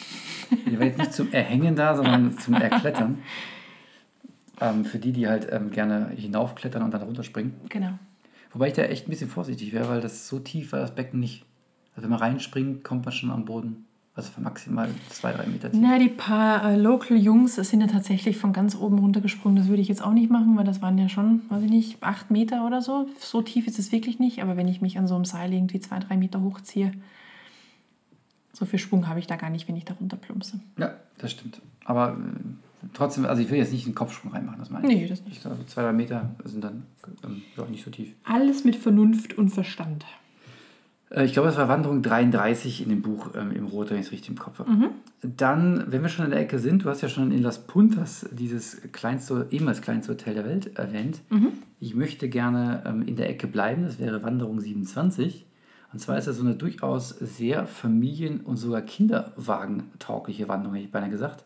Der 0.67 0.79
war 0.79 0.87
jetzt 0.87 0.99
nicht 0.99 1.15
zum 1.15 1.33
Erhängen 1.33 1.77
da, 1.77 1.97
sondern 1.97 2.37
zum 2.39 2.55
Erklettern. 2.55 3.23
Ähm, 4.61 4.85
für 4.85 4.99
die, 4.99 5.13
die 5.13 5.27
halt 5.27 5.49
ähm, 5.51 5.71
gerne 5.71 6.11
hinaufklettern 6.15 6.83
und 6.83 6.93
dann 6.93 7.03
runterspringen. 7.03 7.55
Genau. 7.71 7.99
Wobei 8.53 8.69
ich 8.69 8.75
da 8.75 8.83
echt 8.83 9.09
ein 9.09 9.11
bisschen 9.11 9.29
vorsichtig 9.29 9.73
wäre, 9.73 9.89
weil 9.89 10.01
das 10.01 10.29
so 10.29 10.39
tief 10.39 10.73
war, 10.73 10.81
das 10.81 10.95
Becken 10.95 11.19
nicht. 11.19 11.45
Also 11.97 12.05
wenn 12.05 12.11
man 12.11 12.21
reinspringt, 12.21 12.85
kommt 12.85 13.05
man 13.05 13.13
schon 13.13 13.31
am 13.31 13.45
Boden. 13.45 13.87
Also 14.17 14.31
für 14.31 14.41
maximal 14.41 14.89
zwei, 15.09 15.33
drei 15.33 15.47
Meter 15.47 15.73
tief. 15.73 15.81
Na, 15.83 15.99
die 15.99 16.09
paar 16.09 16.65
äh, 16.65 16.77
Local-Jungs 16.77 17.57
sind 17.57 17.81
ja 17.81 17.89
tatsächlich 17.89 18.37
von 18.37 18.53
ganz 18.53 18.77
oben 18.77 19.01
runtergesprungen. 19.01 19.57
Das 19.57 19.67
würde 19.67 19.83
ich 19.83 19.89
jetzt 19.89 20.05
auch 20.05 20.13
nicht 20.13 20.31
machen, 20.31 20.57
weil 20.57 20.65
das 20.65 20.81
waren 20.83 20.97
ja 20.99 21.09
schon, 21.09 21.43
weiß 21.49 21.65
ich 21.65 21.71
nicht, 21.71 22.01
acht 22.01 22.31
Meter 22.31 22.65
oder 22.65 22.81
so. 22.81 23.09
So 23.19 23.43
tief 23.43 23.67
ist 23.67 23.81
es 23.81 23.91
wirklich 23.91 24.21
nicht. 24.21 24.41
Aber 24.41 24.57
wenn 24.57 24.69
ich 24.69 24.81
mich 24.81 24.99
an 24.99 25.09
so 25.09 25.17
einem 25.17 25.25
Seil 25.25 25.53
irgendwie 25.53 25.81
zwei, 25.81 25.99
drei 25.99 26.17
Meter 26.17 26.43
hochziehe, 26.43 26.93
so 28.55 28.65
viel 28.65 28.79
Schwung 28.79 29.09
habe 29.09 29.19
ich 29.19 29.27
da 29.27 29.37
gar 29.37 29.51
nicht, 29.51 29.69
wenn 29.69 29.77
ich 29.77 29.85
da 29.85 29.95
runter 29.95 30.17
plumpse. 30.17 30.61
Ja, 30.79 30.95
das 31.19 31.33
stimmt. 31.33 31.61
Aber 31.85 32.11
äh, 32.13 32.87
trotzdem, 32.95 33.27
also 33.27 33.43
ich 33.43 33.51
will 33.51 33.59
jetzt 33.59 33.73
nicht 33.73 33.85
einen 33.87 33.95
Kopfsprung 33.95 34.33
reinmachen, 34.33 34.59
das 34.61 34.71
meine 34.71 34.87
ich. 34.93 34.95
Nee, 35.03 35.07
das 35.09 35.23
nicht. 35.25 35.37
Ich 35.37 35.43
sage, 35.43 35.57
zwei, 35.67 35.83
drei 35.83 35.93
Meter 35.93 36.31
sind 36.45 36.65
dann 36.65 36.85
ähm, 37.25 37.43
ja, 37.57 37.65
nicht 37.67 37.85
so 37.85 37.91
tief. 37.91 38.15
Alles 38.25 38.65
mit 38.65 38.77
Vernunft 38.77 39.37
und 39.37 39.51
Verstand. 39.51 40.05
Äh, 41.11 41.25
Ich 41.25 41.33
glaube, 41.33 41.49
das 41.49 41.57
war 41.59 41.69
Wanderung 41.69 42.03
33 42.03 42.83
in 42.83 42.89
dem 42.89 43.03
Buch 43.03 43.31
ähm, 43.35 43.51
im 43.53 43.67
Rot, 43.67 43.91
wenn 43.91 43.99
ich 43.99 44.07
es 44.07 44.13
richtig 44.13 44.31
im 44.31 44.39
Kopf 44.39 44.59
habe. 44.61 44.71
Mhm. 44.71 44.87
Dann, 45.23 45.85
wenn 45.91 46.03
wir 46.03 46.09
schon 46.09 46.25
in 46.27 46.31
der 46.31 46.41
Ecke 46.41 46.59
sind, 46.59 46.85
du 46.85 46.89
hast 46.91 47.01
ja 47.01 47.09
schon 47.09 47.33
in 47.33 47.43
Las 47.43 47.67
Puntas 47.67 48.29
dieses 48.33 48.81
kleinste, 48.93 49.47
ehemals 49.51 49.81
kleinste 49.83 50.13
Hotel 50.13 50.35
der 50.35 50.45
Welt 50.45 50.77
erwähnt. 50.79 51.21
Mhm. 51.31 51.49
Ich 51.81 51.95
möchte 51.95 52.29
gerne 52.29 52.83
ähm, 52.87 53.03
in 53.03 53.17
der 53.17 53.29
Ecke 53.31 53.47
bleiben, 53.47 53.85
das 53.85 53.99
wäre 53.99 54.23
Wanderung 54.23 54.61
27. 54.61 55.47
Und 55.95 56.01
zwar 56.01 56.19
ist 56.19 56.27
das 56.27 56.39
so 56.39 56.43
eine 56.43 56.57
durchaus 56.57 57.11
sehr 57.11 57.69
familien- 57.69 58.41
und 58.41 58.57
sogar 58.57 58.83
kinderwagentaugliche 58.83 60.49
Wanderung, 60.49 60.75
hätte 60.75 60.87
ich 60.87 60.91
beinahe 60.91 61.09
gesagt. 61.09 61.45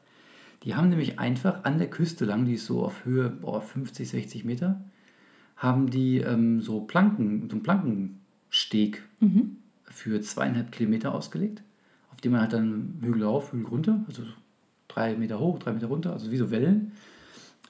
Die 0.63 0.75
haben 0.75 0.89
nämlich 0.89 1.19
einfach 1.19 1.65
an 1.65 1.77
der 1.77 1.91
Küste 1.91 2.25
lang, 2.25 2.47
die 2.47 2.55
ist 2.55 2.65
so 2.65 2.83
auf 2.83 3.05
Höhe 3.05 3.29
boah, 3.29 3.61
50, 3.61 4.09
60 4.09 4.47
Meter, 4.47 4.81
haben 5.59 5.91
die 5.91 6.21
ähm, 6.21 6.63
so 6.63 6.81
Planken, 6.81 7.51
so 7.51 7.57
einen 7.57 7.63
Plankensteg 7.63 9.03
für 9.85 10.23
zweieinhalb 10.23 10.73
Kilometer 10.73 11.15
ausgelegt, 11.15 11.63
auf 12.11 12.23
dem 12.23 12.33
man 12.33 12.41
halt 12.41 12.55
dann 12.55 12.97
Hügel 13.03 13.25
rauf, 13.25 13.53
Hügel 13.53 13.67
runter, 13.67 14.03
also 14.07 14.23
drei 14.89 15.15
Meter 15.15 15.41
hoch, 15.41 15.59
drei 15.59 15.75
Meter 15.75 15.89
runter, 15.89 16.15
also 16.15 16.31
wie 16.31 16.39
so 16.39 16.51
Wellen, 16.51 16.93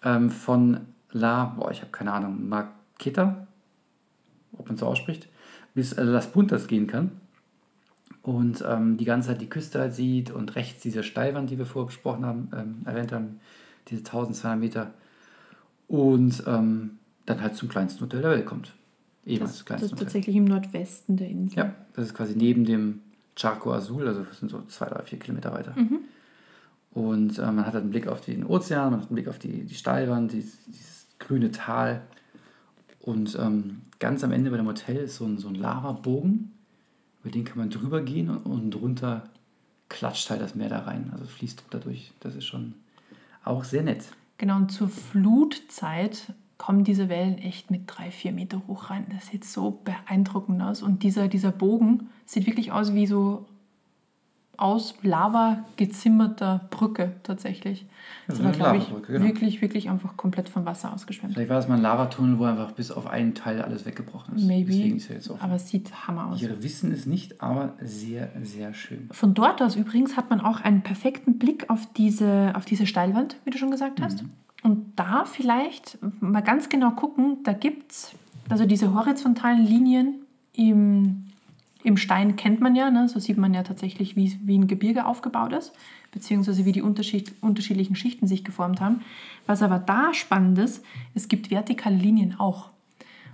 ähm, 0.04 0.30
von 0.30 0.82
La, 1.10 1.44
boah, 1.46 1.72
ich 1.72 1.80
habe 1.80 1.90
keine 1.90 2.12
Ahnung, 2.12 2.48
Marqueta, 2.48 3.48
ob 4.52 4.68
man 4.68 4.76
so 4.76 4.86
ausspricht, 4.86 5.28
bis 5.78 5.92
äh, 5.92 6.02
Las 6.02 6.32
Puntas 6.32 6.66
gehen 6.66 6.88
kann. 6.88 7.12
Und 8.22 8.64
ähm, 8.68 8.96
die 8.96 9.04
ganze 9.04 9.28
Zeit 9.28 9.40
die 9.40 9.48
Küste 9.48 9.78
halt 9.78 9.94
sieht 9.94 10.32
und 10.32 10.56
rechts 10.56 10.82
diese 10.82 11.04
Steilwand, 11.04 11.50
die 11.50 11.56
wir 11.56 11.66
vorher 11.66 11.86
besprochen 11.86 12.26
haben, 12.26 12.48
ähm, 12.52 12.76
erwähnt 12.84 13.12
haben, 13.12 13.38
diese 13.86 14.00
1200 14.00 14.58
Meter. 14.58 14.90
Und 15.86 16.42
ähm, 16.48 16.98
dann 17.26 17.40
halt 17.40 17.54
zum 17.54 17.68
kleinsten 17.68 18.00
Hotel 18.00 18.22
der 18.22 18.32
Welt 18.32 18.44
kommt. 18.46 18.74
Ehemals 19.24 19.52
Das, 19.52 19.58
das 19.58 19.66
kleinste 19.66 19.86
ist 19.86 19.92
Hotel. 19.92 20.04
tatsächlich 20.06 20.34
im 20.34 20.46
Nordwesten 20.46 21.16
der 21.16 21.28
Insel. 21.28 21.58
Ja, 21.58 21.74
das 21.94 22.06
ist 22.06 22.14
quasi 22.14 22.34
neben 22.34 22.64
dem 22.64 23.00
Charco 23.36 23.72
Azul, 23.72 24.08
also 24.08 24.24
das 24.24 24.40
sind 24.40 24.50
so 24.50 24.60
zwei, 24.66 24.86
drei, 24.86 25.00
vier 25.04 25.20
Kilometer 25.20 25.52
weiter. 25.52 25.74
Und 26.90 27.38
äh, 27.38 27.42
man 27.42 27.64
hat 27.64 27.74
halt 27.74 27.82
einen 27.84 27.90
Blick 27.90 28.08
auf 28.08 28.20
den 28.20 28.44
Ozean, 28.44 28.90
man 28.90 29.00
hat 29.00 29.10
einen 29.10 29.14
Blick 29.14 29.28
auf 29.28 29.38
die, 29.38 29.62
die 29.64 29.74
Steilwand, 29.74 30.32
dieses, 30.32 30.58
dieses 30.64 31.06
grüne 31.20 31.52
Tal. 31.52 32.02
Und 33.00 33.38
ähm, 33.40 33.82
ganz 33.98 34.24
am 34.24 34.32
Ende 34.32 34.50
bei 34.50 34.56
dem 34.56 34.66
Hotel 34.66 34.96
ist 34.96 35.16
so 35.16 35.24
ein, 35.24 35.38
so 35.38 35.48
ein 35.48 35.54
Lavabogen, 35.54 36.52
über 37.22 37.30
den 37.30 37.44
kann 37.44 37.58
man 37.58 37.70
drüber 37.70 38.02
gehen 38.02 38.30
und, 38.30 38.44
und 38.44 38.70
drunter 38.70 39.24
klatscht 39.88 40.30
halt 40.30 40.40
das 40.40 40.54
Meer 40.54 40.68
da 40.68 40.80
rein, 40.80 41.10
also 41.12 41.24
fließt 41.24 41.62
drunter 41.62 41.80
durch. 41.80 42.12
Das 42.20 42.34
ist 42.34 42.44
schon 42.44 42.74
auch 43.44 43.64
sehr 43.64 43.82
nett. 43.82 44.04
Genau, 44.36 44.56
und 44.56 44.70
zur 44.70 44.88
Flutzeit 44.88 46.32
kommen 46.58 46.84
diese 46.84 47.08
Wellen 47.08 47.38
echt 47.38 47.70
mit 47.70 47.82
drei, 47.86 48.10
vier 48.10 48.32
Meter 48.32 48.62
hoch 48.66 48.90
rein. 48.90 49.06
Das 49.14 49.28
sieht 49.28 49.44
so 49.44 49.80
beeindruckend 49.84 50.60
aus. 50.60 50.82
Und 50.82 51.02
dieser, 51.02 51.28
dieser 51.28 51.52
Bogen 51.52 52.08
sieht 52.26 52.46
wirklich 52.46 52.72
aus 52.72 52.94
wie 52.94 53.06
so 53.06 53.46
aus 54.58 54.94
Lava 55.02 55.64
gezimmerter 55.76 56.68
Brücke 56.70 57.12
tatsächlich. 57.22 57.82
Ja, 57.82 57.86
Das 58.34 58.42
war, 58.42 58.52
glaube 58.52 58.76
ich, 58.78 58.88
genau. 59.06 59.24
wirklich, 59.24 59.62
wirklich 59.62 59.88
einfach 59.88 60.16
komplett 60.16 60.48
vom 60.48 60.66
Wasser 60.66 60.92
ausgeschwemmt. 60.92 61.34
Vielleicht 61.34 61.48
war 61.48 61.56
das 61.56 61.68
mal 61.68 61.76
ein 61.76 61.82
Lavatunnel, 61.82 62.38
wo 62.38 62.44
einfach 62.44 62.72
bis 62.72 62.90
auf 62.90 63.06
einen 63.06 63.34
Teil 63.34 63.62
alles 63.62 63.86
weggebrochen 63.86 64.36
ist. 64.36 64.44
Maybe. 64.44 64.72
Deswegen 64.72 64.96
ist 64.96 65.08
er 65.08 65.16
jetzt 65.16 65.30
offen. 65.30 65.40
Aber 65.42 65.54
es 65.54 65.68
sieht 65.68 66.06
Hammer 66.06 66.26
aus. 66.26 66.42
Ihre 66.42 66.62
wissen 66.62 66.92
es 66.92 67.06
nicht, 67.06 67.40
aber 67.40 67.74
sehr, 67.80 68.30
sehr 68.42 68.74
schön. 68.74 69.08
Von 69.12 69.32
dort 69.32 69.62
aus 69.62 69.76
übrigens 69.76 70.16
hat 70.16 70.28
man 70.28 70.40
auch 70.40 70.60
einen 70.60 70.82
perfekten 70.82 71.38
Blick 71.38 71.70
auf 71.70 71.86
diese, 71.96 72.52
auf 72.54 72.64
diese 72.64 72.86
Steilwand, 72.86 73.36
wie 73.44 73.50
du 73.50 73.58
schon 73.58 73.70
gesagt 73.70 74.02
hast. 74.02 74.24
Und 74.64 74.98
da 74.98 75.24
vielleicht 75.24 75.98
mal 76.20 76.40
ganz 76.40 76.68
genau 76.68 76.90
gucken, 76.90 77.38
da 77.44 77.52
gibt 77.52 77.92
es 77.92 78.12
also 78.48 78.66
diese 78.66 78.92
horizontalen 78.92 79.64
Linien 79.64 80.14
im, 80.52 81.27
Im 81.84 81.96
Stein 81.96 82.36
kennt 82.36 82.60
man 82.60 82.74
ja, 82.74 82.90
ne? 82.90 83.08
so 83.08 83.18
sieht 83.20 83.38
man 83.38 83.54
ja 83.54 83.62
tatsächlich, 83.62 84.16
wie, 84.16 84.38
wie 84.42 84.58
ein 84.58 84.66
Gebirge 84.66 85.06
aufgebaut 85.06 85.52
ist, 85.52 85.72
beziehungsweise 86.10 86.64
wie 86.64 86.72
die 86.72 86.82
Unterschied, 86.82 87.32
unterschiedlichen 87.40 87.94
Schichten 87.94 88.26
sich 88.26 88.44
geformt 88.44 88.80
haben. 88.80 89.00
Was 89.46 89.62
aber 89.62 89.78
da 89.78 90.12
spannend 90.12 90.58
ist, 90.58 90.84
es 91.14 91.28
gibt 91.28 91.50
vertikale 91.50 91.96
Linien 91.96 92.34
auch. 92.38 92.70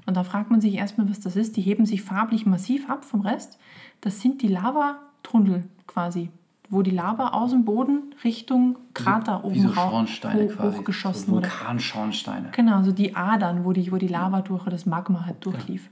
Und 0.07 0.16
da 0.18 0.24
fragt 0.24 0.50
man 0.50 0.61
sich 0.61 0.74
erstmal, 0.74 1.09
was 1.09 1.20
das 1.20 1.37
ist. 1.37 1.57
Die 1.57 1.62
heben 1.62 1.87
sich 1.87 2.02
farblich 2.02 2.44
massiv 2.44 2.90
ab 2.90 3.07
vom 3.07 3.22
Rest. 3.22 3.59
Das 4.02 4.20
sind 4.20 4.42
die 4.42 4.48
Lavatunnel 4.48 5.64
quasi, 5.87 6.28
wo 6.68 6.83
die 6.83 6.90
Lava 6.90 7.28
aus 7.28 7.52
dem 7.52 7.64
Boden 7.64 8.14
Richtung 8.22 8.76
Krater 8.92 9.40
Wie 9.42 9.46
oben 9.46 9.61
so 9.62 9.68
rau- 9.68 9.88
Schornsteine 9.90 10.44
hoch, 10.44 10.57
quasi. 10.57 10.76
hochgeschossen 10.78 11.26
so 11.28 11.33
wurde. 11.33 11.48
Vulkanschornsteine. 11.48 12.48
Genau, 12.52 12.83
so 12.83 12.92
die 12.92 13.16
Adern, 13.16 13.64
wo 13.64 13.72
die, 13.72 13.90
wo 13.90 13.96
die 13.96 14.09
Lava 14.09 14.42
durch 14.42 14.61
oder 14.62 14.72
das 14.72 14.85
Magma 14.85 15.24
halt 15.24 15.42
durchlief. 15.46 15.88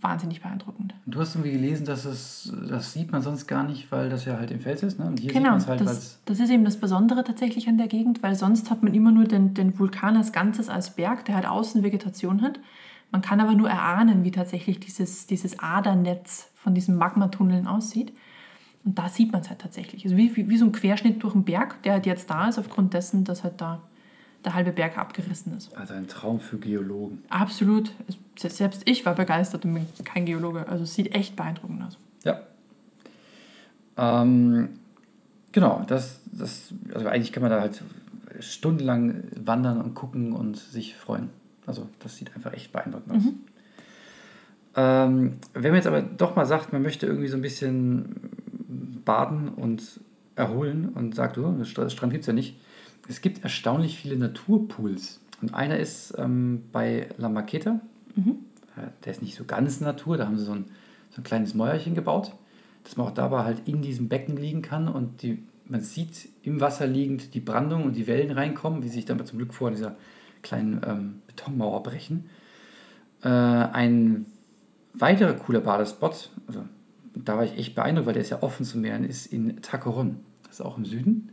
Wahnsinnig 0.00 0.40
beeindruckend. 0.40 0.94
Du 1.06 1.20
hast 1.20 1.34
irgendwie 1.34 1.52
gelesen, 1.52 1.84
dass 1.84 2.04
es, 2.04 2.52
das 2.68 2.92
sieht 2.92 3.10
man 3.10 3.22
sonst 3.22 3.46
gar 3.46 3.64
nicht, 3.64 3.90
weil 3.90 4.08
das 4.08 4.24
ja 4.24 4.38
halt 4.38 4.50
im 4.50 4.60
Fels 4.60 4.82
ist. 4.82 4.98
Ne? 4.98 5.06
Und 5.06 5.18
hier 5.18 5.30
sieht 5.30 5.42
Genau, 5.42 5.56
es 5.56 5.66
halt, 5.66 5.80
das, 5.80 6.20
das 6.24 6.38
ist 6.38 6.50
eben 6.50 6.64
das 6.64 6.76
Besondere 6.76 7.24
tatsächlich 7.24 7.68
an 7.68 7.76
der 7.76 7.88
Gegend, 7.88 8.22
weil 8.22 8.34
sonst 8.36 8.70
hat 8.70 8.82
man 8.82 8.94
immer 8.94 9.10
nur 9.10 9.24
den, 9.24 9.54
den 9.54 9.78
Vulkan 9.78 10.16
als 10.16 10.32
Ganzes 10.32 10.68
als 10.68 10.90
Berg, 10.90 11.24
der 11.24 11.34
halt 11.34 11.46
außen 11.46 11.82
Vegetation 11.82 12.42
hat. 12.42 12.60
Man 13.10 13.22
kann 13.22 13.40
aber 13.40 13.54
nur 13.54 13.68
erahnen, 13.68 14.22
wie 14.22 14.30
tatsächlich 14.30 14.78
dieses, 14.78 15.26
dieses 15.26 15.58
Adernetz 15.58 16.50
von 16.54 16.74
diesen 16.74 16.96
Magmatunneln 16.96 17.66
aussieht. 17.66 18.12
Und 18.84 18.98
da 18.98 19.08
sieht 19.08 19.32
man 19.32 19.42
es 19.42 19.50
halt 19.50 19.60
tatsächlich. 19.60 20.04
Also 20.04 20.16
wie, 20.16 20.34
wie, 20.36 20.48
wie 20.48 20.56
so 20.56 20.66
ein 20.66 20.72
Querschnitt 20.72 21.22
durch 21.22 21.34
einen 21.34 21.44
Berg, 21.44 21.82
der 21.82 21.94
halt 21.94 22.06
jetzt 22.06 22.30
da 22.30 22.48
ist, 22.48 22.58
aufgrund 22.58 22.94
dessen, 22.94 23.24
dass 23.24 23.44
halt 23.44 23.60
da 23.60 23.82
der 24.44 24.54
halbe 24.54 24.72
Berg 24.72 24.96
abgerissen 24.96 25.56
ist. 25.56 25.76
also 25.76 25.94
ein 25.94 26.08
Traum 26.08 26.40
für 26.40 26.58
Geologen. 26.58 27.22
Absolut. 27.28 27.92
Selbst 28.36 28.82
ich 28.86 29.04
war 29.04 29.14
begeistert 29.14 29.64
und 29.64 29.74
bin 29.74 29.86
kein 30.04 30.24
Geologe. 30.24 30.66
Also 30.68 30.84
es 30.84 30.94
sieht 30.94 31.14
echt 31.14 31.36
beeindruckend 31.36 31.82
aus. 31.82 31.98
Ja. 32.24 32.40
Ähm, 33.96 34.70
genau, 35.52 35.84
das, 35.86 36.20
das, 36.32 36.72
also 36.94 37.08
eigentlich 37.08 37.32
kann 37.32 37.42
man 37.42 37.50
da 37.50 37.60
halt 37.60 37.82
stundenlang 38.40 39.24
wandern 39.36 39.80
und 39.80 39.94
gucken 39.94 40.32
und 40.32 40.56
sich 40.56 40.96
freuen. 40.96 41.28
Also 41.66 41.88
das 41.98 42.16
sieht 42.16 42.34
einfach 42.34 42.52
echt 42.54 42.72
beeindruckend 42.72 43.12
aus. 43.16 43.22
Ähm, 44.76 45.32
wenn 45.52 45.70
man 45.70 45.74
jetzt 45.74 45.86
aber 45.86 46.00
doch 46.00 46.36
mal 46.36 46.46
sagt, 46.46 46.72
man 46.72 46.82
möchte 46.82 47.06
irgendwie 47.06 47.28
so 47.28 47.36
ein 47.36 47.42
bisschen 47.42 48.14
baden 49.04 49.48
und 49.48 50.00
erholen 50.36 50.88
und 50.90 51.14
sagt, 51.14 51.38
oh, 51.38 51.64
Strand 51.64 52.12
gibt 52.12 52.22
es 52.22 52.26
ja 52.26 52.32
nicht. 52.32 52.56
Es 53.10 53.20
gibt 53.22 53.42
erstaunlich 53.42 53.98
viele 53.98 54.16
Naturpools. 54.16 55.20
Und 55.42 55.52
einer 55.52 55.78
ist 55.78 56.14
ähm, 56.16 56.62
bei 56.70 57.08
La 57.18 57.28
Maqueta. 57.28 57.80
Äh, 58.76 58.86
Der 59.04 59.12
ist 59.12 59.20
nicht 59.20 59.34
so 59.34 59.44
ganz 59.44 59.80
Natur, 59.80 60.16
da 60.16 60.26
haben 60.26 60.38
sie 60.38 60.44
so 60.44 60.52
ein, 60.52 60.66
so 61.10 61.20
ein 61.20 61.24
kleines 61.24 61.54
Mäuerchen 61.54 61.96
gebaut, 61.96 62.32
dass 62.84 62.96
man 62.96 63.08
auch 63.08 63.14
dabei 63.14 63.42
halt 63.42 63.66
in 63.66 63.82
diesem 63.82 64.08
Becken 64.08 64.36
liegen 64.36 64.62
kann 64.62 64.86
und 64.86 65.22
die, 65.22 65.42
man 65.66 65.80
sieht 65.80 66.28
im 66.42 66.60
Wasser 66.60 66.86
liegend 66.86 67.34
die 67.34 67.40
Brandung 67.40 67.82
und 67.82 67.96
die 67.96 68.06
Wellen 68.06 68.30
reinkommen, 68.30 68.84
wie 68.84 68.88
sie 68.88 68.94
sich 68.94 69.06
dann 69.06 69.24
zum 69.26 69.38
Glück 69.38 69.54
vor 69.54 69.72
dieser 69.72 69.96
kleinen 70.42 70.80
ähm, 70.86 71.22
Betonmauer 71.26 71.82
brechen. 71.82 72.30
Äh, 73.22 73.28
ein 73.28 74.26
weiterer 74.94 75.32
cooler 75.32 75.60
Badespot, 75.60 76.30
also 76.46 76.64
da 77.14 77.36
war 77.36 77.44
ich 77.44 77.58
echt 77.58 77.74
beeindruckt, 77.74 78.06
weil 78.06 78.14
der 78.14 78.22
ist 78.22 78.30
ja 78.30 78.40
offen 78.40 78.64
zu 78.64 78.78
Meeren, 78.78 79.02
ist 79.02 79.26
in 79.26 79.60
Tacoron. 79.62 80.20
Das 80.44 80.60
ist 80.60 80.60
auch 80.60 80.78
im 80.78 80.84
Süden. 80.84 81.30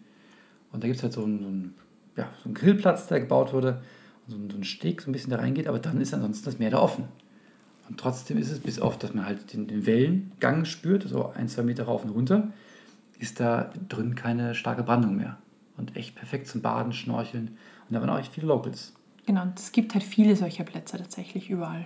Und 0.72 0.84
da 0.84 0.88
gibt 0.88 0.98
es 0.98 1.04
halt 1.04 1.14
so 1.14 1.24
einen, 1.24 1.40
so, 1.40 1.48
einen, 1.48 1.76
ja, 2.16 2.30
so 2.40 2.46
einen 2.46 2.54
Grillplatz, 2.54 3.08
der 3.08 3.22
gebaut 3.22 3.54
wurde, 3.54 3.82
und 4.26 4.32
so 4.32 4.36
einen, 4.38 4.50
so 4.50 4.56
einen 4.56 4.64
Steg 4.64 5.02
so 5.02 5.10
ein 5.10 5.14
bisschen 5.14 5.32
da 5.32 5.38
reingeht, 5.38 5.68
aber 5.68 5.80
dann 5.80 6.02
ist 6.02 6.14
ansonsten 6.14 6.46
das 6.46 6.60
Meer 6.60 6.72
da 6.72 6.80
offen. 6.80 7.06
Und 7.90 8.00
trotzdem 8.00 8.38
ist 8.38 8.52
es, 8.52 8.60
bis 8.60 8.80
auf, 8.80 8.98
dass 8.98 9.14
man 9.14 9.26
halt 9.26 9.54
den, 9.54 9.68
den 9.68 9.86
Wellengang 9.86 10.66
spürt, 10.66 11.08
so 11.08 11.32
ein, 11.32 11.48
zwei 11.48 11.64
Meter 11.64 11.86
rauf 11.86 12.04
und 12.04 12.10
runter, 12.10 12.50
ist 13.20 13.40
da 13.40 13.72
drin 13.88 14.16
keine 14.16 14.56
starke 14.56 14.84
Brandung 14.84 15.16
mehr. 15.16 15.38
Und 15.78 15.96
echt 15.96 16.16
perfekt 16.16 16.48
zum 16.48 16.62
Baden, 16.62 16.92
Schnorcheln. 16.92 17.58
Und 17.88 17.94
da 17.94 18.02
waren 18.02 18.10
auch 18.10 18.20
echt 18.20 18.34
viele 18.34 18.48
Locals. 18.48 18.94
Genau, 19.26 19.44
und 19.44 19.60
es 19.60 19.72
gibt 19.72 19.94
halt 19.94 20.04
viele 20.04 20.36
solcher 20.36 20.64
Plätze 20.64 20.98
tatsächlich 20.98 21.50
überall. 21.50 21.86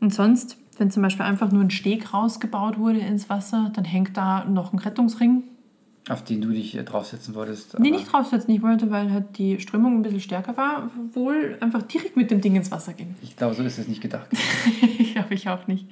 Und 0.00 0.14
sonst, 0.14 0.56
wenn 0.78 0.90
zum 0.90 1.02
Beispiel 1.02 1.24
einfach 1.24 1.50
nur 1.50 1.62
ein 1.62 1.70
Steg 1.70 2.14
rausgebaut 2.14 2.78
wurde 2.78 3.00
ins 3.00 3.28
Wasser, 3.28 3.72
dann 3.74 3.84
hängt 3.84 4.16
da 4.16 4.44
noch 4.44 4.72
ein 4.72 4.78
Rettungsring. 4.78 5.42
Auf 6.08 6.24
den 6.24 6.40
du 6.40 6.50
dich 6.50 6.76
äh, 6.76 6.84
draufsetzen 6.84 7.34
wolltest. 7.34 7.78
Nee, 7.78 7.90
nicht 7.90 8.10
draufsetzen. 8.10 8.54
Ich 8.54 8.62
wollte, 8.62 8.90
weil 8.90 9.12
halt 9.12 9.38
die 9.38 9.60
Strömung 9.60 9.96
ein 9.96 10.02
bisschen 10.02 10.20
stärker 10.20 10.56
war, 10.56 10.90
wohl 11.12 11.56
einfach 11.60 11.82
direkt 11.82 12.16
mit 12.16 12.30
dem 12.30 12.40
Ding 12.40 12.56
ins 12.56 12.70
Wasser 12.70 12.94
gehen. 12.94 13.14
Ich 13.22 13.36
glaube, 13.36 13.54
so 13.54 13.62
ist 13.62 13.78
es 13.78 13.88
nicht 13.88 14.00
gedacht. 14.00 14.28
Glaube 15.12 15.34
ich 15.34 15.48
auch 15.48 15.66
nicht. 15.66 15.86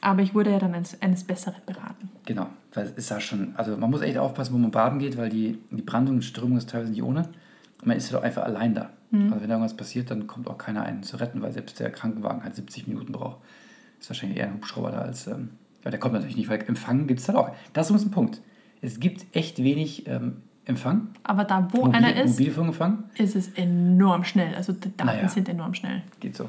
Aber 0.00 0.22
ich 0.22 0.34
wurde 0.34 0.50
ja 0.50 0.58
dann 0.58 0.74
eines, 0.74 1.00
eines 1.02 1.24
Besseren 1.24 1.60
beraten. 1.66 2.08
Genau, 2.24 2.46
weil 2.72 2.92
es 2.96 3.10
ja 3.10 3.20
schon, 3.20 3.54
also 3.56 3.76
man 3.76 3.90
muss 3.90 4.00
echt 4.00 4.16
aufpassen, 4.16 4.54
wo 4.54 4.58
man 4.58 4.70
baden 4.70 4.98
geht, 4.98 5.18
weil 5.18 5.28
die, 5.28 5.58
die 5.70 5.82
Brandung 5.82 6.16
und 6.16 6.22
Strömung 6.22 6.56
ist 6.56 6.70
teilweise 6.70 6.92
nicht 6.92 7.02
ohne. 7.02 7.28
Und 7.80 7.86
man 7.86 7.96
ist 7.96 8.10
ja 8.10 8.16
doch 8.16 8.24
einfach 8.24 8.44
allein 8.44 8.74
da. 8.74 8.90
Also 9.12 9.40
wenn 9.40 9.48
da 9.48 9.56
irgendwas 9.56 9.76
passiert, 9.76 10.10
dann 10.10 10.28
kommt 10.28 10.46
auch 10.46 10.56
keiner 10.56 10.82
einen 10.84 11.02
zu 11.02 11.16
retten, 11.16 11.42
weil 11.42 11.52
selbst 11.52 11.80
der 11.80 11.90
Krankenwagen 11.90 12.44
halt 12.44 12.54
70 12.54 12.86
Minuten 12.86 13.10
braucht. 13.10 13.38
Ist 13.98 14.08
wahrscheinlich 14.08 14.38
eher 14.38 14.46
ein 14.46 14.54
Hubschrauber 14.54 14.92
da 14.92 14.98
als, 14.98 15.26
ähm, 15.26 15.50
ja, 15.84 15.90
der 15.90 15.98
kommt 15.98 16.14
natürlich 16.14 16.36
nicht, 16.36 16.48
weil 16.48 16.62
Empfang 16.62 17.08
gibt 17.08 17.18
es 17.18 17.28
halt 17.28 17.36
auch. 17.36 17.50
Das 17.72 17.90
ist 17.90 18.04
ein 18.04 18.12
Punkt. 18.12 18.40
Es 18.80 19.00
gibt 19.00 19.26
echt 19.36 19.62
wenig 19.62 20.06
ähm, 20.06 20.36
Empfang. 20.64 21.08
Aber 21.22 21.44
da, 21.44 21.68
wo 21.72 21.86
Mobil, 21.86 21.96
einer 21.96 22.22
ist, 22.22 22.38
Mobilfunkempfang 22.38 23.04
ist 23.16 23.34
es 23.36 23.48
enorm 23.54 24.24
schnell. 24.24 24.54
Also 24.54 24.72
die 24.72 24.94
Daten 24.96 25.06
Naja. 25.06 25.28
sind 25.28 25.48
enorm 25.48 25.74
schnell. 25.74 26.02
geht 26.20 26.36
so. 26.36 26.48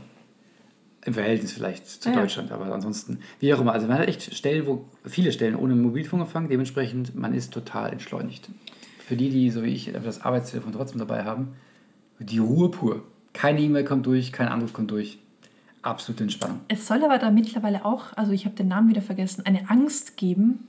Im 1.03 1.13
Verhältnis 1.15 1.51
vielleicht 1.53 1.87
zu 1.87 2.09
Ja. 2.09 2.15
Deutschland, 2.15 2.51
aber 2.51 2.65
ansonsten, 2.71 3.19
wie 3.39 3.51
auch 3.53 3.59
immer. 3.59 3.73
Also 3.73 3.87
man 3.87 3.97
hat 3.97 4.07
echt 4.07 4.35
Stellen, 4.35 4.67
wo 4.67 4.85
viele 5.03 5.31
Stellen 5.31 5.55
ohne 5.55 5.75
Mobilfunkempfang, 5.75 6.47
dementsprechend, 6.47 7.15
man 7.15 7.33
ist 7.33 7.51
total 7.51 7.91
entschleunigt. 7.91 8.49
Für 8.99 9.15
die, 9.15 9.29
die, 9.29 9.49
so 9.49 9.63
wie 9.63 9.69
ich, 9.69 9.91
das 9.91 10.21
Arbeitstelefon 10.21 10.73
trotzdem 10.73 10.99
dabei 10.99 11.23
haben, 11.23 11.53
die 12.19 12.37
Ruhe 12.37 12.69
pur. 12.69 13.03
Keine 13.33 13.61
E-Mail 13.61 13.83
kommt 13.83 14.05
durch, 14.05 14.31
kein 14.31 14.47
Anruf 14.47 14.73
kommt 14.73 14.91
durch. 14.91 15.17
Absolute 15.81 16.23
Entspannung. 16.23 16.59
Es 16.67 16.85
soll 16.85 17.03
aber 17.03 17.17
da 17.17 17.31
mittlerweile 17.31 17.83
auch, 17.83 18.15
also 18.15 18.31
ich 18.33 18.45
habe 18.45 18.55
den 18.55 18.67
Namen 18.67 18.89
wieder 18.89 19.01
vergessen, 19.01 19.43
eine 19.47 19.67
Angst 19.71 20.17
geben. 20.17 20.67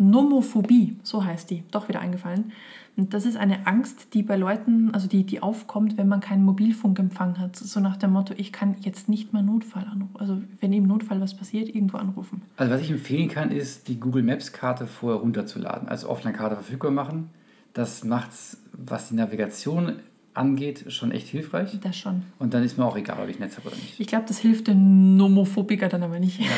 Nomophobie, 0.00 0.96
so 1.02 1.24
heißt 1.24 1.50
die, 1.50 1.62
doch 1.70 1.88
wieder 1.88 2.00
eingefallen. 2.00 2.52
Und 2.96 3.14
das 3.14 3.24
ist 3.26 3.36
eine 3.36 3.66
Angst, 3.66 4.14
die 4.14 4.22
bei 4.22 4.36
Leuten, 4.36 4.92
also 4.92 5.06
die, 5.06 5.24
die 5.24 5.42
aufkommt, 5.42 5.96
wenn 5.96 6.08
man 6.08 6.20
keinen 6.20 6.42
Mobilfunkempfang 6.44 7.38
hat. 7.38 7.56
So 7.56 7.80
nach 7.80 7.96
dem 7.96 8.12
Motto, 8.12 8.34
ich 8.36 8.52
kann 8.52 8.76
jetzt 8.80 9.08
nicht 9.08 9.32
mal 9.32 9.42
Notfall 9.42 9.84
anrufen. 9.84 10.16
Also 10.18 10.42
wenn 10.60 10.72
im 10.72 10.86
Notfall 10.86 11.20
was 11.20 11.34
passiert, 11.34 11.68
irgendwo 11.68 11.98
anrufen. 11.98 12.42
Also 12.56 12.72
was 12.72 12.80
ich 12.80 12.90
empfehlen 12.90 13.28
kann, 13.28 13.50
ist, 13.50 13.88
die 13.88 14.00
Google 14.00 14.22
Maps 14.22 14.52
Karte 14.52 14.86
vorher 14.86 15.20
runterzuladen, 15.20 15.88
als 15.88 16.04
Offline-Karte 16.04 16.56
verfügbar 16.56 16.90
machen. 16.90 17.30
Das 17.74 18.02
macht 18.02 18.32
es, 18.32 18.58
was 18.72 19.10
die 19.10 19.14
Navigation 19.14 20.00
angeht, 20.34 20.86
schon 20.88 21.12
echt 21.12 21.28
hilfreich. 21.28 21.78
Das 21.80 21.96
schon. 21.96 22.22
Und 22.38 22.54
dann 22.54 22.62
ist 22.62 22.78
mir 22.78 22.84
auch 22.84 22.96
egal, 22.96 23.22
ob 23.22 23.28
ich 23.28 23.38
Netz 23.38 23.56
habe 23.56 23.68
oder 23.68 23.76
nicht. 23.76 24.00
Ich 24.00 24.06
glaube, 24.06 24.24
das 24.26 24.38
hilft 24.38 24.66
den 24.66 25.16
Nomophobiker 25.16 25.88
dann 25.88 26.02
aber 26.02 26.18
nicht. 26.18 26.40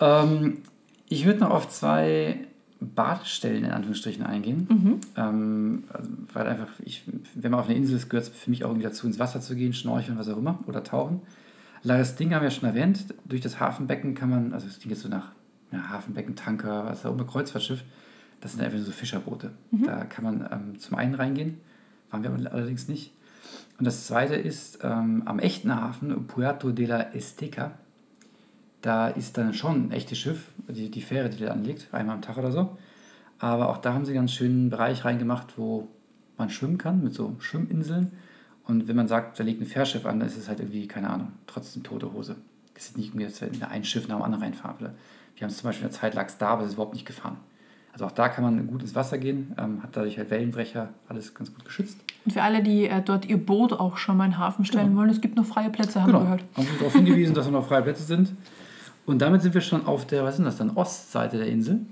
Ähm, 0.00 0.58
ich 1.08 1.24
würde 1.24 1.40
noch 1.40 1.50
auf 1.50 1.68
zwei 1.68 2.46
Badestellen 2.80 3.64
in 3.64 3.70
Anführungsstrichen 3.70 4.24
eingehen. 4.24 4.66
Ähm, 5.16 5.84
also, 5.92 6.10
weil 6.32 6.46
einfach, 6.46 6.68
ich, 6.84 7.04
wenn 7.34 7.50
man 7.50 7.60
auf 7.60 7.66
einer 7.66 7.76
Insel 7.76 7.96
ist, 7.96 8.08
gehört 8.10 8.28
es 8.28 8.36
für 8.36 8.50
mich 8.50 8.64
auch 8.64 8.70
irgendwie 8.70 8.86
dazu, 8.86 9.06
ins 9.06 9.18
Wasser 9.18 9.40
zu 9.40 9.54
gehen, 9.54 9.72
schnorcheln, 9.72 10.18
was 10.18 10.28
auch 10.28 10.36
immer, 10.36 10.58
oder 10.66 10.82
tauchen. 10.84 11.22
Laresting 11.82 12.34
haben 12.34 12.42
wir 12.42 12.48
ja 12.48 12.54
schon 12.54 12.68
erwähnt. 12.68 13.14
Durch 13.26 13.40
das 13.40 13.60
Hafenbecken 13.60 14.14
kann 14.14 14.30
man, 14.30 14.52
also 14.52 14.66
es 14.66 14.78
klingt 14.78 14.92
jetzt 14.92 15.02
so 15.02 15.08
nach 15.08 15.32
ja, 15.72 15.88
Hafenbecken, 15.90 16.36
Tanker, 16.36 16.86
was 16.86 17.04
auch 17.04 17.12
immer, 17.12 17.24
Kreuzfahrtschiff. 17.24 17.84
Das 18.40 18.52
sind 18.52 18.62
einfach 18.62 18.76
nur 18.76 18.86
so 18.86 18.92
Fischerboote. 18.92 19.52
Da 19.86 20.04
kann 20.04 20.24
man 20.24 20.48
ähm, 20.50 20.78
zum 20.78 20.96
einen 20.96 21.14
reingehen, 21.14 21.60
waren 22.10 22.22
wir 22.22 22.30
aber 22.30 22.52
allerdings 22.52 22.88
nicht. 22.88 23.12
Und 23.78 23.86
das 23.86 24.06
zweite 24.06 24.34
ist 24.34 24.80
ähm, 24.82 25.22
am 25.24 25.38
echten 25.38 25.74
Hafen, 25.74 26.26
Puerto 26.26 26.70
de 26.70 26.86
la 26.86 27.14
Esteca. 27.14 27.72
Da 28.84 29.08
ist 29.08 29.38
dann 29.38 29.54
schon 29.54 29.86
ein 29.88 29.92
echtes 29.92 30.18
Schiff, 30.18 30.48
die, 30.68 30.90
die 30.90 31.00
Fähre, 31.00 31.30
die 31.30 31.42
da 31.42 31.52
anlegt, 31.52 31.88
einmal 31.92 32.16
am 32.16 32.20
Tag 32.20 32.36
oder 32.36 32.52
so. 32.52 32.76
Aber 33.38 33.70
auch 33.70 33.78
da 33.78 33.94
haben 33.94 34.04
sie 34.04 34.10
einen 34.10 34.20
ganz 34.20 34.32
schönen 34.32 34.68
Bereich 34.68 35.06
reingemacht, 35.06 35.56
wo 35.56 35.88
man 36.36 36.50
schwimmen 36.50 36.76
kann, 36.76 37.02
mit 37.02 37.14
so 37.14 37.34
Schwimminseln. 37.38 38.12
Und 38.66 38.86
wenn 38.86 38.94
man 38.94 39.08
sagt, 39.08 39.40
da 39.40 39.42
legt 39.42 39.62
ein 39.62 39.66
Fährschiff 39.66 40.04
an, 40.04 40.18
dann 40.20 40.28
ist 40.28 40.36
es 40.36 40.48
halt 40.48 40.60
irgendwie, 40.60 40.86
keine 40.86 41.08
Ahnung, 41.08 41.28
trotzdem 41.46 41.82
tote 41.82 42.12
Hose. 42.12 42.36
Es 42.74 42.88
ist 42.88 42.98
nicht 42.98 43.08
irgendwie, 43.14 43.24
dass 43.24 43.40
wir 43.40 43.70
ein 43.70 43.84
Schiff 43.84 44.06
nach 44.06 44.16
dem 44.16 44.22
anderen 44.22 44.44
reinfahren. 44.44 44.76
Oder 44.78 44.92
Wir 45.34 45.44
haben 45.44 45.50
es 45.50 45.56
zum 45.56 45.68
Beispiel 45.70 45.86
in 45.86 45.90
der 45.90 45.98
Zeit 45.98 46.12
lag 46.14 46.26
es 46.26 46.36
da, 46.36 46.48
aber 46.48 46.62
es 46.64 46.68
ist 46.68 46.74
überhaupt 46.74 46.92
nicht 46.92 47.06
gefahren. 47.06 47.38
Also 47.94 48.04
auch 48.04 48.12
da 48.12 48.28
kann 48.28 48.44
man 48.44 48.66
gut 48.66 48.82
ins 48.82 48.94
Wasser 48.94 49.16
gehen, 49.16 49.54
ähm, 49.56 49.82
hat 49.82 49.96
dadurch 49.96 50.18
halt 50.18 50.28
Wellenbrecher, 50.28 50.88
alles 51.08 51.32
ganz 51.32 51.54
gut 51.54 51.64
geschützt. 51.64 51.96
Und 52.24 52.32
für 52.32 52.42
alle, 52.42 52.62
die 52.62 52.86
äh, 52.88 53.00
dort 53.00 53.24
ihr 53.26 53.38
Boot 53.38 53.72
auch 53.72 53.96
schon 53.96 54.16
mal 54.18 54.24
in 54.26 54.32
den 54.32 54.38
Hafen 54.38 54.64
stellen 54.64 54.94
wollen, 54.96 55.08
es 55.10 55.20
gibt 55.20 55.36
noch 55.36 55.46
freie 55.46 55.70
Plätze, 55.70 56.02
haben 56.02 56.08
wir 56.12 56.18
Genau. 56.18 56.24
gehört. 56.24 56.44
Haben 56.56 56.66
wir 56.66 56.78
darauf 56.78 56.92
hingewiesen, 56.92 57.34
dass 57.34 57.46
wir 57.46 57.52
noch 57.52 57.66
freie 57.66 57.82
Plätze 57.82 58.02
sind. 58.02 58.32
Und 59.06 59.20
damit 59.20 59.42
sind 59.42 59.54
wir 59.54 59.60
schon 59.60 59.86
auf 59.86 60.06
der, 60.06 60.24
was 60.24 60.38
ist 60.38 60.44
das 60.44 60.56
dann, 60.56 60.70
Ostseite 60.70 61.38
der 61.38 61.48
Insel. 61.48 61.86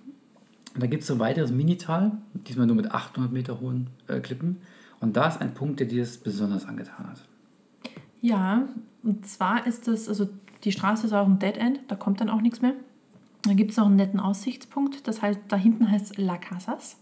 Und 0.75 0.83
da 0.83 0.87
gibt 0.87 1.03
es 1.03 1.09
so 1.09 1.15
ein 1.15 1.21
weiteres 1.21 1.51
Minital, 1.51 2.13
diesmal 2.47 2.67
nur 2.67 2.77
mit 2.77 2.91
800 2.91 3.31
Meter 3.31 3.61
hohen 3.61 3.89
äh, 4.09 4.21
Klippen. 4.21 4.59
Und 5.01 5.17
da 5.17 5.29
ist 5.29 5.41
ein 5.41 5.53
Punkt, 5.53 5.81
der 5.81 5.87
dir 5.87 6.03
das 6.03 6.17
besonders 6.17 6.67
angetan 6.67 7.09
hat. 7.09 7.23
Ja, 8.21 8.69
Und 9.03 9.27
zwar 9.27 9.67
ist 9.67 9.89
das, 9.89 10.09
also 10.09 10.29
die 10.65 10.73
Straße 10.73 11.07
ist 11.07 11.13
auch 11.13 11.27
ein 11.27 11.41
Dead 11.41 11.57
End, 11.57 11.81
da 11.89 11.97
kommt 11.97 12.21
dann 12.21 12.31
auch 12.31 12.41
nichts 12.41 12.63
mehr. 12.63 12.75
Da 13.43 13.55
gibt 13.55 13.73
es 13.73 13.77
noch 13.77 13.87
einen 13.87 13.97
netten 13.97 14.21
Aussichtspunkt, 14.21 15.09
das 15.09 15.21
heißt, 15.21 15.41
da 15.49 15.57
hinten 15.57 15.91
heißt 15.91 16.19
La 16.19 16.39
Casas. 16.39 16.99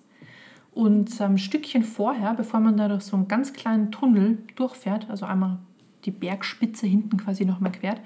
Und 0.73 1.21
ein 1.21 1.37
Stückchen 1.37 1.83
vorher, 1.83 2.33
bevor 2.35 2.61
man 2.61 2.77
da 2.77 2.89
durch 2.89 3.03
so 3.03 3.17
einen 3.17 3.29
ganz 3.29 3.53
kleinen 3.53 3.91
Tunnel 3.91 4.39
durchfährt, 4.57 5.11
also 5.11 5.27
einmal 5.27 5.59
die 6.07 6.11
Bergspitze 6.11 6.87
hinten 6.87 7.19
quasi 7.19 7.45
nochmal 7.45 7.73
quert, 7.73 8.01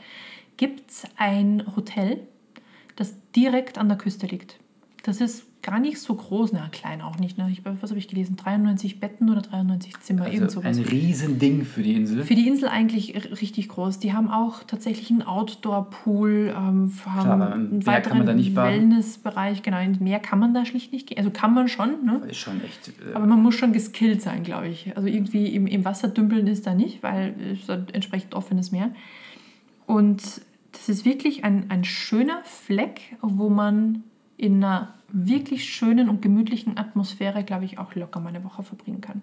gibt 0.57 0.91
es 0.91 1.05
ein 1.17 1.63
Hotel, 1.77 2.21
das 2.97 3.15
direkt 3.35 3.79
an 3.79 3.89
der 3.89 3.99
Küste 3.99 4.27
liegt. 4.27 4.59
Das 5.03 5.21
ist 5.21 5.45
gar 5.65 5.81
nicht 5.81 5.99
so 5.99 6.15
groß, 6.15 6.53
na 6.53 6.69
klein 6.69 7.01
auch 7.01 7.19
nicht. 7.19 7.39
Ne? 7.39 7.49
Ich, 7.51 7.63
was 7.65 7.91
habe 7.91 7.99
ich 7.99 8.07
gelesen? 8.07 8.37
93 8.37 9.01
Betten 9.01 9.31
oder 9.31 9.41
93 9.43 9.99
Zimmer, 10.01 10.25
Also 10.25 10.35
irgend 10.35 10.51
sowas. 10.51 10.79
ein 10.79 10.85
Riesending 10.85 11.65
für 11.65 11.83
die 11.83 11.95
Insel. 11.95 12.23
Für 12.23 12.35
die 12.35 12.47
Insel 12.47 12.69
eigentlich 12.69 13.15
richtig 13.41 13.69
groß. 13.69 13.99
Die 13.99 14.13
haben 14.13 14.29
auch 14.31 14.63
tatsächlich 14.63 15.11
einen 15.11 15.23
Outdoor-Pool, 15.23 16.55
ähm, 16.57 16.93
im 17.07 17.31
einen 17.43 17.87
weiteren. 17.87 18.27
Wellnessbereich. 18.27 19.63
Genau, 19.63 19.81
ins 19.81 20.01
Meer 20.01 20.21
kann 20.21 20.39
man 20.39 20.55
da 20.55 20.65
schlicht 20.65 20.93
nicht 20.93 21.09
gehen. 21.09 21.19
Also 21.19 21.31
kann 21.31 21.55
man 21.55 21.69
schon, 21.69 22.05
ne? 22.05 22.23
ist 22.29 22.37
schon 22.37 22.63
echt. 22.63 22.89
Äh, 22.89 23.15
aber 23.15 23.27
man 23.27 23.43
muss 23.43 23.55
schon 23.55 23.73
geskillt 23.73 24.21
sein, 24.21 24.43
glaube 24.43 24.69
ich. 24.69 24.95
Also 24.97 25.09
irgendwie 25.09 25.55
im, 25.55 25.67
im 25.67 25.85
Wasser 25.85 26.09
dümpeln 26.09 26.47
ist 26.47 26.67
da 26.67 26.75
nicht, 26.75 27.03
weil 27.03 27.35
es 27.53 27.61
ist 27.61 27.71
ein 27.71 27.87
entsprechend 27.93 28.35
offenes 28.35 28.71
Meer. 28.71 28.91
Und 29.87 30.41
das 30.73 30.89
ist 30.89 31.05
wirklich 31.05 31.45
ein, 31.45 31.71
ein 31.71 31.85
schöner 31.85 32.43
Fleck, 32.45 33.17
wo 33.21 33.49
man 33.49 34.03
in 34.37 34.63
einer 34.63 34.95
wirklich 35.09 35.73
schönen 35.73 36.09
und 36.09 36.23
gemütlichen 36.23 36.77
Atmosphäre, 36.77 37.45
glaube 37.45 37.65
ich, 37.65 37.79
auch 37.79 37.95
locker 37.95 38.21
mal 38.21 38.31
eine 38.31 38.43
Woche 38.45 38.63
verbringen 38.63 39.01
kann. 39.01 39.23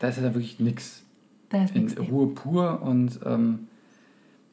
da 0.00 0.08
ist 0.08 0.18
ja 0.18 0.22
wirklich 0.22 0.60
nichts. 0.60 1.04
Da 1.48 1.64
ist 1.64 1.74
nichts. 1.74 1.98
Ruhe 1.98 2.28
pur 2.28 2.82
und 2.82 3.18
ähm, 3.24 3.68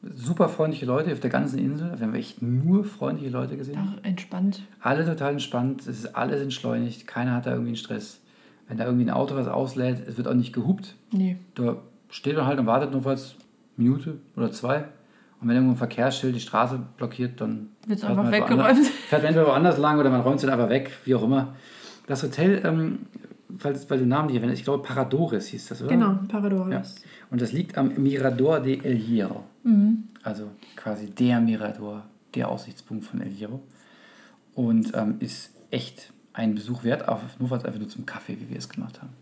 super 0.02 0.48
freundliche 0.48 0.86
Leute 0.86 1.12
auf 1.12 1.20
der 1.20 1.30
ganzen 1.30 1.58
Insel. 1.58 1.98
Wir 1.98 2.06
haben 2.06 2.14
echt 2.14 2.42
nur 2.42 2.84
freundliche 2.84 3.30
Leute 3.30 3.56
gesehen. 3.56 3.78
Auch 3.78 4.04
entspannt. 4.04 4.62
Alle 4.80 5.04
total 5.04 5.32
entspannt, 5.32 5.82
es 5.82 6.04
ist 6.04 6.16
alles 6.16 6.40
entschleunigt, 6.40 7.06
keiner 7.06 7.34
hat 7.34 7.46
da 7.46 7.50
irgendwie 7.50 7.70
einen 7.70 7.76
Stress. 7.76 8.20
Wenn 8.66 8.78
da 8.78 8.84
irgendwie 8.84 9.04
ein 9.06 9.10
Auto 9.10 9.34
was 9.34 9.48
auslädt, 9.48 10.06
es 10.06 10.16
wird 10.16 10.28
auch 10.28 10.34
nicht 10.34 10.52
gehupt. 10.52 10.94
Nee. 11.12 11.36
Da 11.54 11.76
steht 12.10 12.36
man 12.36 12.46
halt 12.46 12.58
und 12.58 12.66
wartet 12.66 12.92
nur 12.92 13.06
eine 13.06 13.20
Minute 13.76 14.18
oder 14.36 14.50
zwei. 14.52 14.84
Und 15.40 15.48
wenn 15.48 15.54
irgendwo 15.56 15.74
ein 15.74 15.78
Verkehrsschild 15.78 16.34
die 16.34 16.40
Straße 16.40 16.80
blockiert, 16.96 17.40
dann 17.40 17.68
fährt 17.86 18.02
man 18.02 18.10
einfach 18.18 18.24
halt 18.32 18.42
woanders- 18.42 18.76
weggeräumt. 18.76 18.86
Fährt 19.08 19.22
man 19.22 19.28
entweder 19.28 19.46
woanders 19.46 19.78
lang 19.78 19.98
oder 20.00 20.10
man 20.10 20.20
räumt 20.20 20.36
es 20.36 20.42
dann 20.42 20.50
einfach 20.50 20.68
weg, 20.68 20.90
wie 21.04 21.14
auch 21.14 21.22
immer. 21.22 21.54
Das 22.06 22.22
Hotel, 22.22 22.60
ähm, 22.64 23.00
weil, 23.48 23.78
weil 23.88 23.98
du 23.98 24.06
Namen 24.06 24.28
nicht 24.28 24.36
erwähnt 24.36 24.52
ich 24.52 24.64
glaube 24.64 24.82
Paradores 24.82 25.46
hieß 25.48 25.68
das, 25.68 25.82
oder? 25.82 25.90
Genau, 25.90 26.18
Paradores. 26.28 26.72
Ja. 26.72 27.04
Und 27.30 27.40
das 27.40 27.52
liegt 27.52 27.78
am 27.78 27.94
Mirador 28.02 28.60
de 28.60 28.82
El 28.84 28.96
Hierro. 28.96 29.44
Mhm. 29.62 30.04
Also 30.22 30.50
quasi 30.74 31.06
der 31.10 31.40
Mirador, 31.40 32.04
der 32.34 32.48
Aussichtspunkt 32.48 33.04
von 33.04 33.20
El 33.20 33.30
Hierro. 33.30 33.60
Und 34.54 34.92
ähm, 34.94 35.16
ist 35.20 35.52
echt 35.70 36.12
ein 36.32 36.54
Besuch 36.54 36.82
wert, 36.82 37.08
auf, 37.08 37.20
nur 37.38 37.50
was 37.50 37.64
einfach 37.64 37.78
nur 37.78 37.88
zum 37.88 38.06
Kaffee, 38.06 38.36
wie 38.40 38.50
wir 38.50 38.58
es 38.58 38.68
gemacht 38.68 39.00
haben. 39.00 39.12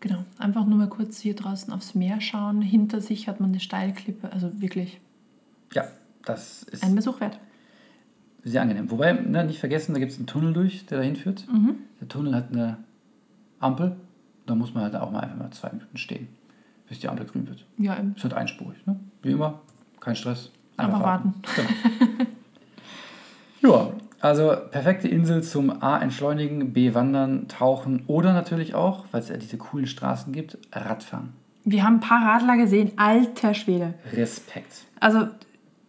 Genau, 0.00 0.24
einfach 0.38 0.66
nur 0.66 0.78
mal 0.78 0.88
kurz 0.88 1.20
hier 1.20 1.34
draußen 1.34 1.72
aufs 1.72 1.94
Meer 1.94 2.20
schauen. 2.20 2.60
Hinter 2.60 3.00
sich 3.00 3.28
hat 3.28 3.40
man 3.40 3.50
eine 3.50 3.60
Steilklippe. 3.60 4.32
Also 4.32 4.60
wirklich 4.60 5.00
Ja, 5.74 5.84
das 6.24 6.62
ist 6.64 6.84
ein 6.84 6.94
Besuch 6.94 7.20
wert. 7.20 7.38
sehr 8.44 8.62
angenehm. 8.62 8.90
Wobei, 8.90 9.12
ne, 9.12 9.44
nicht 9.44 9.60
vergessen, 9.60 9.92
da 9.92 9.98
gibt 10.00 10.12
es 10.12 10.18
einen 10.18 10.26
Tunnel 10.26 10.52
durch, 10.52 10.86
der 10.86 10.98
dahin 10.98 11.16
führt. 11.16 11.46
Mhm. 11.52 11.76
Der 12.00 12.08
Tunnel 12.08 12.34
hat 12.34 12.52
eine 12.52 12.78
Ampel. 13.60 13.96
Da 14.46 14.54
muss 14.54 14.74
man 14.74 14.84
halt 14.84 14.96
auch 14.96 15.10
mal 15.10 15.20
einfach 15.20 15.36
mal 15.36 15.50
zwei 15.50 15.70
Minuten 15.70 15.96
stehen, 15.96 16.28
bis 16.88 16.98
die 16.98 17.08
Ampel 17.08 17.26
grün 17.26 17.46
wird. 17.48 17.64
Ja, 17.78 17.96
eben. 17.98 18.14
Ist 18.16 18.24
halt 18.24 18.34
einspurig, 18.34 18.84
ne? 18.86 18.98
Wie 19.22 19.30
immer, 19.30 19.60
kein 20.00 20.16
Stress. 20.16 20.50
Einfach 20.76 21.00
warten. 21.00 21.34
Genau. 23.60 23.84
ja, 23.92 23.92
also 24.20 24.54
perfekte 24.70 25.08
Insel 25.08 25.42
zum 25.42 25.82
A 25.82 25.98
entschleunigen, 25.98 26.72
B 26.72 26.94
wandern, 26.94 27.46
tauchen 27.48 28.04
oder 28.06 28.32
natürlich 28.32 28.74
auch, 28.74 29.04
weil 29.12 29.20
es 29.20 29.28
ja 29.28 29.36
diese 29.36 29.58
coolen 29.58 29.86
Straßen 29.86 30.32
gibt, 30.32 30.58
Radfahren. 30.72 31.34
Wir 31.64 31.84
haben 31.84 31.94
ein 31.96 32.00
paar 32.00 32.24
Radler 32.24 32.56
gesehen. 32.56 32.92
Alter 32.96 33.54
Schwede. 33.54 33.94
Respekt. 34.12 34.86
Also 34.98 35.28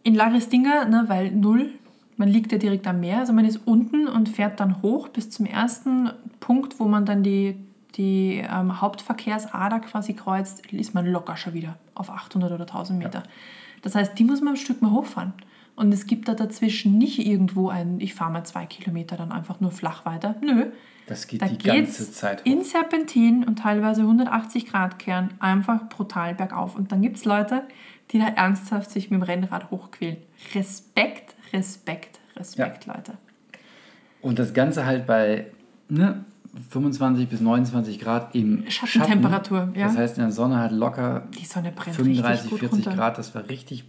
in 0.04 0.16
Laristinga, 0.16 0.86
ne, 0.86 1.06
weil 1.08 1.32
null, 1.32 1.72
man 2.18 2.30
liegt 2.30 2.52
ja 2.52 2.58
direkt 2.58 2.86
am 2.88 3.00
Meer. 3.00 3.20
Also 3.20 3.34
man 3.34 3.46
ist 3.46 3.62
unten 3.66 4.08
und 4.08 4.30
fährt 4.30 4.60
dann 4.60 4.82
hoch 4.82 5.08
bis 5.08 5.30
zum 5.30 5.46
ersten 5.46 6.12
Punkt, 6.40 6.80
wo 6.80 6.86
man 6.86 7.06
dann 7.06 7.24
die, 7.24 7.56
die 7.96 8.44
ähm, 8.48 8.82
Hauptverkehrsader 8.82 9.80
quasi 9.80 10.14
kreuzt, 10.14 10.66
ist 10.72 10.94
man 10.94 11.08
locker 11.08 11.38
schon 11.38 11.54
wieder 11.54 11.78
auf 11.96 12.10
800 12.10 12.52
oder 12.52 12.64
1000 12.64 13.00
Meter. 13.00 13.24
Das 13.82 13.96
heißt, 13.96 14.18
die 14.18 14.24
muss 14.24 14.42
man 14.42 14.54
ein 14.54 14.58
Stück 14.58 14.82
mal 14.82 14.92
hochfahren. 14.92 15.34
Und 15.76 15.92
es 15.94 16.06
gibt 16.06 16.28
da 16.28 16.34
dazwischen 16.36 16.98
nicht 16.98 17.26
irgendwo 17.26 17.70
ein, 17.70 18.00
ich 18.00 18.14
fahre 18.14 18.32
mal 18.32 18.44
zwei 18.44 18.66
Kilometer 18.66 19.18
dann 19.18 19.32
einfach 19.32 19.60
nur 19.60 19.72
flach 19.72 20.06
weiter. 20.06 20.36
Nö, 20.42 20.68
Das 21.08 21.26
geht 21.28 21.42
da 21.42 21.48
die 21.48 21.58
ganze 21.58 22.12
Zeit 22.12 22.42
hoch. 22.42 22.46
in 22.46 22.64
Serpentin 22.64 23.44
und 23.44 23.58
teilweise 23.60 24.02
180 24.02 24.68
Grad 24.68 25.00
kehren 25.00 25.32
einfach 25.40 25.90
brutal 25.90 26.36
bergauf. 26.36 26.76
Und 26.76 26.92
dann 26.92 27.02
gibt 27.02 27.18
es 27.18 27.26
Leute, 27.26 27.64
die 28.12 28.20
da 28.20 28.28
ernsthaft 28.28 28.92
sich 28.92 29.10
mit 29.10 29.20
dem 29.22 29.24
Rennrad 29.24 29.72
hochquälen. 29.72 30.18
Respekt, 30.54 31.36
Respekt, 31.52 32.20
Respekt, 32.36 32.86
Leute. 32.86 33.14
Und 34.22 34.38
das 34.40 34.54
Ganze 34.54 34.86
halt 34.86 35.06
bei 35.08 35.48
ne, 35.90 36.24
25 36.70 37.28
bis 37.28 37.42
29 37.42 38.00
Grad 38.00 38.36
im 38.36 38.64
Schattentemperatur, 38.70 39.60
Schatten. 39.60 39.80
ja. 39.80 39.88
Das 39.88 39.98
heißt, 39.98 40.18
in 40.18 40.24
der 40.24 40.32
Sonne 40.32 40.58
halt 40.60 40.72
locker 40.72 41.28
Die 41.40 41.46
Sonne 41.46 41.72
brennt 41.72 41.96
35, 41.96 42.30
richtig 42.30 42.50
gut 42.52 42.60
40 42.60 42.78
runter. 42.88 42.98
Grad. 42.98 43.18
Das 43.18 43.34
war 43.34 43.50
richtig 43.50 43.86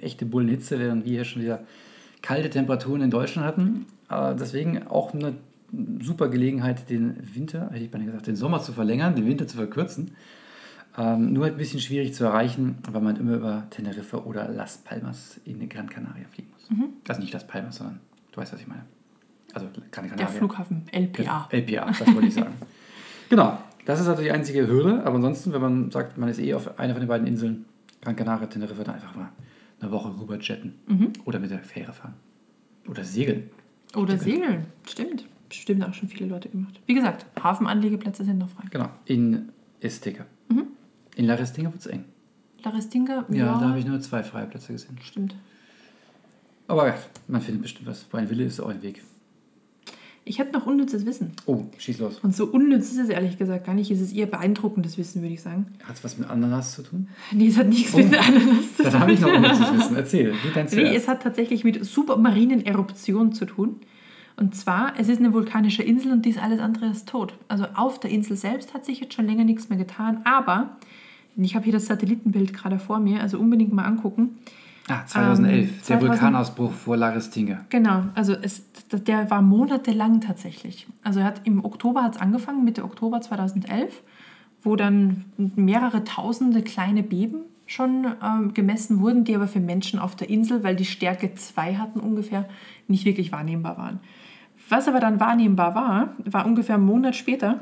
echte 0.00 0.26
Bullenhitze, 0.26 0.78
während 0.78 1.04
wir 1.04 1.12
hier 1.12 1.24
schon 1.24 1.42
wieder 1.42 1.60
kalte 2.22 2.50
Temperaturen 2.50 3.02
in 3.02 3.10
Deutschland 3.10 3.46
hatten. 3.46 3.86
Äh, 4.10 4.34
deswegen 4.34 4.86
auch 4.88 5.14
eine 5.14 5.34
super 6.00 6.28
Gelegenheit, 6.28 6.90
den 6.90 7.16
Winter, 7.34 7.70
hätte 7.70 7.84
ich 7.84 7.90
beinahe 7.90 8.06
gesagt, 8.06 8.26
den 8.26 8.36
Sommer 8.36 8.60
zu 8.60 8.72
verlängern, 8.72 9.14
den 9.14 9.26
Winter 9.26 9.46
zu 9.46 9.56
verkürzen. 9.56 10.12
Ähm, 10.96 11.32
nur 11.32 11.44
halt 11.44 11.54
ein 11.54 11.58
bisschen 11.58 11.80
schwierig 11.80 12.14
zu 12.14 12.24
erreichen, 12.24 12.78
weil 12.90 13.00
man 13.00 13.16
immer 13.16 13.34
über 13.34 13.66
Teneriffa 13.70 14.18
oder 14.18 14.48
Las 14.48 14.78
Palmas 14.78 15.40
in 15.44 15.68
Gran 15.68 15.88
Canaria 15.88 16.26
fliegen 16.32 16.50
muss. 16.52 16.70
Mhm. 16.70 16.88
Also 17.06 17.20
nicht 17.20 17.32
Las 17.32 17.46
Palmas, 17.46 17.76
sondern 17.76 18.00
du 18.32 18.40
weißt, 18.40 18.52
was 18.52 18.60
ich 18.60 18.66
meine. 18.66 18.82
Also 19.54 19.66
Gran 19.90 20.08
Der 20.08 20.16
Canaria. 20.16 20.26
Flughafen 20.26 20.86
LPA. 20.92 21.48
LPA, 21.50 21.86
das 21.86 22.06
wollte 22.14 22.26
ich 22.28 22.34
sagen. 22.34 22.54
genau, 23.28 23.58
das 23.86 24.00
ist 24.00 24.08
also 24.08 24.22
die 24.22 24.30
einzige 24.30 24.66
Hürde. 24.66 25.02
Aber 25.04 25.16
ansonsten, 25.16 25.52
wenn 25.52 25.60
man 25.62 25.90
sagt, 25.90 26.18
man 26.18 26.28
ist 26.28 26.38
eh 26.38 26.54
auf 26.54 26.78
einer 26.78 26.92
von 26.92 27.00
den 27.00 27.08
beiden 27.08 27.26
Inseln, 27.26 27.64
Gran 28.02 28.16
Canaria, 28.16 28.46
Teneriffa, 28.46 28.84
dann 28.84 28.94
einfach 28.96 29.14
mal 29.14 29.30
eine 29.80 29.90
Woche 29.90 30.08
rüber 30.20 30.38
jetten. 30.38 30.74
Mhm. 30.86 31.12
Oder 31.24 31.38
mit 31.38 31.50
der 31.50 31.60
Fähre 31.60 31.92
fahren. 31.92 32.14
Oder 32.88 33.04
segeln. 33.04 33.50
Oder 33.96 34.18
Segeln, 34.18 34.66
stimmt. 34.86 35.24
Bestimmt 35.48 35.82
auch 35.82 35.94
schon 35.94 36.08
viele 36.08 36.26
Leute 36.26 36.50
gemacht. 36.50 36.78
Wie 36.86 36.94
gesagt, 36.94 37.24
Hafenanlegeplätze 37.42 38.22
sind 38.24 38.36
noch 38.38 38.50
frei. 38.50 38.64
Genau, 38.70 38.90
in 39.06 39.48
Estica. 39.80 40.26
Mhm. 40.48 40.64
In 41.16 41.24
Laristinga 41.24 41.72
wird 41.72 41.80
es 41.80 41.86
eng. 41.86 42.04
Laristinga, 42.62 43.24
Ja, 43.30 43.58
da 43.58 43.68
habe 43.70 43.78
ich 43.78 43.86
nur 43.86 43.98
zwei 44.00 44.22
freie 44.22 44.46
Plätze 44.46 44.72
gesehen. 44.72 44.98
Stimmt. 45.02 45.34
Aber 46.66 46.86
ja, 46.88 46.94
man 47.28 47.40
findet 47.40 47.62
bestimmt 47.62 47.88
was. 47.88 48.06
Wo 48.10 48.18
ein 48.18 48.28
Wille 48.28 48.44
ist, 48.44 48.60
auch 48.60 48.68
ein 48.68 48.82
Weg. 48.82 49.02
Ich 50.28 50.38
hätte 50.38 50.52
noch 50.52 50.66
unnützes 50.66 51.06
Wissen. 51.06 51.32
Oh, 51.46 51.62
schieß 51.78 51.98
los. 52.00 52.18
Und 52.22 52.34
so 52.36 52.46
unnütz 52.46 52.90
ist 52.92 52.98
es 52.98 53.08
ehrlich 53.08 53.38
gesagt 53.38 53.64
gar 53.66 53.74
nicht. 53.74 53.90
Es 53.90 54.00
ist 54.00 54.14
eher 54.14 54.26
beeindruckendes 54.26 54.98
Wissen, 54.98 55.22
würde 55.22 55.34
ich 55.34 55.40
sagen. 55.42 55.66
Hat 55.84 55.96
es 55.96 56.04
was 56.04 56.18
mit 56.18 56.28
Ananas 56.28 56.74
zu 56.74 56.82
tun? 56.82 57.08
Nee, 57.32 57.48
es 57.48 57.56
hat 57.56 57.68
nichts 57.68 57.94
Oh. 57.94 57.98
mit 57.98 58.06
Ananas 58.14 58.76
zu 58.76 58.82
tun. 58.82 58.92
Dann 58.92 59.00
habe 59.00 59.12
ich 59.12 59.20
noch 59.20 59.32
unnützes 59.32 59.72
Wissen. 59.78 59.96
Erzähl, 59.96 60.32
wie 60.44 60.50
dein 60.54 60.66
Nee, 60.66 60.94
es 60.94 61.08
hat 61.08 61.22
tatsächlich 61.22 61.64
mit 61.64 61.84
submarinen 61.84 62.64
Eruptionen 62.66 63.32
zu 63.32 63.46
tun. 63.46 63.76
Und 64.36 64.54
zwar, 64.54 64.92
es 64.98 65.08
ist 65.08 65.18
eine 65.18 65.32
vulkanische 65.32 65.82
Insel 65.82 66.12
und 66.12 66.24
die 66.24 66.30
ist 66.30 66.40
alles 66.40 66.60
andere 66.60 66.86
als 66.88 67.04
tot. 67.04 67.34
Also 67.48 67.64
auf 67.74 67.98
der 67.98 68.10
Insel 68.10 68.36
selbst 68.36 68.72
hat 68.74 68.84
sich 68.84 69.00
jetzt 69.00 69.14
schon 69.14 69.26
länger 69.26 69.44
nichts 69.44 69.68
mehr 69.68 69.78
getan. 69.78 70.20
Aber, 70.24 70.76
ich 71.36 71.54
habe 71.54 71.64
hier 71.64 71.72
das 71.72 71.86
Satellitenbild 71.86 72.52
gerade 72.54 72.78
vor 72.78 73.00
mir, 73.00 73.20
also 73.20 73.38
unbedingt 73.38 73.72
mal 73.72 73.84
angucken. 73.84 74.36
Ah, 74.88 75.04
2011, 75.06 75.68
Ähm, 75.68 75.74
der 75.76 75.98
2000 75.98 76.08
Vulkanausbruch 76.08 76.72
vor 76.72 76.96
Laristinga. 76.96 77.60
Genau, 77.68 78.04
also 78.14 78.32
es, 78.32 78.62
der 78.90 79.30
war 79.30 79.42
monatelang 79.42 80.20
tatsächlich. 80.20 80.86
Also 81.02 81.22
hat 81.22 81.42
im 81.44 81.64
Oktober 81.64 82.02
hat 82.02 82.16
es 82.16 82.20
angefangen, 82.20 82.64
Mitte 82.64 82.84
Oktober 82.84 83.20
2011, 83.20 84.02
wo 84.62 84.76
dann 84.76 85.26
mehrere 85.36 86.04
tausende 86.04 86.62
kleine 86.62 87.02
Beben 87.02 87.42
schon 87.66 88.06
ähm, 88.24 88.54
gemessen 88.54 89.00
wurden, 89.00 89.24
die 89.24 89.34
aber 89.34 89.46
für 89.46 89.60
Menschen 89.60 89.98
auf 89.98 90.16
der 90.16 90.30
Insel, 90.30 90.64
weil 90.64 90.74
die 90.74 90.86
Stärke 90.86 91.34
2 91.34 91.76
hatten 91.76 92.00
ungefähr, 92.00 92.48
nicht 92.88 93.04
wirklich 93.04 93.30
wahrnehmbar 93.30 93.76
waren. 93.76 94.00
Was 94.70 94.88
aber 94.88 95.00
dann 95.00 95.20
wahrnehmbar 95.20 95.74
war, 95.74 96.14
war 96.24 96.46
ungefähr 96.46 96.76
einen 96.76 96.86
Monat 96.86 97.14
später. 97.14 97.60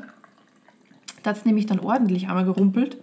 Da 1.23 1.31
hat 1.31 1.37
es 1.37 1.45
nämlich 1.45 1.65
dann 1.65 1.79
ordentlich 1.79 2.29
einmal 2.29 2.45
gerumpelt. 2.45 2.97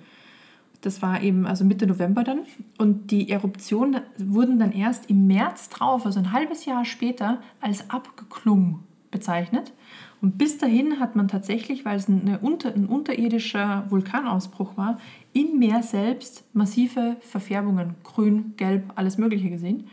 Das 0.84 1.00
war 1.00 1.22
eben 1.22 1.46
also 1.46 1.64
Mitte 1.64 1.86
November 1.86 2.24
dann. 2.24 2.40
Und 2.76 3.10
die 3.10 3.30
Eruptionen 3.30 4.02
wurden 4.18 4.58
dann 4.58 4.72
erst 4.72 5.08
im 5.08 5.26
März 5.26 5.70
drauf, 5.70 6.04
also 6.04 6.18
ein 6.18 6.32
halbes 6.32 6.66
Jahr 6.66 6.84
später, 6.84 7.40
als 7.60 7.88
abgeklungen 7.88 8.80
bezeichnet. 9.10 9.72
Und 10.20 10.36
bis 10.36 10.58
dahin 10.58 11.00
hat 11.00 11.16
man 11.16 11.28
tatsächlich, 11.28 11.84
weil 11.84 11.96
es 11.96 12.08
unter, 12.42 12.74
ein 12.74 12.86
unterirdischer 12.86 13.86
Vulkanausbruch 13.88 14.76
war, 14.76 14.98
im 15.32 15.58
Meer 15.58 15.82
selbst 15.82 16.44
massive 16.54 17.16
Verfärbungen, 17.20 17.94
grün, 18.02 18.52
gelb, 18.56 18.92
alles 18.94 19.16
Mögliche 19.16 19.48
gesehen. 19.48 19.84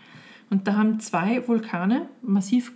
Und 0.50 0.68
da 0.68 0.76
haben 0.76 1.00
zwei 1.00 1.48
Vulkane 1.48 2.08
massiv 2.22 2.74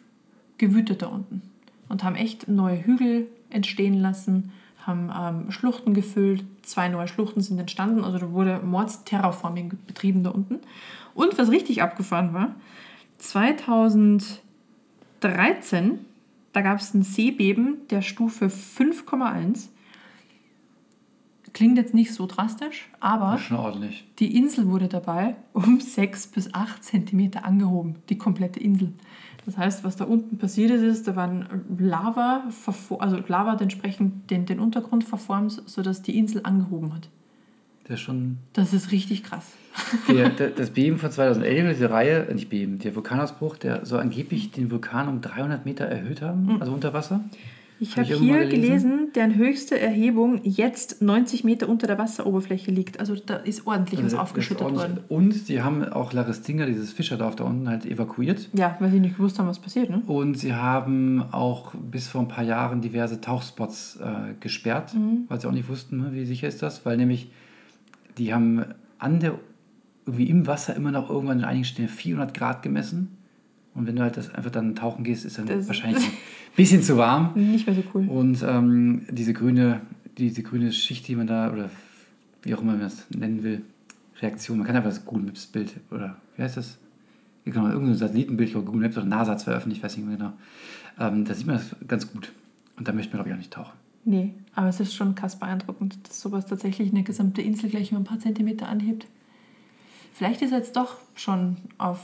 gewütet 0.57 1.01
da 1.01 1.07
unten 1.07 1.41
und 1.89 2.03
haben 2.03 2.15
echt 2.15 2.47
neue 2.47 2.85
Hügel 2.85 3.27
entstehen 3.49 3.99
lassen, 3.99 4.51
haben 4.85 5.11
ähm, 5.17 5.51
Schluchten 5.51 5.93
gefüllt, 5.93 6.45
zwei 6.65 6.89
neue 6.89 7.07
Schluchten 7.07 7.41
sind 7.41 7.59
entstanden, 7.59 8.03
also 8.03 8.17
da 8.17 8.31
wurde 8.31 8.59
Mordsterraforming 8.63 9.77
betrieben 9.87 10.23
da 10.23 10.31
unten. 10.31 10.59
Und 11.13 11.37
was 11.37 11.49
richtig 11.49 11.81
abgefahren 11.81 12.33
war, 12.33 12.55
2013, 13.19 15.99
da 16.53 16.61
gab 16.61 16.79
es 16.79 16.93
ein 16.93 17.03
Seebeben 17.03 17.77
der 17.89 18.01
Stufe 18.01 18.47
5,1 18.47 19.69
Klingt 21.55 21.77
jetzt 21.77 21.93
nicht 21.93 22.13
so 22.13 22.27
drastisch, 22.27 22.89
aber 22.99 23.39
die 24.19 24.35
Insel 24.35 24.67
wurde 24.67 24.89
dabei 24.89 25.37
um 25.53 25.79
6 25.79 26.27
bis 26.27 26.53
8 26.53 26.83
Zentimeter 26.83 27.45
angehoben, 27.45 27.95
die 28.09 28.17
komplette 28.17 28.59
Insel. 28.59 28.91
Das 29.45 29.57
heißt, 29.57 29.83
was 29.83 29.95
da 29.95 30.05
unten 30.05 30.37
passiert 30.37 30.71
ist, 30.71 30.81
ist, 30.81 31.07
da 31.07 31.15
waren 31.15 31.45
Lava, 31.77 32.43
also 32.99 33.17
Lava 33.27 33.51
hat 33.51 33.61
entsprechend 33.61 34.31
den, 34.31 34.45
den 34.45 34.59
Untergrund 34.59 35.03
verformt, 35.03 35.61
sodass 35.65 36.01
die 36.01 36.17
Insel 36.17 36.41
angehoben 36.43 36.93
hat. 36.93 37.09
Das 37.87 37.99
ist 37.99 38.01
schon. 38.01 38.37
Das 38.53 38.73
ist 38.73 38.91
richtig 38.91 39.23
krass. 39.23 39.51
Der, 40.07 40.29
der, 40.37 40.49
das 40.49 40.71
Beben 40.71 40.97
von 40.97 41.11
2011, 41.11 41.75
diese 41.75 41.91
Reihe, 41.91 42.25
äh, 42.25 42.33
nicht 42.33 42.49
Beben, 42.49 42.79
der 42.79 42.95
Vulkanausbruch, 42.95 43.57
der 43.57 43.85
soll 43.85 43.99
angeblich 43.99 44.51
den 44.51 44.71
Vulkan 44.71 45.07
um 45.07 45.21
300 45.21 45.65
Meter 45.65 45.85
erhöht 45.85 46.21
haben, 46.23 46.59
also 46.59 46.73
unter 46.73 46.93
Wasser. 46.93 47.23
Ich 47.79 47.91
Hab 47.97 48.05
habe 48.05 48.13
irgendwann 48.13 48.37
hier 48.41 48.49
gelesen? 48.49 49.07
deren 49.15 49.35
höchste 49.35 49.79
Erhebung 49.79 50.39
jetzt 50.43 51.01
90 51.01 51.43
Meter 51.43 51.67
unter 51.67 51.87
der 51.87 51.97
Wasseroberfläche 51.97 52.71
liegt. 52.71 52.99
Also 53.01 53.15
da 53.15 53.35
ist 53.35 53.67
ordentlich 53.67 53.99
was 53.99 54.05
Also, 54.05 54.15
das 54.17 54.23
aufgeschüttet 54.23 54.63
ordentlich- 54.65 54.81
worden. 54.89 54.99
Und 55.09 55.49
die 55.49 55.61
haben 55.61 55.83
auch 55.83 56.13
Laristinga, 56.13 56.65
dieses 56.65 56.93
Fischerdorf 56.93 57.35
da 57.35 57.43
unten, 57.43 57.67
halt 57.67 57.85
evakuiert. 57.85 58.49
Ja, 58.53 58.77
weil 58.79 58.91
sie 58.91 58.99
nicht 59.01 59.17
gewusst 59.17 59.39
haben, 59.39 59.47
was 59.47 59.59
passiert, 59.59 59.89
ne? 59.89 60.01
Und 60.07 60.37
sie 60.37 60.53
haben 60.53 61.21
auch 61.31 61.73
bis 61.75 62.07
vor 62.07 62.21
ein 62.21 62.29
paar 62.29 62.45
Jahren 62.45 62.81
diverse 62.81 63.19
Tauchspots 63.19 63.97
äh, 64.01 64.33
gesperrt, 64.39 64.93
Mhm. 64.93 65.25
weil 65.27 65.41
sie 65.41 65.47
auch 65.47 65.51
nicht 65.51 65.67
wussten, 65.67 65.97
ne, 65.97 66.09
wie 66.13 66.23
sicher 66.25 66.47
ist 66.47 66.61
das, 66.61 66.85
weil 66.85 66.95
nämlich 66.97 67.29
die 68.17 68.33
haben 68.33 68.63
an 68.99 69.19
der, 69.19 69.37
irgendwie 70.05 70.29
im 70.29 70.47
Wasser 70.47 70.75
immer 70.75 70.91
noch 70.91 71.09
irgendwann 71.09 71.39
in 71.39 71.45
einigen 71.45 71.65
Stellen 71.65 71.89
400 71.89 72.33
Grad 72.33 72.61
gemessen. 72.61 73.17
Und 73.75 73.85
wenn 73.87 73.95
du 73.95 74.01
halt 74.01 74.17
das 74.17 74.33
einfach 74.33 74.51
dann 74.51 74.75
tauchen 74.75 75.03
gehst, 75.03 75.25
ist 75.25 75.37
dann 75.37 75.45
Das- 75.47 75.67
wahrscheinlich 75.67 76.03
ein 76.05 76.11
bisschen 76.55 76.81
zu 76.81 76.97
warm. 76.97 77.31
Nicht 77.35 77.67
mehr 77.67 77.75
so 77.75 77.83
cool. 77.93 78.07
Und 78.07 78.41
ähm, 78.47 79.05
diese 79.11 79.33
grüne, 79.33 79.81
diese 80.17 80.41
grüne 80.43 80.71
Schicht, 80.71 81.07
die 81.07 81.15
man 81.15 81.27
da, 81.27 81.51
oder 81.51 81.69
wie 82.43 82.55
auch 82.55 82.61
immer 82.61 82.71
man 82.73 82.81
das 82.81 83.05
nennen 83.15 83.43
will, 83.43 83.61
Reaktion, 84.21 84.57
man 84.59 84.65
kann 84.67 84.75
einfach 84.77 84.89
das 84.89 85.03
Google 85.05 85.25
Maps 85.25 85.45
Bild, 85.47 85.73
oder 85.91 86.15
wie 86.37 86.43
heißt 86.43 86.55
das? 86.57 86.77
Genau, 87.43 87.67
irgendein 87.67 87.95
Satellitenbild, 87.95 88.47
ich 88.49 88.53
glaube 88.53 88.65
Google 88.65 88.81
Maps 88.81 88.97
oder 88.97 89.05
NASA 89.05 89.31
hat 89.31 89.37
es 89.39 89.43
veröffentlicht, 89.43 89.83
weiß 89.83 89.97
nicht 89.97 90.07
mehr 90.07 90.17
genau. 90.17 90.33
Ähm, 90.97 91.25
da 91.25 91.33
sieht 91.33 91.45
man 91.45 91.57
das 91.57 91.75
ganz 91.87 92.11
gut. 92.11 92.31
Und 92.77 92.87
da 92.87 92.93
möchte 92.93 93.11
man, 93.15 93.17
glaube 93.23 93.29
ich, 93.29 93.33
auch 93.35 93.39
nicht 93.39 93.51
tauchen. 93.53 93.73
Nee, 94.05 94.33
aber 94.53 94.67
es 94.69 94.79
ist 94.79 94.93
schon 94.95 95.15
krass 95.15 95.37
beeindruckend, 95.37 95.97
dass 96.07 96.21
sowas 96.21 96.45
tatsächlich 96.45 96.91
eine 96.91 97.03
gesamte 97.03 97.41
Insel 97.41 97.69
gleich 97.69 97.91
um 97.91 97.97
ein 97.97 98.03
paar 98.03 98.19
Zentimeter 98.19 98.69
anhebt. 98.69 99.05
Vielleicht 100.13 100.41
ist 100.41 100.51
er 100.53 100.59
jetzt 100.59 100.75
doch 100.77 100.95
schon 101.15 101.57
auf 101.77 101.99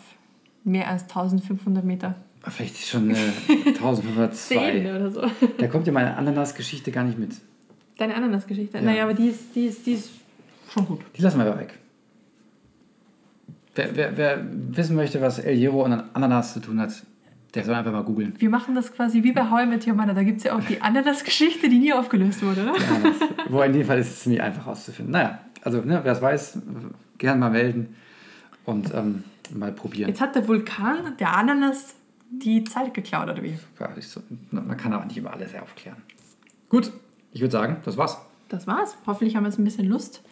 mehr 0.63 0.87
als 0.89 1.03
1500 1.03 1.83
Meter. 1.83 2.15
Aber 2.41 2.51
Vielleicht 2.51 2.77
schon 2.77 3.11
äh, 3.11 3.15
1502. 3.67 4.95
oder 4.95 5.11
so. 5.11 5.21
Da 5.57 5.67
kommt 5.67 5.87
ja 5.87 5.93
meine 5.93 6.15
Ananas-Geschichte 6.17 6.91
gar 6.91 7.03
nicht 7.03 7.19
mit. 7.19 7.31
Deine 7.97 8.15
Ananas-Geschichte. 8.15 8.77
Ja. 8.77 8.83
Naja, 8.83 9.03
aber 9.03 9.13
die 9.13 9.27
ist, 9.27 9.55
die, 9.55 9.65
ist, 9.65 9.85
die 9.85 9.93
ist 9.93 10.09
schon 10.73 10.85
gut. 10.87 11.01
Die 11.15 11.21
lassen 11.21 11.37
wir 11.39 11.45
aber 11.45 11.59
weg. 11.59 11.77
Wer, 13.75 13.95
wer, 13.95 14.17
wer 14.17 14.45
wissen 14.75 14.95
möchte, 14.95 15.21
was 15.21 15.39
El 15.39 15.55
Hierro 15.55 15.83
und 15.85 15.93
Ananas 16.13 16.53
zu 16.53 16.59
tun 16.59 16.79
hat, 16.79 16.91
der 17.53 17.63
soll 17.63 17.75
einfach 17.75 17.91
mal 17.91 18.03
googeln. 18.03 18.33
Wir 18.37 18.49
machen 18.49 18.75
das 18.75 18.91
quasi 18.93 19.23
wie 19.23 19.31
bei 19.33 19.49
How 19.49 19.63
I 19.63 19.65
Met 19.65 19.87
Your 19.87 19.93
Mother. 19.93 20.13
Da 20.13 20.23
gibt 20.23 20.39
es 20.39 20.45
ja 20.45 20.55
auch 20.57 20.63
die 20.63 20.81
Ananas-Geschichte, 20.81 21.69
die 21.69 21.79
nie 21.79 21.93
aufgelöst 21.93 22.43
wurde, 22.43 22.63
oder? 22.63 22.73
Ananas. 22.73 23.17
Wo 23.49 23.61
in 23.61 23.73
dem 23.73 23.85
Fall 23.85 23.99
ist 23.99 24.09
es 24.09 24.19
ziemlich 24.21 24.41
einfach 24.41 24.67
rauszufinden. 24.67 25.11
Naja, 25.11 25.39
also 25.61 25.81
ne, 25.81 25.99
wer 26.03 26.11
es 26.11 26.21
weiß, 26.21 26.59
gerne 27.17 27.39
mal 27.39 27.51
melden 27.51 27.95
und 28.65 28.93
ähm, 28.93 29.23
mal 29.55 29.71
probieren. 29.71 30.09
Jetzt 30.09 30.21
hat 30.21 30.35
der 30.35 30.47
Vulkan, 30.47 31.17
der 31.19 31.35
Ananas, 31.35 31.95
die 32.29 32.63
Zeit 32.63 32.93
geklaut, 32.93 33.29
oder 33.29 33.43
wie? 33.43 33.57
Ja, 33.79 33.89
so, 33.99 34.21
man 34.51 34.77
kann 34.77 34.93
aber 34.93 35.05
nicht 35.05 35.17
immer 35.17 35.33
alles 35.33 35.53
aufklären. 35.55 35.97
Gut, 36.69 36.91
ich 37.33 37.41
würde 37.41 37.51
sagen, 37.51 37.77
das 37.83 37.97
war's. 37.97 38.17
Das 38.49 38.67
war's. 38.67 38.97
Hoffentlich 39.05 39.35
haben 39.35 39.43
wir 39.43 39.49
jetzt 39.49 39.59
ein 39.59 39.63
bisschen 39.63 39.87
Lust 39.87 40.23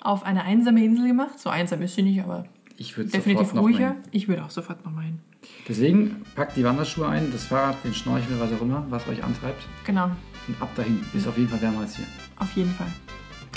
auf 0.00 0.24
eine 0.24 0.44
einsame 0.44 0.84
Insel 0.84 1.08
gemacht. 1.08 1.38
So 1.38 1.50
einsam 1.50 1.82
ist 1.82 1.94
sie 1.94 2.02
nicht, 2.02 2.20
aber 2.22 2.46
Ich 2.76 2.96
würde 2.96 3.10
definitiv 3.10 3.48
sofort 3.48 3.62
ruhiger. 3.64 3.96
Ich 4.10 4.28
würde 4.28 4.44
auch 4.44 4.50
sofort 4.50 4.84
nochmal 4.84 5.04
hin. 5.04 5.20
Deswegen 5.68 6.22
packt 6.34 6.56
die 6.56 6.64
Wanderschuhe 6.64 7.08
ein, 7.08 7.30
das 7.30 7.44
Fahrrad, 7.44 7.76
den 7.84 7.94
Schnorchel, 7.94 8.38
was 8.40 8.52
auch 8.52 8.60
immer, 8.60 8.84
was 8.90 9.06
euch 9.08 9.22
antreibt. 9.22 9.62
Genau, 9.84 10.10
Und 10.48 10.60
ab 10.60 10.70
dahin. 10.74 11.04
Ist 11.14 11.26
auf 11.28 11.36
jeden 11.38 11.48
Fall 11.48 11.62
wärmer 11.62 11.80
als 11.80 11.96
hier. 11.96 12.06
auf 12.38 12.52
jeden 12.56 12.70
Fall. 12.72 12.88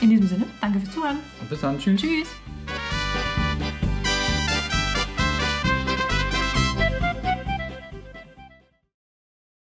In 0.01 0.11
diesem 0.11 0.27
Sinne, 0.27 0.45
danke 0.61 0.79
fürs 0.79 0.93
Zuhören. 0.93 1.17
Und 1.41 1.49
bis 1.49 1.61
dann. 1.61 1.77
Tschüss. 1.77 1.99
Tschüss. 2.01 2.29